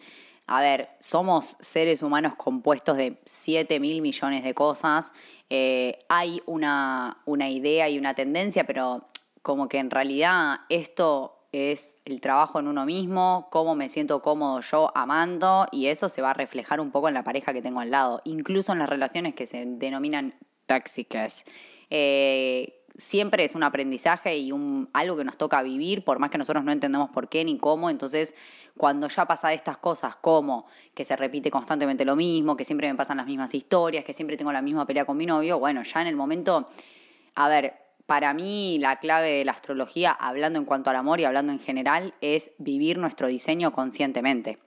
a 0.52 0.62
ver, 0.62 0.90
somos 1.00 1.58
seres 1.60 2.02
humanos 2.02 2.34
compuestos 2.36 2.98
de 2.98 3.22
7 3.24 3.80
mil 3.80 4.02
millones 4.02 4.44
de 4.44 4.56
cosas. 4.56 5.14
Eh, 5.48 6.00
hay 6.10 6.42
una, 6.48 7.22
una 7.26 7.50
idea 7.50 7.88
y 7.88 8.00
una 8.00 8.16
tendencia, 8.16 8.64
pero 8.64 9.06
como 9.44 9.70
que 9.70 9.78
en 9.78 9.92
realidad 9.92 10.62
esto 10.70 11.46
es 11.52 11.98
el 12.04 12.20
trabajo 12.20 12.60
en 12.60 12.68
uno 12.68 12.88
mismo, 12.88 13.48
cómo 13.52 13.76
me 13.76 13.90
siento 13.90 14.24
cómodo 14.24 14.62
yo 14.62 14.92
amando 14.96 15.68
y 15.72 15.86
eso 15.86 16.10
se 16.10 16.24
va 16.24 16.32
a 16.32 16.34
reflejar 16.34 16.80
un 16.80 16.90
poco 16.90 17.10
en 17.10 17.14
la 17.14 17.24
pareja 17.24 17.54
que 17.54 17.62
tengo 17.62 17.82
al 17.82 17.92
lado, 17.92 18.24
incluso 18.26 18.72
en 18.72 18.80
las 18.80 18.90
relaciones 18.90 19.36
que 19.36 19.46
se 19.46 19.64
denominan 19.66 20.34
tóxicas. 20.66 21.46
Eh, 21.92 22.80
siempre 23.00 23.44
es 23.44 23.56
un 23.56 23.64
aprendizaje 23.64 24.38
y 24.38 24.52
un, 24.52 24.90
algo 24.94 25.18
que 25.18 25.24
nos 25.24 25.38
toca 25.38 25.62
vivir, 25.64 26.04
por 26.04 26.20
más 26.20 26.30
que 26.30 26.38
nosotros 26.38 26.64
no 26.64 26.72
entendemos 26.72 27.10
por 27.10 27.30
qué 27.30 27.44
ni 27.46 27.58
cómo. 27.58 27.90
Entonces, 27.90 28.36
cuando 28.78 29.08
ya 29.08 29.26
pasa 29.26 29.54
estas 29.54 29.78
cosas 29.78 30.16
como 30.16 30.66
que 30.94 31.04
se 31.04 31.16
repite 31.16 31.52
constantemente 31.52 32.06
lo 32.06 32.16
mismo, 32.16 32.56
que 32.56 32.66
siempre 32.66 32.88
me 32.88 32.96
pasan 32.96 33.18
las 33.18 33.26
mismas 33.26 33.54
historias, 33.54 34.06
que 34.06 34.14
siempre 34.14 34.38
tengo 34.38 34.52
la 34.52 34.62
misma 34.62 34.86
pelea 34.86 35.06
con 35.06 35.18
mi 35.18 35.26
novio, 35.26 35.60
bueno, 35.60 35.84
ya 35.84 36.02
en 36.02 36.08
el 36.08 36.16
momento, 36.16 36.70
a 37.36 37.48
ver, 37.48 37.74
para 38.06 38.34
mí 38.34 38.78
la 38.80 38.98
clave 38.98 39.30
de 39.30 39.46
la 39.46 39.52
astrología, 39.52 40.12
hablando 40.12 40.58
en 40.58 40.66
cuanto 40.66 40.90
al 40.90 40.96
amor 40.96 41.20
y 41.20 41.26
hablando 41.26 41.54
en 41.54 41.60
general, 41.60 42.16
es 42.22 42.52
vivir 42.58 42.98
nuestro 42.98 43.28
diseño 43.28 43.72
conscientemente 43.72 44.58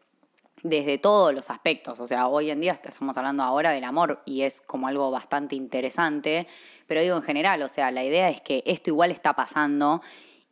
desde 0.63 0.99
todos 0.99 1.35
los 1.35 1.51
aspectos. 1.51 2.01
O 2.01 2.07
sea, 2.07 2.29
hoy 2.29 2.51
en 2.51 2.61
día 2.61 2.73
estamos 2.73 3.17
hablando 3.17 3.43
ahora 3.43 3.71
del 3.71 3.85
amor 3.85 4.23
y 4.25 4.43
es 4.43 4.61
como 4.61 4.89
algo 4.89 5.11
bastante 5.11 5.57
interesante, 5.57 6.47
pero 6.87 7.01
digo 7.01 7.17
en 7.17 7.23
general, 7.23 7.63
o 7.63 7.69
sea, 7.69 7.91
la 7.91 8.05
idea 8.05 8.31
es 8.31 8.41
que 8.41 8.63
esto 8.67 8.91
igual 8.91 9.11
está 9.11 9.35
pasando 9.35 10.03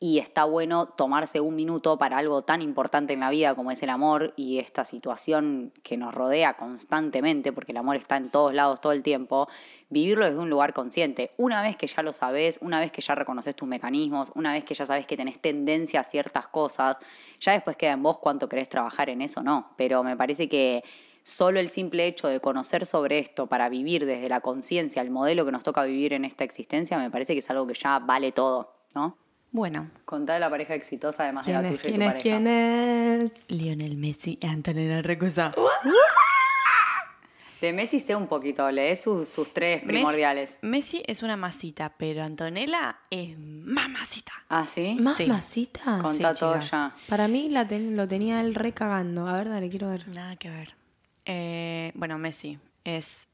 y 0.02 0.18
está 0.18 0.44
bueno 0.44 0.86
tomarse 0.86 1.40
un 1.40 1.54
minuto 1.54 1.98
para 1.98 2.16
algo 2.16 2.40
tan 2.40 2.62
importante 2.62 3.12
en 3.12 3.20
la 3.20 3.28
vida 3.28 3.54
como 3.54 3.70
es 3.70 3.82
el 3.82 3.90
amor 3.90 4.32
y 4.34 4.58
esta 4.58 4.86
situación 4.86 5.74
que 5.82 5.98
nos 5.98 6.14
rodea 6.14 6.56
constantemente, 6.56 7.52
porque 7.52 7.72
el 7.72 7.78
amor 7.78 7.96
está 7.96 8.16
en 8.16 8.30
todos 8.30 8.54
lados 8.54 8.80
todo 8.80 8.92
el 8.92 9.02
tiempo, 9.02 9.46
vivirlo 9.90 10.24
desde 10.24 10.38
un 10.38 10.48
lugar 10.48 10.72
consciente. 10.72 11.32
Una 11.36 11.60
vez 11.60 11.76
que 11.76 11.86
ya 11.86 12.02
lo 12.02 12.14
sabes, 12.14 12.58
una 12.62 12.80
vez 12.80 12.90
que 12.90 13.02
ya 13.02 13.14
reconoces 13.14 13.54
tus 13.54 13.68
mecanismos, 13.68 14.32
una 14.34 14.54
vez 14.54 14.64
que 14.64 14.74
ya 14.74 14.86
sabes 14.86 15.06
que 15.06 15.18
tenés 15.18 15.38
tendencia 15.38 16.00
a 16.00 16.04
ciertas 16.04 16.48
cosas, 16.48 16.96
ya 17.38 17.52
después 17.52 17.76
queda 17.76 17.92
en 17.92 18.02
vos 18.02 18.18
cuánto 18.18 18.48
querés 18.48 18.70
trabajar 18.70 19.10
en 19.10 19.20
eso, 19.20 19.42
no. 19.42 19.72
Pero 19.76 20.02
me 20.02 20.16
parece 20.16 20.48
que 20.48 20.82
solo 21.22 21.60
el 21.60 21.68
simple 21.68 22.06
hecho 22.06 22.26
de 22.26 22.40
conocer 22.40 22.86
sobre 22.86 23.18
esto 23.18 23.48
para 23.48 23.68
vivir 23.68 24.06
desde 24.06 24.30
la 24.30 24.40
conciencia 24.40 25.02
el 25.02 25.10
modelo 25.10 25.44
que 25.44 25.52
nos 25.52 25.62
toca 25.62 25.84
vivir 25.84 26.14
en 26.14 26.24
esta 26.24 26.42
existencia, 26.42 26.96
me 26.96 27.10
parece 27.10 27.34
que 27.34 27.40
es 27.40 27.50
algo 27.50 27.66
que 27.66 27.74
ya 27.74 27.98
vale 27.98 28.32
todo, 28.32 28.72
¿no? 28.94 29.18
Bueno, 29.52 29.90
Contá 30.04 30.34
de 30.34 30.40
la 30.40 30.48
pareja 30.50 30.74
exitosa 30.74 31.24
además 31.24 31.44
de 31.46 31.52
¿Quién 31.52 31.62
la 31.62 31.68
tuya 31.68 31.80
y 31.80 31.88
¿Quién 31.88 32.00
tu 32.00 32.02
es? 32.02 32.08
pareja. 32.08 32.22
¿Quién 32.22 32.46
es? 32.46 33.32
Lionel 33.48 33.96
Messi 33.96 34.38
y 34.40 34.46
Antonella 34.46 35.02
Recosa. 35.02 35.52
De 37.60 37.74
Messi 37.74 38.00
sé 38.00 38.16
un 38.16 38.26
poquito, 38.26 38.70
leé 38.70 38.96
sus, 38.96 39.28
sus 39.28 39.52
tres 39.52 39.82
primordiales. 39.84 40.54
Messi 40.62 41.02
es 41.06 41.22
una 41.22 41.36
masita, 41.36 41.92
pero 41.98 42.22
Antonella 42.22 43.00
es 43.10 43.36
mamacita. 43.38 44.32
¿Ah, 44.48 44.66
sí? 44.66 44.96
¿Mamacita? 44.98 45.98
Contá 46.02 46.34
Sí, 46.34 46.40
todo 46.40 46.54
chicas. 46.54 46.70
ya. 46.70 46.96
Para 47.06 47.28
mí 47.28 47.50
la 47.50 47.68
ten- 47.68 47.96
lo 47.98 48.08
tenía 48.08 48.40
él 48.40 48.54
recagando. 48.54 49.28
A 49.28 49.34
ver, 49.34 49.50
dale, 49.50 49.68
quiero 49.68 49.90
ver. 49.90 50.08
Nada 50.08 50.36
que 50.36 50.48
ver. 50.48 50.74
Eh, 51.26 51.92
bueno, 51.96 52.16
Messi 52.16 52.58
es 52.84 53.28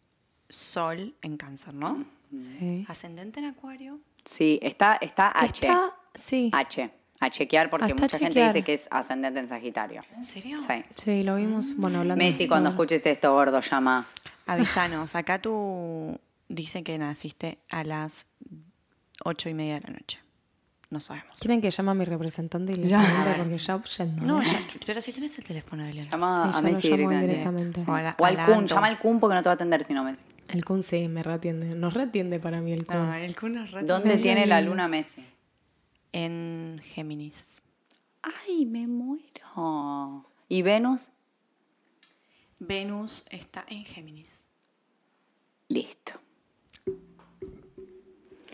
Sol 0.49 1.15
en 1.23 1.37
cáncer, 1.37 1.75
¿no? 1.75 2.05
Sí. 2.33 2.85
Ascendente 2.89 3.39
en 3.39 3.47
Acuario. 3.47 4.01
Sí, 4.25 4.59
está, 4.61 4.97
está 5.01 5.29
H. 5.29 5.67
Está, 5.69 5.95
sí. 6.17 6.51
H. 6.53 6.91
A 7.19 7.31
chequear 7.31 7.71
porque 7.71 7.87
Hasta 7.87 7.95
mucha 8.03 8.19
gente 8.19 8.45
dice 8.47 8.63
que 8.63 8.75
es 8.75 8.89
ascendente 8.91 9.41
en 9.41 9.49
Sagitario. 9.49 10.03
¿En 10.15 10.23
serio? 10.25 10.59
Sí. 10.61 10.85
Sí, 10.97 11.23
lo 11.23 11.37
vimos, 11.37 11.75
bueno, 11.77 12.01
hablando. 12.01 12.23
Messi, 12.23 12.47
cuando 12.47 12.69
escuches 12.71 13.07
esto, 13.07 13.33
gordo, 13.33 13.61
llama. 13.63 14.07
Avisanos, 14.47 15.17
acá 15.17 15.41
tú 15.41 16.21
dice 16.49 16.83
que 16.85 16.99
naciste 16.99 17.59
a 17.71 17.85
las 17.85 18.27
ocho 19.25 19.49
y 19.49 19.55
media 19.55 19.75
de 19.77 19.81
la 19.81 19.91
noche. 19.95 20.19
No 20.91 21.01
sabemos. 21.01 21.37
¿Quieren 21.41 21.61
que 21.61 21.71
llame 21.71 21.91
a 21.91 21.95
mi 21.95 22.05
representante 22.05 22.73
y 22.73 22.77
le 22.77 22.87
Ya. 22.87 23.03
Porque 23.39 23.59
ya 23.59 23.83
yendo. 23.83 24.25
No, 24.27 24.43
ya- 24.43 24.61
pero 24.85 25.01
si 25.03 25.13
tenés 25.13 25.37
el 25.39 25.45
teléfono 25.45 25.83
de 25.83 25.93
Lionel. 25.95 26.11
Llama 26.13 26.53
Sí, 26.53 26.59
a 26.59 26.63
Messi 26.63 26.89
directamente. 26.89 27.27
directamente. 27.27 27.85
O, 27.89 27.95
a 27.95 28.03
la- 28.03 28.17
O 28.19 28.25
al 28.27 28.37
Kun, 28.45 28.67
llama 28.69 28.87
al 28.89 28.99
Kun 28.99 29.19
porque 29.19 29.35
no 29.35 29.43
te 29.43 29.49
va 29.49 29.53
a 29.53 29.55
atender 29.55 29.85
si 29.85 29.95
no 29.95 30.05
Messi. 30.05 30.23
El 30.49 30.65
Kun 30.65 30.83
sí, 30.85 31.09
me 31.09 31.23
reatiende. 31.25 31.75
Nos 31.75 31.93
reatiende 31.95 32.39
para 32.39 32.61
mí 32.61 32.73
el 32.73 32.85
Kun. 32.87 32.95
No, 33.07 33.15
el 33.15 33.35
Kun 33.35 33.57
es 33.57 33.71
re- 33.73 33.83
¿Dónde 33.83 34.19
tiene 34.19 34.47
la 34.47 34.61
luna 34.61 34.87
Messi? 34.87 35.25
En 36.19 36.81
Géminis. 36.83 37.61
Ay, 38.23 38.65
me 38.65 38.87
muero. 38.87 40.25
¿Y 40.49 40.63
Venus? 40.63 41.11
Venus 42.59 43.27
está 43.29 43.67
en 43.69 43.85
Géminis. 43.85 44.49
Listo. 45.69 46.13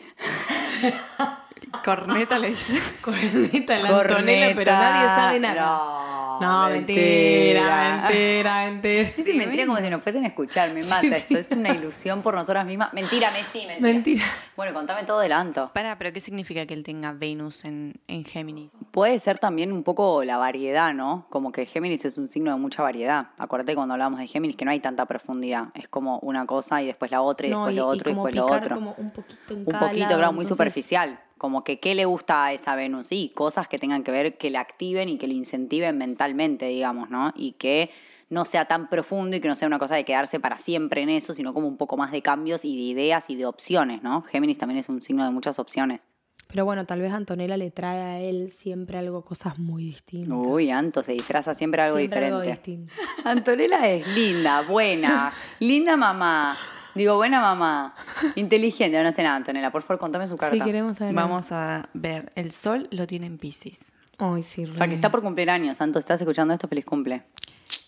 Corneta 1.85 2.39
le 2.39 2.49
dice. 2.51 2.79
Corneta, 3.01 3.79
la 3.79 3.89
Corneta. 3.89 4.15
Antonella, 4.19 4.55
pero 4.55 4.73
nadie 4.73 5.07
sabe 5.09 5.41
nada. 5.41 5.61
No, 5.63 6.41
No, 6.41 6.69
mentira, 6.71 8.03
mentira, 8.09 8.65
mentira. 8.65 9.11
Sí, 9.25 9.33
mentira 9.35 9.67
como 9.67 9.79
si 9.79 9.91
nos 9.91 10.03
fuesen 10.03 10.25
a 10.25 10.29
escuchar, 10.29 10.73
me 10.73 10.83
mata 10.85 11.17
esto. 11.17 11.39
Es 11.39 11.51
una 11.53 11.71
ilusión 11.71 12.23
por 12.23 12.35
nosotras 12.35 12.67
mismas. 12.67 12.93
Mentira, 12.93 13.31
Messi, 13.31 13.59
mentira. 13.67 13.81
Mentira. 13.81 14.25
Bueno, 14.57 14.73
contame 14.75 15.05
todo 15.05 15.21
del 15.21 15.33
Anto. 15.33 15.71
Para, 15.73 15.97
pero 15.99 16.13
¿qué 16.13 16.21
significa 16.21 16.67
que 16.67 16.75
él 16.75 16.83
tenga 16.83 17.13
Venus 17.13 17.65
en, 17.65 17.95
en 18.09 18.25
Géminis? 18.25 18.73
Puede 18.91 19.19
ser 19.21 19.39
también 19.39 19.73
un 19.73 19.83
poco 19.83 20.25
la 20.25 20.37
variedad, 20.37 20.93
¿no? 20.95 21.27
Como 21.31 21.53
que 21.53 21.65
Géminis 21.67 22.05
es 22.05 22.19
un 22.19 22.29
signo 22.29 22.51
de 22.51 22.57
mucha 22.59 22.83
variedad. 22.83 23.29
Acuérdate 23.39 23.75
cuando 23.75 23.95
hablábamos 23.95 24.19
de 24.21 24.27
Géminis 24.27 24.57
que 24.57 24.65
no 24.65 24.71
hay 24.73 24.81
tanta 24.81 25.07
profundidad. 25.07 25.67
Es 25.75 25.89
como 25.89 26.19
una 26.21 26.45
cosa 26.47 26.83
y 26.83 26.87
después 26.87 27.11
la 27.11 27.23
otra 27.23 27.47
y 27.47 27.51
No, 27.51 27.67
después 27.67 27.75
y- 27.75 27.77
lo 27.77 27.83
y 27.95 27.97
otro 27.99 28.11
y, 28.11 28.15
como 28.15 28.27
después 28.27 28.35
lo 28.43 28.47
picar 28.47 28.63
otro. 28.63 28.75
como 28.77 28.95
un 28.99 29.11
poquito 29.11 29.55
en 29.55 29.59
un 29.61 29.65
cada 29.67 29.81
poquito, 29.89 30.05
lado, 30.07 30.17
claro, 30.19 30.33
muy 30.33 30.45
entonces- 30.45 30.57
superficial. 30.57 31.21
Como 31.43 31.65
que 31.65 31.81
qué 31.81 31.97
le 31.97 32.05
gusta 32.05 32.45
a 32.45 32.53
esa 32.53 32.77
Venus, 32.77 33.09
sí, 33.09 33.33
cosas 33.35 33.67
que 33.67 33.77
tengan 33.77 34.05
que 34.05 34.13
ver, 34.13 34.39
que 34.39 34.49
le 34.49 34.59
activen 34.59 35.09
y 35.09 35.19
que 35.19 35.27
le 35.27 35.35
incentiven 35.35 35.99
mentalmente, 35.99 36.67
digamos, 36.69 37.11
¿no? 37.11 37.33
Y 37.35 37.55
que 37.55 37.91
no 38.31 38.45
sea 38.45 38.67
tan 38.67 38.89
profundo 38.89 39.37
y 39.37 39.41
que 39.41 39.49
no 39.49 39.57
sea 39.57 39.67
una 39.67 39.81
cosa 39.81 39.97
de 39.97 40.05
quedarse 40.05 40.39
para 40.39 40.59
siempre 40.59 41.03
en 41.03 41.09
eso, 41.09 41.35
sino 41.35 41.53
como 41.53 41.67
un 41.67 41.77
poco 41.77 41.97
más 41.97 42.13
de 42.13 42.23
cambios 42.23 42.65
y 42.65 42.77
de 42.77 42.83
ideas 42.83 43.29
y 43.29 43.35
de 43.35 43.47
opciones, 43.47 44.05
¿no? 44.05 44.23
Géminis 44.23 44.57
también 44.57 44.79
es 44.79 44.89
un 44.89 45.03
signo 45.03 45.25
de 45.25 45.33
muchas 45.33 45.59
opciones. 45.59 46.03
Pero 46.47 46.65
bueno, 46.65 46.87
tal 46.87 47.01
vez 47.01 47.13
Antonella 47.13 47.57
le 47.57 47.73
trae 47.73 47.99
a 48.01 48.21
él 48.21 48.53
siempre 48.53 48.99
algo, 48.99 49.25
cosas 49.25 49.59
muy 49.59 49.83
distintas. 49.83 50.39
Uy, 50.47 50.71
Anto 50.71 51.03
se 51.03 51.11
disfraza 51.11 51.57
siempre 51.57 51.83
algo 51.83 51.97
Siempre 51.97 52.21
diferente. 52.21 52.41
algo 52.41 52.51
distinto. 52.53 52.95
Antonella 53.25 53.91
es 53.91 54.07
linda, 54.15 54.63
buena, 54.63 55.33
linda 55.59 55.97
mamá. 55.97 56.57
Digo, 56.95 57.17
buena 57.17 57.41
mamá. 57.41 57.95
Inteligente. 58.37 59.03
No 59.03 59.13
sé 59.13 59.23
nada, 59.23 59.37
Antonella. 59.37 59.71
Por 59.71 59.83
favor, 59.83 59.99
contame 59.99 60.29
su 60.29 60.37
carta. 60.37 60.55
Sí, 60.55 60.61
queremos 60.61 60.99
saber. 60.99 61.15
Vamos 61.15 61.51
a 61.53 61.89
ver, 61.95 62.33
el 62.35 62.53
sol 62.53 62.89
lo 62.91 63.07
tiene 63.07 63.27
en 63.27 63.39
Pisces. 63.39 63.93
Ay, 64.19 64.43
sí, 64.43 64.65
O 64.65 64.75
sea, 64.75 64.87
que 64.87 64.91
re. 64.91 64.95
está 64.97 65.11
por 65.11 65.23
cumplir 65.23 65.51
años. 65.51 65.77
Santo, 65.79 65.99
¿estás 65.99 66.21
escuchando 66.21 66.53
esto? 66.55 66.69
Feliz 66.69 66.85
cumple. 66.85 67.23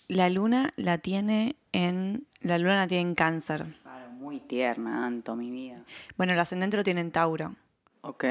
La 0.09 0.29
luna 0.31 0.71
la 0.77 0.99
tiene 0.99 1.57
en. 1.73 2.27
La 2.41 2.59
luna 2.59 2.77
la 2.77 2.87
tiene 2.87 3.03
en 3.11 3.15
cáncer. 3.15 3.67
Claro, 3.83 4.11
muy 4.11 4.41
tierna, 4.41 5.07
Anto, 5.07 5.37
mi 5.37 5.51
vida. 5.51 5.83
Bueno, 6.17 6.33
el 6.33 6.41
ascendente 6.41 6.77
lo 6.77 6.85
tiene 6.85 7.01
en 7.01 7.11
Tauro, 7.13 7.55
Ok. 8.03 8.25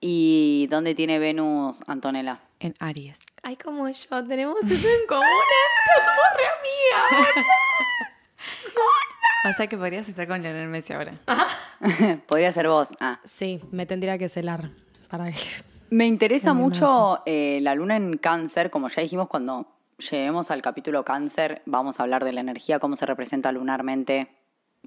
¿Y 0.00 0.68
dónde 0.70 0.94
tiene 0.94 1.18
Venus, 1.18 1.80
Antonella? 1.88 2.40
en 2.60 2.74
Aries. 2.80 3.20
Ay, 3.44 3.56
como 3.56 3.88
yo, 3.88 4.24
tenemos 4.26 4.56
eso 4.64 4.88
en 4.88 5.06
común. 5.08 5.24
Somos 5.94 6.28
re 6.36 6.44
amigas. 6.58 7.46
O 9.44 9.52
sea 9.56 9.66
que 9.68 9.76
podrías 9.76 10.08
estar 10.08 10.26
con 10.26 10.42
Lionel 10.42 10.68
Messi 10.68 10.92
ahora. 10.92 11.14
Podría 12.26 12.52
ser 12.52 12.68
vos. 12.68 12.88
Ah. 13.00 13.20
Sí, 13.24 13.60
me 13.70 13.86
tendría 13.86 14.18
que 14.18 14.28
celar 14.28 14.70
para 15.08 15.30
que... 15.30 15.38
Me 15.90 16.06
interesa 16.06 16.52
mucho 16.54 17.22
eh, 17.24 17.60
la 17.62 17.74
luna 17.74 17.96
en 17.96 18.16
cáncer, 18.18 18.70
como 18.70 18.88
ya 18.88 19.02
dijimos, 19.02 19.28
cuando 19.28 19.66
lleguemos 20.10 20.50
al 20.50 20.60
capítulo 20.60 21.04
cáncer, 21.04 21.62
vamos 21.66 21.98
a 21.98 22.02
hablar 22.02 22.24
de 22.24 22.32
la 22.32 22.40
energía, 22.40 22.78
cómo 22.78 22.96
se 22.96 23.06
representa 23.06 23.52
lunarmente. 23.52 24.28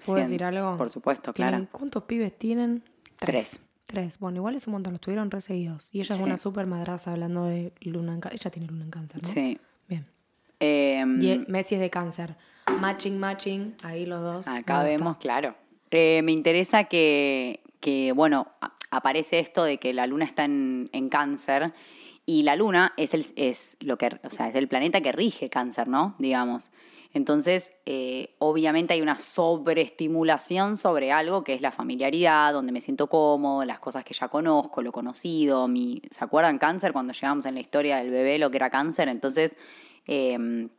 ¿Puedo 0.06 0.20
Cien- 0.20 0.24
decir 0.24 0.44
algo? 0.44 0.78
Por 0.78 0.90
supuesto, 0.90 1.34
¿Tienen- 1.34 1.52
claro. 1.54 1.68
¿Cuántos 1.72 2.04
pibes 2.04 2.38
tienen? 2.38 2.84
Tres. 3.18 3.62
Tres. 3.86 4.20
Bueno, 4.20 4.38
igual 4.38 4.56
es 4.56 4.68
un 4.68 4.74
montón, 4.74 4.94
los 4.94 5.02
tuvieron 5.02 5.32
reseguidos. 5.32 5.90
Y 5.94 6.00
ella 6.02 6.16
Sí. 6.16 6.22
es 6.22 6.26
una 6.28 6.38
super 6.38 6.66
madraza 6.66 7.12
hablando 7.12 7.46
de 7.46 7.74
luna 7.82 8.14
en 8.14 8.20
cáncer. 8.22 8.40
Ella 8.42 8.52
tiene 8.52 8.68
luna 8.68 8.84
en 8.86 8.92
cáncer, 8.92 9.22
¿no? 9.24 9.28
Sí. 9.30 9.60
Bien. 9.88 10.06
Eh, 10.60 11.04
Y 11.20 11.30
eh, 11.32 11.46
Messi 11.48 11.76
es 11.76 11.82
de 11.82 11.90
cáncer. 11.90 12.36
Matching, 12.80 13.20
matching. 13.20 13.76
Ahí 13.84 14.06
los 14.06 14.22
dos. 14.22 14.48
Acá 14.48 14.84
vemos, 14.84 15.18
claro. 15.18 15.56
Eh, 15.92 16.22
me 16.24 16.32
interesa 16.32 16.86
que, 16.86 17.62
que, 17.80 18.12
bueno, 18.14 18.48
aparece 18.90 19.40
esto 19.40 19.64
de 19.64 19.78
que 19.78 19.94
la 19.94 20.08
luna 20.08 20.26
está 20.26 20.46
en, 20.46 20.90
en 20.94 21.10
cáncer 21.10 21.74
y 22.26 22.44
la 22.44 22.56
luna 22.56 22.94
es, 22.98 23.14
el, 23.14 23.26
es, 23.36 23.78
lo 23.80 23.98
que, 23.98 24.20
o 24.24 24.30
sea, 24.30 24.50
es 24.50 24.56
el 24.56 24.68
planeta 24.68 25.02
que 25.02 25.12
rige 25.12 25.50
cáncer, 25.50 25.88
¿no? 25.88 26.16
Digamos. 26.20 26.72
Entonces, 27.14 27.74
eh, 27.86 28.36
obviamente 28.40 28.94
hay 28.94 29.02
una 29.02 29.20
sobreestimulación 29.20 30.78
sobre 30.78 31.12
algo 31.12 31.44
que 31.44 31.54
es 31.54 31.62
la 31.62 31.74
familiaridad, 31.74 32.54
donde 32.54 32.72
me 32.72 32.80
siento 32.80 33.08
cómodo, 33.08 33.66
las 33.66 33.80
cosas 33.80 34.06
que 34.06 34.14
ya 34.14 34.30
conozco, 34.30 34.82
lo 34.82 34.94
conocido. 34.94 35.68
Mi, 35.68 36.02
¿Se 36.10 36.24
acuerdan 36.24 36.58
cáncer 36.58 36.94
cuando 36.94 37.12
llegamos 37.12 37.46
en 37.46 37.56
la 37.56 37.60
historia 37.60 37.98
del 37.98 38.12
bebé, 38.12 38.40
lo 38.40 38.50
que 38.50 38.58
era 38.58 38.70
cáncer? 38.70 39.10
Entonces, 39.10 39.54
em, 40.06 40.70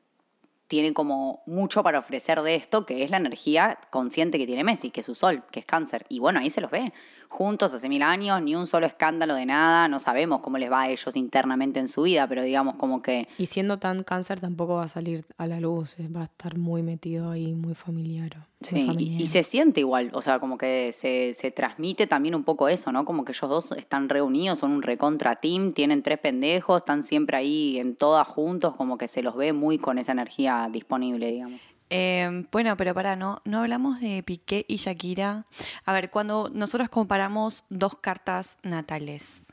tiene 0.73 0.95
como 0.95 1.43
mucho 1.45 1.83
para 1.83 1.99
ofrecer 1.99 2.41
de 2.41 2.55
esto, 2.55 2.87
que 2.87 3.05
es 3.05 3.11
la 3.11 3.19
energía 3.19 3.79
consciente 3.91 4.39
que 4.39 4.47
tiene 4.47 4.65
Messi, 4.65 4.91
que 4.91 5.01
es 5.01 5.07
su 5.07 5.15
sol, 5.15 5.45
que 5.51 5.61
es 5.61 5.67
cáncer. 5.67 6.07
Y 6.09 6.19
bueno, 6.19 6.41
ahí 6.41 6.49
se 6.49 6.63
los 6.63 6.71
ve. 6.71 6.95
Juntos 7.33 7.73
hace 7.73 7.89
mil 7.89 8.03
años, 8.03 8.43
ni 8.43 8.55
un 8.55 8.67
solo 8.67 8.85
escándalo 8.87 9.35
de 9.35 9.47
nada, 9.47 9.89
no 9.89 9.99
sabemos 9.99 10.41
cómo 10.41 10.59
les 10.59 10.71
va 10.71 10.83
a 10.83 10.91
ellos 10.91 11.17
internamente 11.17 11.81
en 11.81 11.89
su 11.89 12.03
vida, 12.03 12.27
pero 12.29 12.43
digamos 12.43 12.77
como 12.77 13.01
que 13.01 13.27
Y 13.39 13.47
siendo 13.47 13.79
tan 13.79 14.03
cáncer 14.05 14.39
tampoco 14.39 14.75
va 14.75 14.85
a 14.85 14.89
salir 14.89 15.25
a 15.39 15.47
la 15.47 15.59
luz. 15.59 15.99
eh, 15.99 16.09
Va 16.15 16.21
a 16.21 16.25
estar 16.25 16.59
muy 16.59 16.83
metido 16.83 17.31
ahí, 17.31 17.55
muy 17.55 17.75
familiar. 17.75 18.37
muy 18.37 18.47
Sí, 18.61 18.87
y, 18.99 19.23
y 19.23 19.27
se 19.29 19.43
siente 19.45 19.81
igual, 19.81 20.11
o 20.13 20.21
sea, 20.23 20.39
como 20.39 20.57
que 20.59 20.93
se, 20.93 21.33
se 21.35 21.51
transmite 21.51 22.07
también 22.07 22.35
un 22.35 22.45
poco 22.45 22.69
eso, 22.69 22.93
¿no? 22.93 23.05
Como 23.07 23.25
que 23.25 23.33
ellos 23.33 23.49
dos 23.51 23.73
están 23.73 24.09
reunidos, 24.11 24.59
son 24.59 24.71
un 24.71 24.83
recontra 24.83 25.37
team, 25.37 25.73
tienen 25.73 26.03
tres 26.03 26.19
pendejos, 26.19 26.83
están 26.83 27.03
siempre 27.03 27.39
ahí 27.39 27.79
en 27.79 27.97
todas 27.97 28.29
juntos, 28.29 28.77
como 28.77 28.99
que 28.99 29.09
se 29.09 29.23
los 29.23 29.35
ve 29.37 29.53
muy 29.53 29.79
con 29.79 29.99
esa 29.99 30.13
energía 30.13 30.69
disponible, 30.71 31.33
digamos. 31.33 31.61
Eh, 31.95 32.47
bueno, 32.51 32.75
pero 32.79 32.95
para, 32.95 33.17
no, 33.17 33.43
no 33.45 33.61
hablamos 33.61 34.01
de 34.01 34.23
Piqué 34.23 34.65
y 34.67 34.77
Shakira. 34.77 35.47
A 35.85 35.93
ver, 35.93 36.11
cuando 36.11 36.49
nosotros 36.49 36.89
comparamos 36.89 37.65
dos 37.69 37.97
cartas 37.97 38.57
natales 38.63 39.47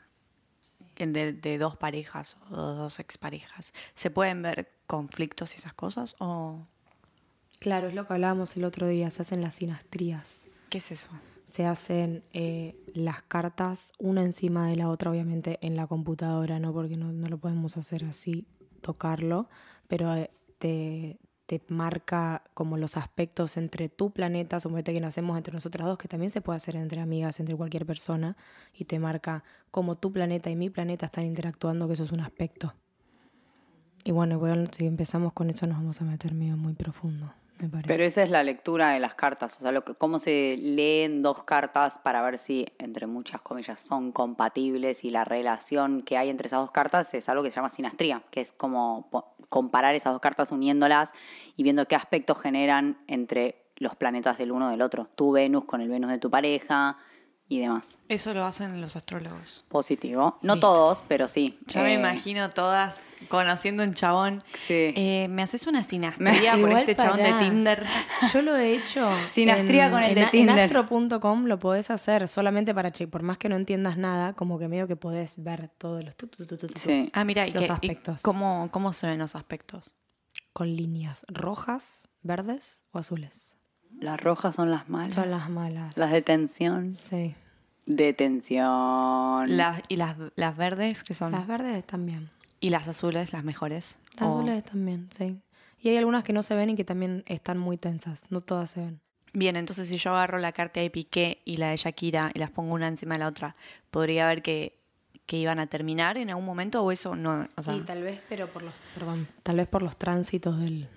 de 0.96 1.58
dos 1.58 1.76
parejas 1.76 2.38
o 2.50 2.56
dos 2.56 2.98
exparejas, 2.98 3.74
¿se 3.94 4.10
pueden 4.10 4.40
ver 4.40 4.72
conflictos 4.86 5.52
y 5.54 5.56
esas 5.56 5.74
cosas? 5.74 6.16
¿O 6.18 6.66
Claro, 7.60 7.88
es 7.88 7.94
lo 7.94 8.06
que 8.06 8.14
hablábamos 8.14 8.56
el 8.56 8.64
otro 8.64 8.88
día. 8.88 9.10
Se 9.10 9.20
hacen 9.20 9.42
las 9.42 9.56
sinastrías. 9.56 10.40
qué 10.70 10.78
es 10.78 10.92
eso? 10.92 11.08
Se 11.44 11.66
hacen 11.66 12.24
eh, 12.32 12.74
las 12.94 13.20
cartas 13.20 13.92
una 13.98 14.22
encima 14.22 14.66
de 14.66 14.76
la 14.76 14.88
otra, 14.88 15.10
obviamente 15.10 15.58
en 15.60 15.76
la 15.76 15.86
computadora, 15.86 16.58
¿no? 16.58 16.72
Porque 16.72 16.96
no, 16.96 17.12
no 17.12 17.28
lo 17.28 17.36
podemos 17.36 17.76
hacer 17.76 18.06
así, 18.06 18.46
tocarlo. 18.80 19.50
Pero 19.88 20.14
eh, 20.14 20.30
te, 20.58 21.18
te 21.50 21.60
marca 21.66 22.44
como 22.54 22.76
los 22.76 22.96
aspectos 22.96 23.56
entre 23.56 23.88
tu 23.88 24.12
planeta, 24.12 24.60
suponete 24.60 24.92
que 24.92 25.00
nacemos 25.00 25.36
entre 25.36 25.52
nosotras 25.52 25.84
dos, 25.84 25.98
que 25.98 26.06
también 26.06 26.30
se 26.30 26.40
puede 26.40 26.58
hacer 26.58 26.76
entre 26.76 27.00
amigas, 27.00 27.40
entre 27.40 27.56
cualquier 27.56 27.86
persona, 27.86 28.36
y 28.72 28.84
te 28.84 29.00
marca 29.00 29.42
cómo 29.72 29.96
tu 29.96 30.12
planeta 30.12 30.48
y 30.48 30.54
mi 30.54 30.70
planeta 30.70 31.06
están 31.06 31.24
interactuando, 31.24 31.88
que 31.88 31.94
eso 31.94 32.04
es 32.04 32.12
un 32.12 32.20
aspecto. 32.20 32.74
Y 34.04 34.12
bueno, 34.12 34.40
si 34.70 34.86
empezamos 34.86 35.32
con 35.32 35.50
eso 35.50 35.66
nos 35.66 35.78
vamos 35.78 36.00
a 36.00 36.04
meter 36.04 36.34
medio 36.34 36.56
muy 36.56 36.74
profundo, 36.74 37.34
me 37.60 37.68
parece. 37.68 37.88
Pero 37.88 38.04
esa 38.04 38.22
es 38.22 38.30
la 38.30 38.42
lectura 38.42 38.90
de 38.90 39.00
las 39.00 39.14
cartas, 39.14 39.56
o 39.56 39.60
sea, 39.60 39.72
lo 39.72 39.84
que, 39.84 39.94
cómo 39.94 40.18
se 40.18 40.56
leen 40.58 41.22
dos 41.22 41.44
cartas 41.44 41.98
para 41.98 42.22
ver 42.22 42.38
si, 42.38 42.66
entre 42.78 43.06
muchas 43.06 43.40
comillas, 43.40 43.80
son 43.80 44.12
compatibles 44.12 45.04
y 45.04 45.10
la 45.10 45.24
relación 45.24 46.02
que 46.02 46.16
hay 46.16 46.28
entre 46.28 46.46
esas 46.46 46.60
dos 46.60 46.70
cartas 46.70 47.12
es 47.14 47.28
algo 47.28 47.42
que 47.42 47.50
se 47.50 47.56
llama 47.56 47.70
sinastría, 47.70 48.22
que 48.30 48.40
es 48.40 48.52
como 48.52 49.08
comparar 49.48 49.94
esas 49.94 50.12
dos 50.12 50.20
cartas 50.20 50.52
uniéndolas 50.52 51.10
y 51.56 51.62
viendo 51.62 51.86
qué 51.86 51.96
aspectos 51.96 52.38
generan 52.40 52.98
entre 53.06 53.56
los 53.76 53.96
planetas 53.96 54.38
del 54.38 54.52
uno 54.52 54.70
del 54.70 54.82
otro. 54.82 55.08
Tu 55.14 55.32
Venus 55.32 55.64
con 55.64 55.80
el 55.80 55.88
Venus 55.88 56.10
de 56.10 56.18
tu 56.18 56.30
pareja 56.30 56.98
y 57.50 57.58
demás. 57.60 57.84
Eso 58.08 58.32
lo 58.32 58.44
hacen 58.44 58.80
los 58.80 58.94
astrólogos. 58.96 59.66
Positivo. 59.68 60.38
No 60.40 60.54
Listo. 60.54 60.68
todos, 60.72 61.02
pero 61.08 61.26
sí. 61.26 61.58
Ya 61.66 61.82
me 61.82 61.90
Eh, 61.94 61.98
imagino 61.98 62.48
todas 62.48 63.14
conociendo 63.28 63.82
un 63.82 63.92
chabón. 63.92 64.42
Sí. 64.66 64.94
Eh, 64.96 65.26
¿Me 65.28 65.42
haces 65.42 65.66
una 65.66 65.82
sinastría 65.82 66.52
por 66.52 66.60
Igual 66.70 66.76
este 66.78 66.94
chabón 66.94 67.22
de. 67.22 67.32
Tinder? 67.34 67.84
Yo 68.32 68.42
lo 68.42 68.56
he 68.56 68.74
hecho. 68.76 69.10
Sinastría 69.28 69.90
con 69.90 70.02
el 70.02 70.14
de 70.14 70.22
en, 70.22 70.30
Tinder. 70.30 70.58
En 70.58 70.64
astro.com 70.64 71.44
lo 71.46 71.58
podés 71.58 71.90
hacer 71.90 72.28
solamente 72.28 72.72
para 72.72 72.92
che, 72.92 73.08
por 73.08 73.22
más 73.22 73.36
que 73.36 73.48
no 73.48 73.56
entiendas 73.56 73.98
nada, 73.98 74.32
como 74.34 74.58
que 74.58 74.68
medio 74.68 74.86
que 74.86 74.96
podés 74.96 75.42
ver 75.42 75.68
todos 75.76 76.04
los 76.04 76.16
tu, 76.16 76.28
tu, 76.28 76.46
tu, 76.46 76.56
tu, 76.56 76.68
tu, 76.68 76.78
Sí. 76.78 77.10
Ah, 77.12 77.24
mira, 77.24 77.46
¿y 77.48 77.52
Los 77.52 77.68
aspectos. 77.68 78.22
¿cómo, 78.22 78.68
¿Cómo 78.70 78.92
se 78.92 79.08
ven 79.08 79.18
los 79.18 79.34
aspectos? 79.34 79.96
con 80.52 80.74
líneas 80.76 81.24
rojas, 81.28 82.08
verdes 82.22 82.82
o 82.92 82.98
azules. 82.98 83.56
Las 84.00 84.18
rojas 84.20 84.56
son 84.56 84.70
las 84.70 84.88
malas. 84.88 85.14
Son 85.14 85.30
las 85.30 85.48
malas. 85.50 85.96
Las 85.96 86.10
de 86.10 86.22
tensión. 86.22 86.94
Sí. 86.94 87.34
Detención. 87.86 89.56
Las, 89.56 89.82
¿Y 89.88 89.96
las, 89.96 90.16
las 90.36 90.56
verdes 90.56 91.02
que 91.02 91.14
son? 91.14 91.32
Las 91.32 91.46
verdes 91.46 91.84
también. 91.84 92.28
¿Y 92.60 92.70
las 92.70 92.88
azules 92.88 93.32
las 93.32 93.44
mejores? 93.44 93.96
Las 94.18 94.28
O- 94.30 94.38
azules 94.38 94.64
también, 94.64 95.08
sí. 95.16 95.38
Y 95.80 95.88
hay 95.88 95.96
algunas 95.96 96.24
que 96.24 96.32
no 96.32 96.42
se 96.42 96.54
ven 96.54 96.70
y 96.70 96.76
que 96.76 96.84
también 96.84 97.22
están 97.26 97.58
muy 97.58 97.76
tensas. 97.76 98.24
No 98.30 98.40
todas 98.40 98.70
se 98.72 98.80
ven. 98.80 99.00
Bien, 99.32 99.56
entonces 99.56 99.88
si 99.88 99.96
yo 99.96 100.10
agarro 100.12 100.38
la 100.38 100.52
carta 100.52 100.80
de 100.80 100.90
Piqué 100.90 101.40
y 101.44 101.56
la 101.56 101.68
de 101.70 101.76
Shakira 101.76 102.30
y 102.34 102.38
las 102.38 102.50
pongo 102.50 102.74
una 102.74 102.88
encima 102.88 103.14
de 103.14 103.20
la 103.20 103.28
otra, 103.28 103.54
¿podría 103.90 104.26
ver 104.26 104.42
que, 104.42 104.78
que 105.26 105.36
iban 105.38 105.58
a 105.58 105.68
terminar 105.68 106.18
en 106.18 106.30
algún 106.30 106.44
momento 106.44 106.82
o 106.82 106.90
eso 106.92 107.14
no? 107.16 107.48
O 107.56 107.62
sea, 107.62 107.74
y 107.76 107.80
tal 107.80 108.02
vez, 108.02 108.20
pero 108.28 108.48
por 108.48 108.62
los, 108.62 108.74
perdón, 108.94 109.28
tal 109.42 109.56
vez 109.56 109.68
por 109.68 109.82
los 109.82 109.96
tránsitos 109.96 110.58
del... 110.60 110.88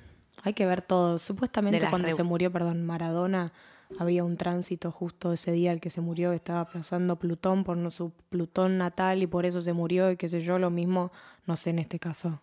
Hay 0.43 0.53
que 0.53 0.65
ver 0.65 0.81
todo. 0.81 1.17
Supuestamente 1.17 1.79
cuando 1.89 2.07
se 2.17 2.23
murió, 2.23 2.51
perdón, 2.51 2.85
Maradona, 2.85 3.51
había 3.99 4.23
un 4.23 4.37
tránsito 4.37 4.91
justo 4.91 5.33
ese 5.33 5.51
día 5.51 5.71
el 5.71 5.79
que 5.79 5.89
se 5.89 6.01
murió, 6.01 6.31
estaba 6.33 6.65
pasando 6.65 7.17
Plutón 7.17 7.63
por 7.63 7.77
no- 7.77 7.91
su 7.91 8.11
Plutón 8.29 8.77
natal 8.77 9.21
y 9.23 9.27
por 9.27 9.45
eso 9.45 9.61
se 9.61 9.73
murió 9.73 10.11
y 10.11 10.17
qué 10.17 10.27
sé 10.27 10.41
yo, 10.41 10.59
lo 10.59 10.69
mismo, 10.69 11.11
no 11.45 11.55
sé 11.55 11.69
en 11.71 11.79
este 11.79 11.99
caso, 11.99 12.41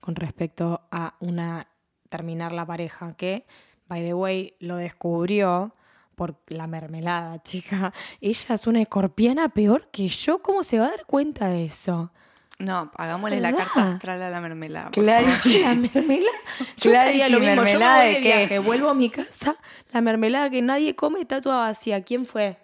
con 0.00 0.14
respecto 0.14 0.82
a 0.90 1.14
una 1.20 1.66
terminar 2.08 2.52
la 2.52 2.66
pareja, 2.66 3.14
que, 3.16 3.46
by 3.88 4.02
the 4.02 4.14
way, 4.14 4.54
lo 4.60 4.76
descubrió 4.76 5.74
por 6.14 6.36
la 6.48 6.66
mermelada, 6.66 7.42
chica. 7.42 7.92
Ella 8.20 8.54
es 8.54 8.66
una 8.66 8.82
escorpiana 8.82 9.48
peor 9.48 9.88
que 9.90 10.08
yo, 10.08 10.42
¿cómo 10.42 10.64
se 10.64 10.78
va 10.78 10.86
a 10.86 10.90
dar 10.90 11.06
cuenta 11.06 11.48
de 11.48 11.64
eso? 11.64 12.12
No, 12.60 12.90
hagámosle 12.96 13.40
la 13.40 13.50
¿Verdad? 13.50 13.66
carta 13.74 13.92
astral 13.94 14.22
a 14.22 14.30
la 14.30 14.40
mermelada. 14.40 14.90
Claro. 14.90 15.26
La 15.44 15.74
mermelada. 15.74 16.38
Yo 16.76 16.90
Claro, 16.90 17.10
estaría 17.10 17.28
¿y 17.28 17.30
lo 17.32 17.40
mismo. 17.40 17.54
Yo 17.54 17.60
me 17.62 17.64
mermelada 17.70 18.04
voy 18.04 18.14
de 18.14 18.20
viaje, 18.20 18.58
vuelvo 18.58 18.90
a 18.90 18.94
mi 18.94 19.10
casa, 19.10 19.56
la 19.92 20.00
mermelada 20.00 20.48
que 20.50 20.62
nadie 20.62 20.94
come 20.94 21.20
está 21.20 21.40
toda 21.40 21.60
vacía. 21.60 22.02
¿Quién 22.04 22.26
fue? 22.26 22.58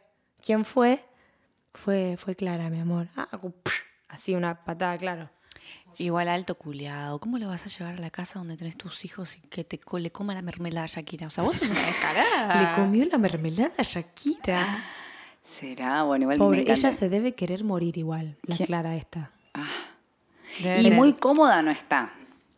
¿Quién 0.44 0.64
fue? 0.64 1.04
Fue, 1.74 2.16
fue 2.18 2.34
clara, 2.36 2.70
mi 2.70 2.78
amor. 2.80 3.08
Ah, 3.16 3.28
así 4.08 4.34
una 4.34 4.64
patada, 4.64 4.96
claro. 4.96 5.30
Igual 5.98 6.28
alto 6.28 6.54
culiado. 6.56 7.18
¿Cómo 7.20 7.38
lo 7.38 7.48
vas 7.48 7.64
a 7.64 7.68
llevar 7.70 7.94
a 7.94 7.98
la 8.00 8.10
casa 8.10 8.38
donde 8.38 8.56
tenés 8.56 8.76
tus 8.76 9.04
hijos 9.06 9.36
y 9.38 9.40
que 9.40 9.64
te 9.64 9.78
co- 9.78 9.98
le 9.98 10.10
coma 10.12 10.34
la 10.34 10.42
mermelada 10.42 10.84
a 10.84 10.88
Shakira? 10.88 11.26
O 11.26 11.30
sea, 11.30 11.42
vos 11.42 11.56
sos 11.56 11.68
una 11.70 11.80
descarada. 11.86 12.62
Le 12.76 12.82
comió 12.82 13.06
la 13.06 13.16
mermelada 13.18 13.72
a 13.78 13.82
Shakira. 13.82 14.84
¿Será? 15.58 16.02
Bueno, 16.02 16.24
igual 16.24 16.36
Pobre, 16.38 16.64
me 16.64 16.72
ella 16.72 16.92
se 16.92 17.08
debe 17.08 17.34
querer 17.34 17.64
morir 17.64 17.96
igual, 17.96 18.36
la 18.42 18.56
¿Quién? 18.56 18.66
Clara 18.66 18.94
esta. 18.96 19.30
Debe 20.60 20.80
Y 20.82 20.90
muy 20.90 21.12
cómoda 21.14 21.62
no 21.62 21.70
está. 21.70 22.12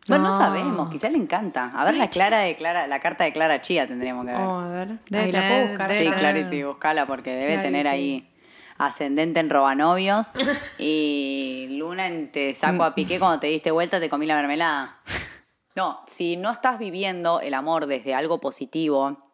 Bueno, 0.07 0.25
no, 0.25 0.31
No. 0.31 0.39
sabemos, 0.39 0.91
quizá 0.91 1.09
le 1.11 1.19
encanta. 1.19 1.71
A 1.75 1.85
ver 1.85 1.95
la 1.97 2.09
clara 2.09 2.39
de 2.41 2.57
Clara, 2.57 2.87
la 2.87 2.99
carta 3.01 3.25
de 3.25 3.33
Clara 3.33 3.61
Chía 3.61 3.87
tendríamos 3.87 4.25
que 4.25 4.33
ver. 4.33 4.41
Oh, 4.41 4.61
a 4.61 4.69
ver. 4.69 4.89
Debe 5.11 5.25
Ahí 5.25 5.33
la 5.33 5.41
tener- 5.41 5.55
puedo 5.57 5.69
buscar. 5.69 5.91
debe 5.91 6.05
sí, 6.05 6.11
Clarity, 6.17 6.63
buscala 6.65 7.07
porque 7.07 7.31
debe 7.31 7.43
Clarity. 7.47 7.63
tener 7.63 7.89
ahí 7.89 8.31
ascendente 8.79 9.41
en 9.41 9.51
robanovios 9.51 10.29
y 10.79 11.67
luna 11.79 12.07
en 12.07 12.31
te 12.33 12.55
saco 12.55 12.85
a 12.85 12.95
piqué 12.95 13.19
cuando 13.19 13.41
te 13.41 13.49
diste 13.49 13.71
vuelta 13.71 14.01
te 14.01 14.09
comí 14.09 14.27
la 14.27 14.37
mermelada. 14.37 14.99
No, 15.77 16.01
si 16.09 16.37
no 16.37 16.51
estás 16.51 16.77
viviendo 16.81 17.41
el 17.41 17.55
amor 17.55 17.87
desde 17.87 18.13
algo 18.13 18.41
positivo, 18.41 19.28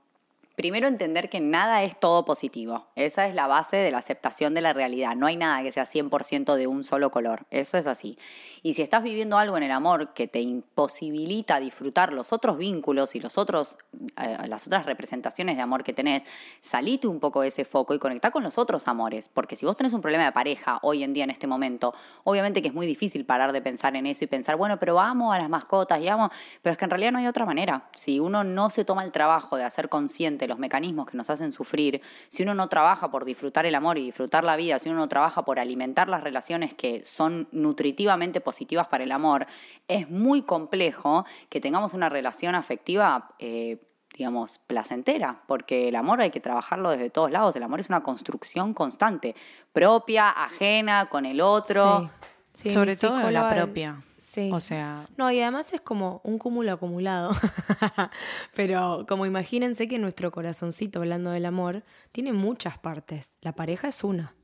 primero 0.57 0.87
entender 0.87 1.29
que 1.29 1.41
nada 1.41 1.83
es 1.83 1.99
todo 1.99 2.25
positivo. 2.25 2.87
Esa 2.95 3.27
es 3.27 3.35
la 3.35 3.47
base 3.47 3.77
de 3.77 3.91
la 3.91 3.99
aceptación 3.99 4.55
de 4.55 4.61
la 4.61 4.73
realidad. 4.73 5.17
No 5.17 5.27
hay 5.27 5.37
nada 5.37 5.63
que 5.63 5.73
sea 5.73 5.85
100% 5.85 6.55
de 6.55 6.67
un 6.67 6.85
solo 6.85 7.11
color. 7.11 7.47
Eso 7.51 7.77
es 7.77 7.87
así. 7.87 8.19
Y 8.63 8.75
si 8.75 8.83
estás 8.83 9.03
viviendo 9.03 9.37
algo 9.37 9.57
en 9.57 9.65
el 9.65 9.73
amor 9.73 10.15
que 10.15 10.29
te 10.29 10.41
imposibilita 10.41 11.61
disfrutar 11.61 12.13
los 12.13 12.33
otros 12.33 12.57
vínculos 12.57 13.15
y 13.15 13.21
los 13.21 13.37
otros, 13.37 13.79
eh, 14.23 14.49
las 14.49 14.67
otras 14.67 14.87
representaciones 14.87 15.57
de 15.57 15.63
amor 15.63 15.83
que 15.83 15.93
tenés, 15.93 16.25
salite 16.61 17.09
un 17.09 17.21
poco 17.21 17.43
de 17.43 17.49
ese 17.49 17.65
foco 17.65 17.95
y 17.95 17.99
conectá 17.99 18.31
con 18.31 18.43
los 18.43 18.57
otros 18.57 18.87
amores. 18.87 19.29
Porque 19.29 19.57
si 19.57 19.67
vos 19.67 19.77
tenés 19.77 19.93
un 19.93 20.01
problema 20.01 20.25
de 20.25 20.33
pareja 20.33 20.79
hoy 20.83 21.03
en 21.03 21.13
día, 21.13 21.25
en 21.25 21.31
este 21.31 21.47
momento, 21.47 21.95
obviamente 22.23 22.63
que 22.63 22.69
es 22.69 22.75
muy 22.75 22.87
difícil 22.87 23.25
parar 23.25 23.53
de 23.53 23.61
pensar 23.61 23.97
en 23.97 24.07
eso 24.07 24.25
y 24.25 24.29
pensar, 24.29 24.57
bueno, 24.57 24.79
pero 24.79 25.01
amo 25.01 25.33
a 25.33 25.39
las 25.39 25.49
mascotas 25.49 26.01
y 26.01 26.09
amo, 26.09 26.31
pero 26.63 26.73
es 26.73 26.79
que 26.79 26.85
en 26.85 26.91
realidad 26.91 27.13
no 27.13 27.19
hay 27.19 27.27
otra 27.27 27.45
manera. 27.45 27.89
Si 27.97 28.21
uno 28.21 28.45
no 28.45 28.71
se 28.71 28.85
toma 28.85 29.05
el 29.05 29.13
trabajo 29.13 29.57
de 29.57 29.65
hacer 29.65 29.89
consciente 29.89 30.44
los 30.49 30.59
mecanismos 30.59 31.07
que 31.07 31.17
nos 31.17 31.31
hacen 31.31 31.53
sufrir, 31.53 32.01
si 32.29 32.43
uno 32.43 32.55
no 32.55 32.69
trabaja 32.69 33.11
por 33.11 33.25
disfrutar 33.25 33.67
el 33.67 33.75
amor 33.75 33.99
y 33.99 34.05
disfrutar 34.05 34.45
la 34.45 34.57
vida, 34.57 34.79
si 34.79 34.89
uno 34.89 34.99
no 34.99 35.09
trabaja 35.09 35.45
por 35.45 35.59
alimentar 35.59 36.09
las 36.09 36.23
relaciones 36.23 36.75
que 36.75 37.05
son 37.05 37.49
nutritivamente 37.53 38.41
positivas 38.41 38.89
para 38.89 39.05
el 39.05 39.13
amor, 39.13 39.47
es 39.89 40.11
muy 40.11 40.43
complejo 40.43 41.25
que 41.49 41.61
tengamos 41.61 41.95
una 41.95 42.09
relación 42.09 42.55
afectiva. 42.55 43.31
eh, 43.39 43.79
digamos, 44.17 44.61
placentera, 44.69 45.43
porque 45.49 45.89
el 45.89 45.97
amor 45.97 46.21
hay 46.21 46.31
que 46.31 46.39
trabajarlo 46.39 46.91
desde 46.91 47.11
todos 47.11 47.33
lados, 47.33 47.57
el 47.57 47.65
amor 47.65 47.81
es 47.81 47.89
una 47.89 48.05
construcción 48.05 48.73
constante, 48.73 49.35
propia, 49.73 50.31
ajena, 50.31 51.07
con 51.07 51.27
el 51.27 51.41
otro. 51.41 52.03
Sí. 52.03 52.25
Sí, 52.55 52.71
Sobre 52.71 52.97
todo 52.97 53.31
la 53.31 53.51
propia. 53.51 54.01
Sí. 54.35 54.51
O 54.53 54.59
sea, 54.59 55.07
No, 55.17 55.31
y 55.31 55.41
además 55.41 55.73
es 55.73 55.81
como 55.81 56.21
un 56.25 56.39
cúmulo 56.39 56.73
acumulado. 56.73 57.31
Pero 58.57 59.07
como 59.09 59.27
imagínense 59.27 59.87
que 59.87 59.97
nuestro 60.01 60.33
corazoncito, 60.33 60.99
hablando 60.99 61.31
del 61.31 61.47
amor, 61.47 61.85
tiene 62.11 62.33
muchas 62.33 62.77
partes. 62.77 63.31
La 63.43 63.55
pareja 63.55 63.87
es 63.87 64.03
una. 64.03 64.35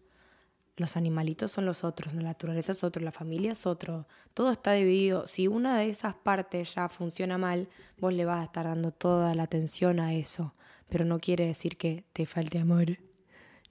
Los 0.77 0.97
animalitos 0.97 1.51
son 1.51 1.67
los 1.67 1.83
otros, 1.83 2.15
la 2.15 2.23
naturaleza 2.23 2.71
es 2.71 2.85
otro, 2.85 3.03
la 3.03 3.11
familia 3.11 3.51
es 3.51 3.67
otro. 3.67 4.07
Todo 4.33 4.53
está 4.53 4.73
dividido. 4.75 5.27
Si 5.27 5.49
una 5.49 5.77
de 5.77 5.89
esas 5.89 6.15
partes 6.15 6.73
ya 6.73 6.89
funciona 6.89 7.37
mal, 7.37 7.69
vos 7.99 8.13
le 8.13 8.25
vas 8.25 8.43
a 8.43 8.45
estar 8.45 8.67
dando 8.67 8.93
toda 8.93 9.35
la 9.35 9.43
atención 9.43 9.99
a 9.99 10.15
eso. 10.15 10.55
Pero 10.89 11.05
no 11.05 11.19
quiere 11.19 11.47
decir 11.47 11.77
que 11.77 12.05
te 12.13 12.27
falte 12.27 12.61
amor, 12.61 12.99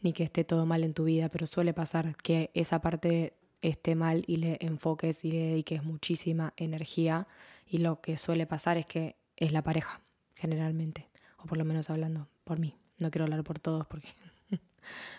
ni 0.02 0.12
que 0.12 0.26
esté 0.26 0.44
todo 0.44 0.66
mal 0.66 0.84
en 0.84 0.94
tu 0.94 1.06
vida, 1.06 1.30
pero 1.30 1.48
suele 1.48 1.74
pasar 1.74 2.18
que 2.18 2.52
esa 2.54 2.82
parte 2.82 3.39
esté 3.62 3.96
mal 3.96 4.24
y 4.28 4.38
le 4.38 4.58
enfoques 4.62 5.26
y 5.26 5.32
le 5.32 5.40
dediques 5.40 5.84
muchísima 5.84 6.54
energía. 6.58 7.28
Y 7.68 7.80
lo 7.80 8.02
que 8.02 8.18
suele 8.18 8.46
pasar 8.46 8.78
es 8.78 8.86
que 8.86 9.16
es 9.38 9.52
la 9.52 9.62
pareja, 9.62 10.02
generalmente. 10.36 11.10
O 11.38 11.46
por 11.46 11.58
lo 11.58 11.66
menos 11.66 11.90
hablando 11.90 12.28
por 12.44 12.60
mí. 12.60 12.76
No 12.98 13.12
quiero 13.12 13.26
hablar 13.26 13.44
por 13.44 13.60
todos 13.60 13.86
porque... 13.88 14.10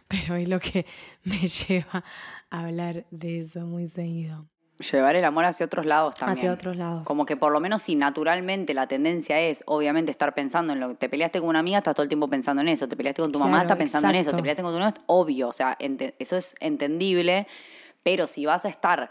pero 0.09 0.37
es 0.37 0.49
lo 0.49 0.61
que 0.61 0.87
me 1.25 1.39
lleva 1.39 2.05
a 2.51 2.65
hablar 2.65 3.07
de 3.11 3.41
eso 3.41 3.67
muy 3.67 3.89
seguido. 3.89 4.47
Llevar 4.81 5.15
el 5.15 5.25
amor 5.27 5.45
hacia 5.45 5.67
otros 5.67 5.85
lados 5.85 6.15
también. 6.15 6.39
Hacia 6.39 6.53
otros 6.55 6.77
lados. 6.77 7.07
Como 7.07 7.27
que 7.27 7.37
por 7.37 7.53
lo 7.53 7.61
menos 7.61 7.83
si 7.83 7.97
naturalmente 7.97 8.73
la 8.73 8.87
tendencia 8.87 9.39
es, 9.39 9.63
obviamente, 9.67 10.11
estar 10.11 10.33
pensando 10.35 10.73
en 10.73 10.81
lo 10.81 10.89
que 10.89 10.95
te 10.95 11.09
peleaste 11.11 11.39
con 11.39 11.51
una 11.51 11.59
amiga, 11.59 11.79
estás 11.79 11.95
todo 11.95 12.05
el 12.05 12.09
tiempo 12.09 12.29
pensando 12.29 12.63
en 12.63 12.69
eso. 12.69 12.89
Te 12.89 12.97
peleaste 12.97 13.21
con 13.21 13.31
tu 13.31 13.39
mamá, 13.39 13.61
estás 13.61 13.77
pensando 13.77 14.09
en 14.09 14.15
eso. 14.15 14.31
Te 14.31 14.39
peleaste 14.39 14.63
con 14.63 14.73
tu 14.73 14.79
novio, 14.79 14.95
obvio. 15.07 15.49
O 15.49 15.53
sea, 15.53 15.77
eso 16.19 16.37
es 16.37 16.55
entendible. 16.61 17.47
Pero 18.03 18.27
si 18.27 18.47
vas 18.47 18.65
a 18.65 18.69
estar 18.69 19.11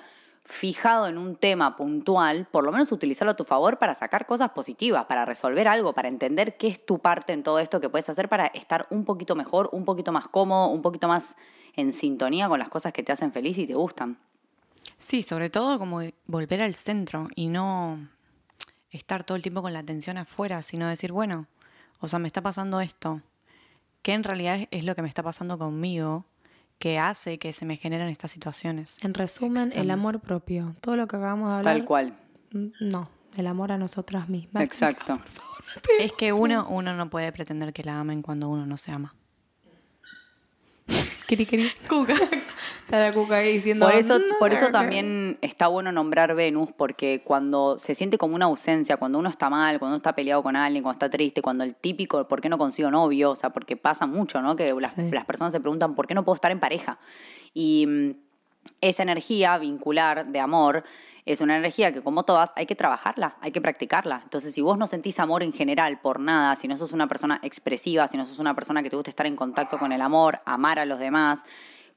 fijado 0.49 1.07
en 1.07 1.19
un 1.19 1.35
tema 1.35 1.75
puntual, 1.75 2.47
por 2.51 2.63
lo 2.63 2.71
menos 2.71 2.91
utilizarlo 2.91 3.31
a 3.33 3.35
tu 3.35 3.45
favor 3.45 3.77
para 3.77 3.93
sacar 3.93 4.25
cosas 4.25 4.49
positivas, 4.49 5.05
para 5.05 5.23
resolver 5.23 5.67
algo, 5.67 5.93
para 5.93 6.07
entender 6.07 6.57
qué 6.57 6.67
es 6.67 6.83
tu 6.83 6.97
parte 6.97 7.33
en 7.33 7.43
todo 7.43 7.59
esto 7.59 7.79
que 7.79 7.89
puedes 7.89 8.09
hacer 8.09 8.29
para 8.29 8.47
estar 8.47 8.87
un 8.89 9.05
poquito 9.05 9.35
mejor, 9.35 9.69
un 9.73 9.85
poquito 9.85 10.11
más 10.11 10.27
cómodo, 10.27 10.69
un 10.69 10.81
poquito 10.81 11.07
más 11.07 11.35
en 11.75 11.93
sintonía 11.93 12.49
con 12.49 12.57
las 12.57 12.69
cosas 12.69 12.93
que 12.93 13.03
te 13.03 13.11
hacen 13.11 13.31
feliz 13.31 13.59
y 13.59 13.67
te 13.67 13.75
gustan. 13.75 14.17
sí, 14.97 15.21
sobre 15.21 15.51
todo 15.51 15.77
como 15.77 16.01
volver 16.25 16.61
al 16.61 16.73
centro 16.73 17.27
y 17.35 17.47
no 17.47 18.09
estar 18.89 19.23
todo 19.23 19.35
el 19.35 19.43
tiempo 19.43 19.61
con 19.61 19.73
la 19.73 19.79
atención 19.79 20.17
afuera, 20.17 20.63
sino 20.63 20.87
decir, 20.87 21.11
bueno, 21.11 21.45
o 21.99 22.07
sea, 22.07 22.17
me 22.17 22.27
está 22.27 22.41
pasando 22.41 22.81
esto, 22.81 23.21
que 24.01 24.13
en 24.13 24.23
realidad 24.23 24.67
es 24.71 24.83
lo 24.83 24.95
que 24.95 25.03
me 25.03 25.09
está 25.09 25.21
pasando 25.21 25.59
conmigo, 25.59 26.25
que 26.79 26.97
hace 26.97 27.37
que 27.37 27.53
se 27.53 27.65
me 27.65 27.75
generen 27.75 28.07
estas 28.07 28.31
situaciones. 28.31 28.97
En 29.03 29.13
resumen, 29.13 29.71
el 29.75 29.91
amor 29.91 30.21
propio. 30.21 30.75
Todo 30.81 30.95
lo 30.95 31.07
que 31.07 31.17
acabamos 31.17 31.49
de 31.49 31.55
hablar. 31.57 31.75
Tal 31.75 31.85
cual. 31.85 32.17
No, 32.79 33.09
el 33.35 33.47
amor 33.47 33.71
a 33.71 33.77
nosotras 33.77 34.29
mismas. 34.29 34.63
Exacto. 34.63 35.19
Es 35.99 36.13
que 36.13 36.33
uno, 36.33 36.67
uno 36.67 36.95
no 36.95 37.11
puede 37.11 37.31
pretender 37.31 37.73
que 37.73 37.83
la 37.83 37.99
amen 37.99 38.23
cuando 38.23 38.49
uno 38.49 38.65
no 38.65 38.75
se 38.75 38.91
ama. 38.91 39.13
Cri, 41.27 41.45
cri. 41.45 41.69
Cuca. 41.87 42.13
Está 42.13 42.99
la 42.99 43.13
cuca 43.13 43.35
ahí 43.37 43.53
diciendo. 43.53 43.85
Por 43.85 43.95
eso, 43.95 44.17
"No, 44.17 44.25
por 44.39 44.51
eso 44.51 44.65
no". 44.65 44.71
también 44.71 45.37
está 45.41 45.67
bueno 45.67 45.91
nombrar 45.91 46.33
Venus, 46.33 46.69
porque 46.75 47.21
cuando 47.23 47.77
se 47.77 47.93
siente 47.93 48.17
como 48.17 48.33
una 48.35 48.45
ausencia, 48.45 48.97
cuando 48.97 49.19
uno 49.19 49.29
está 49.29 49.49
mal, 49.49 49.77
cuando 49.77 49.93
uno 49.93 49.97
está 49.97 50.15
peleado 50.15 50.41
con 50.41 50.55
alguien, 50.55 50.81
cuando 50.83 50.95
está 50.95 51.09
triste, 51.09 51.41
cuando 51.43 51.63
el 51.63 51.75
típico, 51.75 52.27
¿por 52.27 52.41
qué 52.41 52.49
no 52.49 52.57
consigo 52.57 52.89
novio? 52.89 53.31
O 53.31 53.35
sea, 53.35 53.51
porque 53.51 53.77
pasa 53.77 54.07
mucho, 54.07 54.41
¿no? 54.41 54.55
Que 54.55 54.73
las, 54.73 54.93
Sí. 54.93 55.09
las 55.11 55.25
personas 55.25 55.53
se 55.53 55.59
preguntan, 55.59 55.93
¿por 55.93 56.07
qué 56.07 56.15
no 56.15 56.25
puedo 56.25 56.35
estar 56.35 56.51
en 56.51 56.59
pareja? 56.59 56.97
Y 57.53 57.85
mm, 57.87 58.11
esa 58.81 59.03
energía 59.03 59.57
vincular 59.59 60.25
de 60.27 60.39
amor 60.39 60.83
es 61.33 61.41
una 61.41 61.57
energía 61.57 61.93
que, 61.93 62.01
como 62.01 62.23
todas, 62.23 62.51
hay 62.55 62.65
que 62.65 62.75
trabajarla, 62.75 63.35
hay 63.41 63.51
que 63.51 63.61
practicarla. 63.61 64.21
Entonces, 64.23 64.53
si 64.53 64.61
vos 64.61 64.77
no 64.77 64.87
sentís 64.87 65.19
amor 65.19 65.43
en 65.43 65.53
general 65.53 65.99
por 66.01 66.19
nada, 66.19 66.55
si 66.55 66.67
no 66.67 66.77
sos 66.77 66.91
una 66.91 67.07
persona 67.07 67.39
expresiva, 67.43 68.07
si 68.07 68.17
no 68.17 68.25
sos 68.25 68.39
una 68.39 68.55
persona 68.55 68.83
que 68.83 68.89
te 68.89 68.95
gusta 68.95 69.09
estar 69.09 69.25
en 69.25 69.35
contacto 69.35 69.77
con 69.77 69.91
el 69.91 70.01
amor, 70.01 70.41
amar 70.45 70.79
a 70.79 70.85
los 70.85 70.99
demás, 70.99 71.43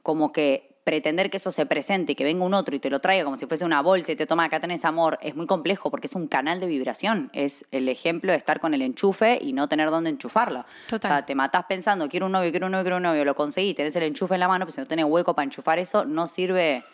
como 0.03 0.33
que 0.33 0.72
pretender 0.85 1.30
que 1.30 1.37
eso 1.37 1.53
se 1.53 1.64
presente 1.66 2.12
y 2.12 2.14
que 2.14 2.24
venga 2.24 2.45
un 2.45 2.55
otro 2.55 2.74
y 2.74 2.80
te 2.80 2.91
lo 2.91 3.01
traiga 3.01 3.24
como 3.24 3.39
si 3.39 3.47
fuese 3.47 3.64
una 3.64 3.83
bolsa 3.83 4.12
y 4.12 4.16
te 4.16 4.26
toma 4.26 4.45
acá 4.45 4.61
tenés 4.61 4.85
amor, 4.85 5.18
es 5.22 5.37
muy 5.37 5.47
complejo 5.47 5.91
porque 5.91 6.09
es 6.09 6.14
un 6.14 6.26
canal 6.26 6.61
de 6.61 6.66
vibración. 6.66 7.30
Es 7.33 7.64
el 7.70 7.89
ejemplo 7.89 8.33
de 8.33 8.39
estar 8.39 8.59
con 8.59 8.74
el 8.74 8.83
enchufe 8.83 9.39
y 9.41 9.53
no 9.53 9.68
tener 9.68 9.91
dónde 9.91 10.11
enchufarlo. 10.11 10.64
Total. 10.89 11.11
O 11.11 11.14
sea, 11.14 11.26
te 11.26 11.35
matás 11.35 11.66
pensando, 11.68 12.09
quiero 12.09 12.26
un 12.26 12.33
novio, 12.33 12.51
quiero 12.51 12.66
un 12.66 12.72
novio, 12.72 12.85
quiero 12.85 12.97
un 12.97 13.05
novio, 13.05 13.24
lo 13.24 13.35
conseguí, 13.35 13.74
tenés 13.74 13.95
el 13.97 14.03
enchufe 14.05 14.35
en 14.35 14.41
la 14.41 14.49
mano, 14.49 14.64
pero 14.64 14.74
si 14.74 14.80
no 14.80 14.87
tenés 14.87 15.05
hueco 15.05 15.35
para 15.35 15.45
enchufar 15.45 15.78
eso, 15.78 16.05
no 16.05 16.26
sirve, 16.26 16.85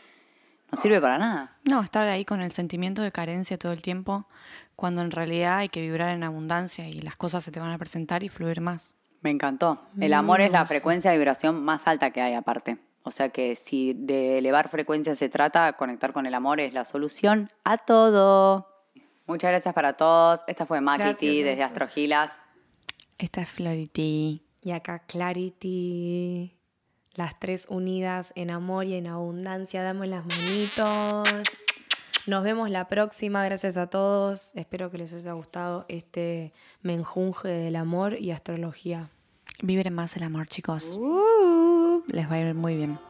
no 0.70 0.78
sirve 0.78 1.00
para 1.00 1.18
nada. 1.18 1.56
No, 1.64 1.82
estar 1.82 2.06
ahí 2.08 2.24
con 2.24 2.40
el 2.40 2.52
sentimiento 2.52 3.02
de 3.02 3.10
carencia 3.10 3.58
todo 3.58 3.72
el 3.72 3.82
tiempo, 3.82 4.26
cuando 4.76 5.02
en 5.02 5.10
realidad 5.10 5.58
hay 5.58 5.68
que 5.68 5.80
vibrar 5.80 6.10
en 6.10 6.22
abundancia 6.22 6.88
y 6.88 7.00
las 7.00 7.16
cosas 7.16 7.44
se 7.44 7.50
te 7.50 7.60
van 7.60 7.72
a 7.72 7.78
presentar 7.78 8.22
y 8.22 8.28
fluir 8.28 8.60
más. 8.60 8.94
Me 9.20 9.30
encantó. 9.30 9.82
El 10.00 10.12
amor 10.14 10.40
es 10.40 10.52
la 10.52 10.64
frecuencia 10.66 11.10
de 11.10 11.16
vibración 11.16 11.64
más 11.64 11.86
alta 11.86 12.10
que 12.10 12.20
hay 12.20 12.34
aparte. 12.34 12.78
O 13.02 13.10
sea 13.10 13.30
que 13.30 13.56
si 13.56 13.94
de 13.94 14.38
elevar 14.38 14.68
frecuencia 14.68 15.14
se 15.14 15.28
trata, 15.28 15.72
conectar 15.72 16.12
con 16.12 16.26
el 16.26 16.34
amor 16.34 16.60
es 16.60 16.72
la 16.72 16.84
solución 16.84 17.50
a 17.64 17.78
todo. 17.78 18.68
Muchas 19.26 19.50
gracias 19.50 19.74
para 19.74 19.94
todos. 19.94 20.40
Esta 20.46 20.66
fue 20.66 20.80
Makiti 20.80 21.42
desde. 21.42 21.62
Astrogilas. 21.62 22.30
Esta 23.18 23.42
es 23.42 23.48
Flority. 23.48 24.42
Y 24.62 24.70
acá 24.72 25.00
Clarity. 25.00 26.57
Las 27.18 27.36
tres 27.36 27.66
unidas 27.68 28.32
en 28.36 28.48
amor 28.48 28.86
y 28.86 28.94
en 28.94 29.08
abundancia. 29.08 29.82
Damos 29.82 30.06
las 30.06 30.24
manitos. 30.24 31.28
Nos 32.28 32.44
vemos 32.44 32.70
la 32.70 32.86
próxima. 32.86 33.44
Gracias 33.44 33.76
a 33.76 33.88
todos. 33.88 34.54
Espero 34.54 34.88
que 34.92 34.98
les 34.98 35.12
haya 35.12 35.32
gustado 35.32 35.84
este 35.88 36.52
menjunje 36.80 37.48
del 37.48 37.74
amor 37.74 38.20
y 38.20 38.30
astrología. 38.30 39.10
Vibren 39.60 39.94
más 39.94 40.16
el 40.16 40.22
amor, 40.22 40.46
chicos. 40.46 40.96
Les 42.06 42.30
va 42.30 42.34
a 42.34 42.38
ir 42.38 42.54
muy 42.54 42.76
bien. 42.76 43.00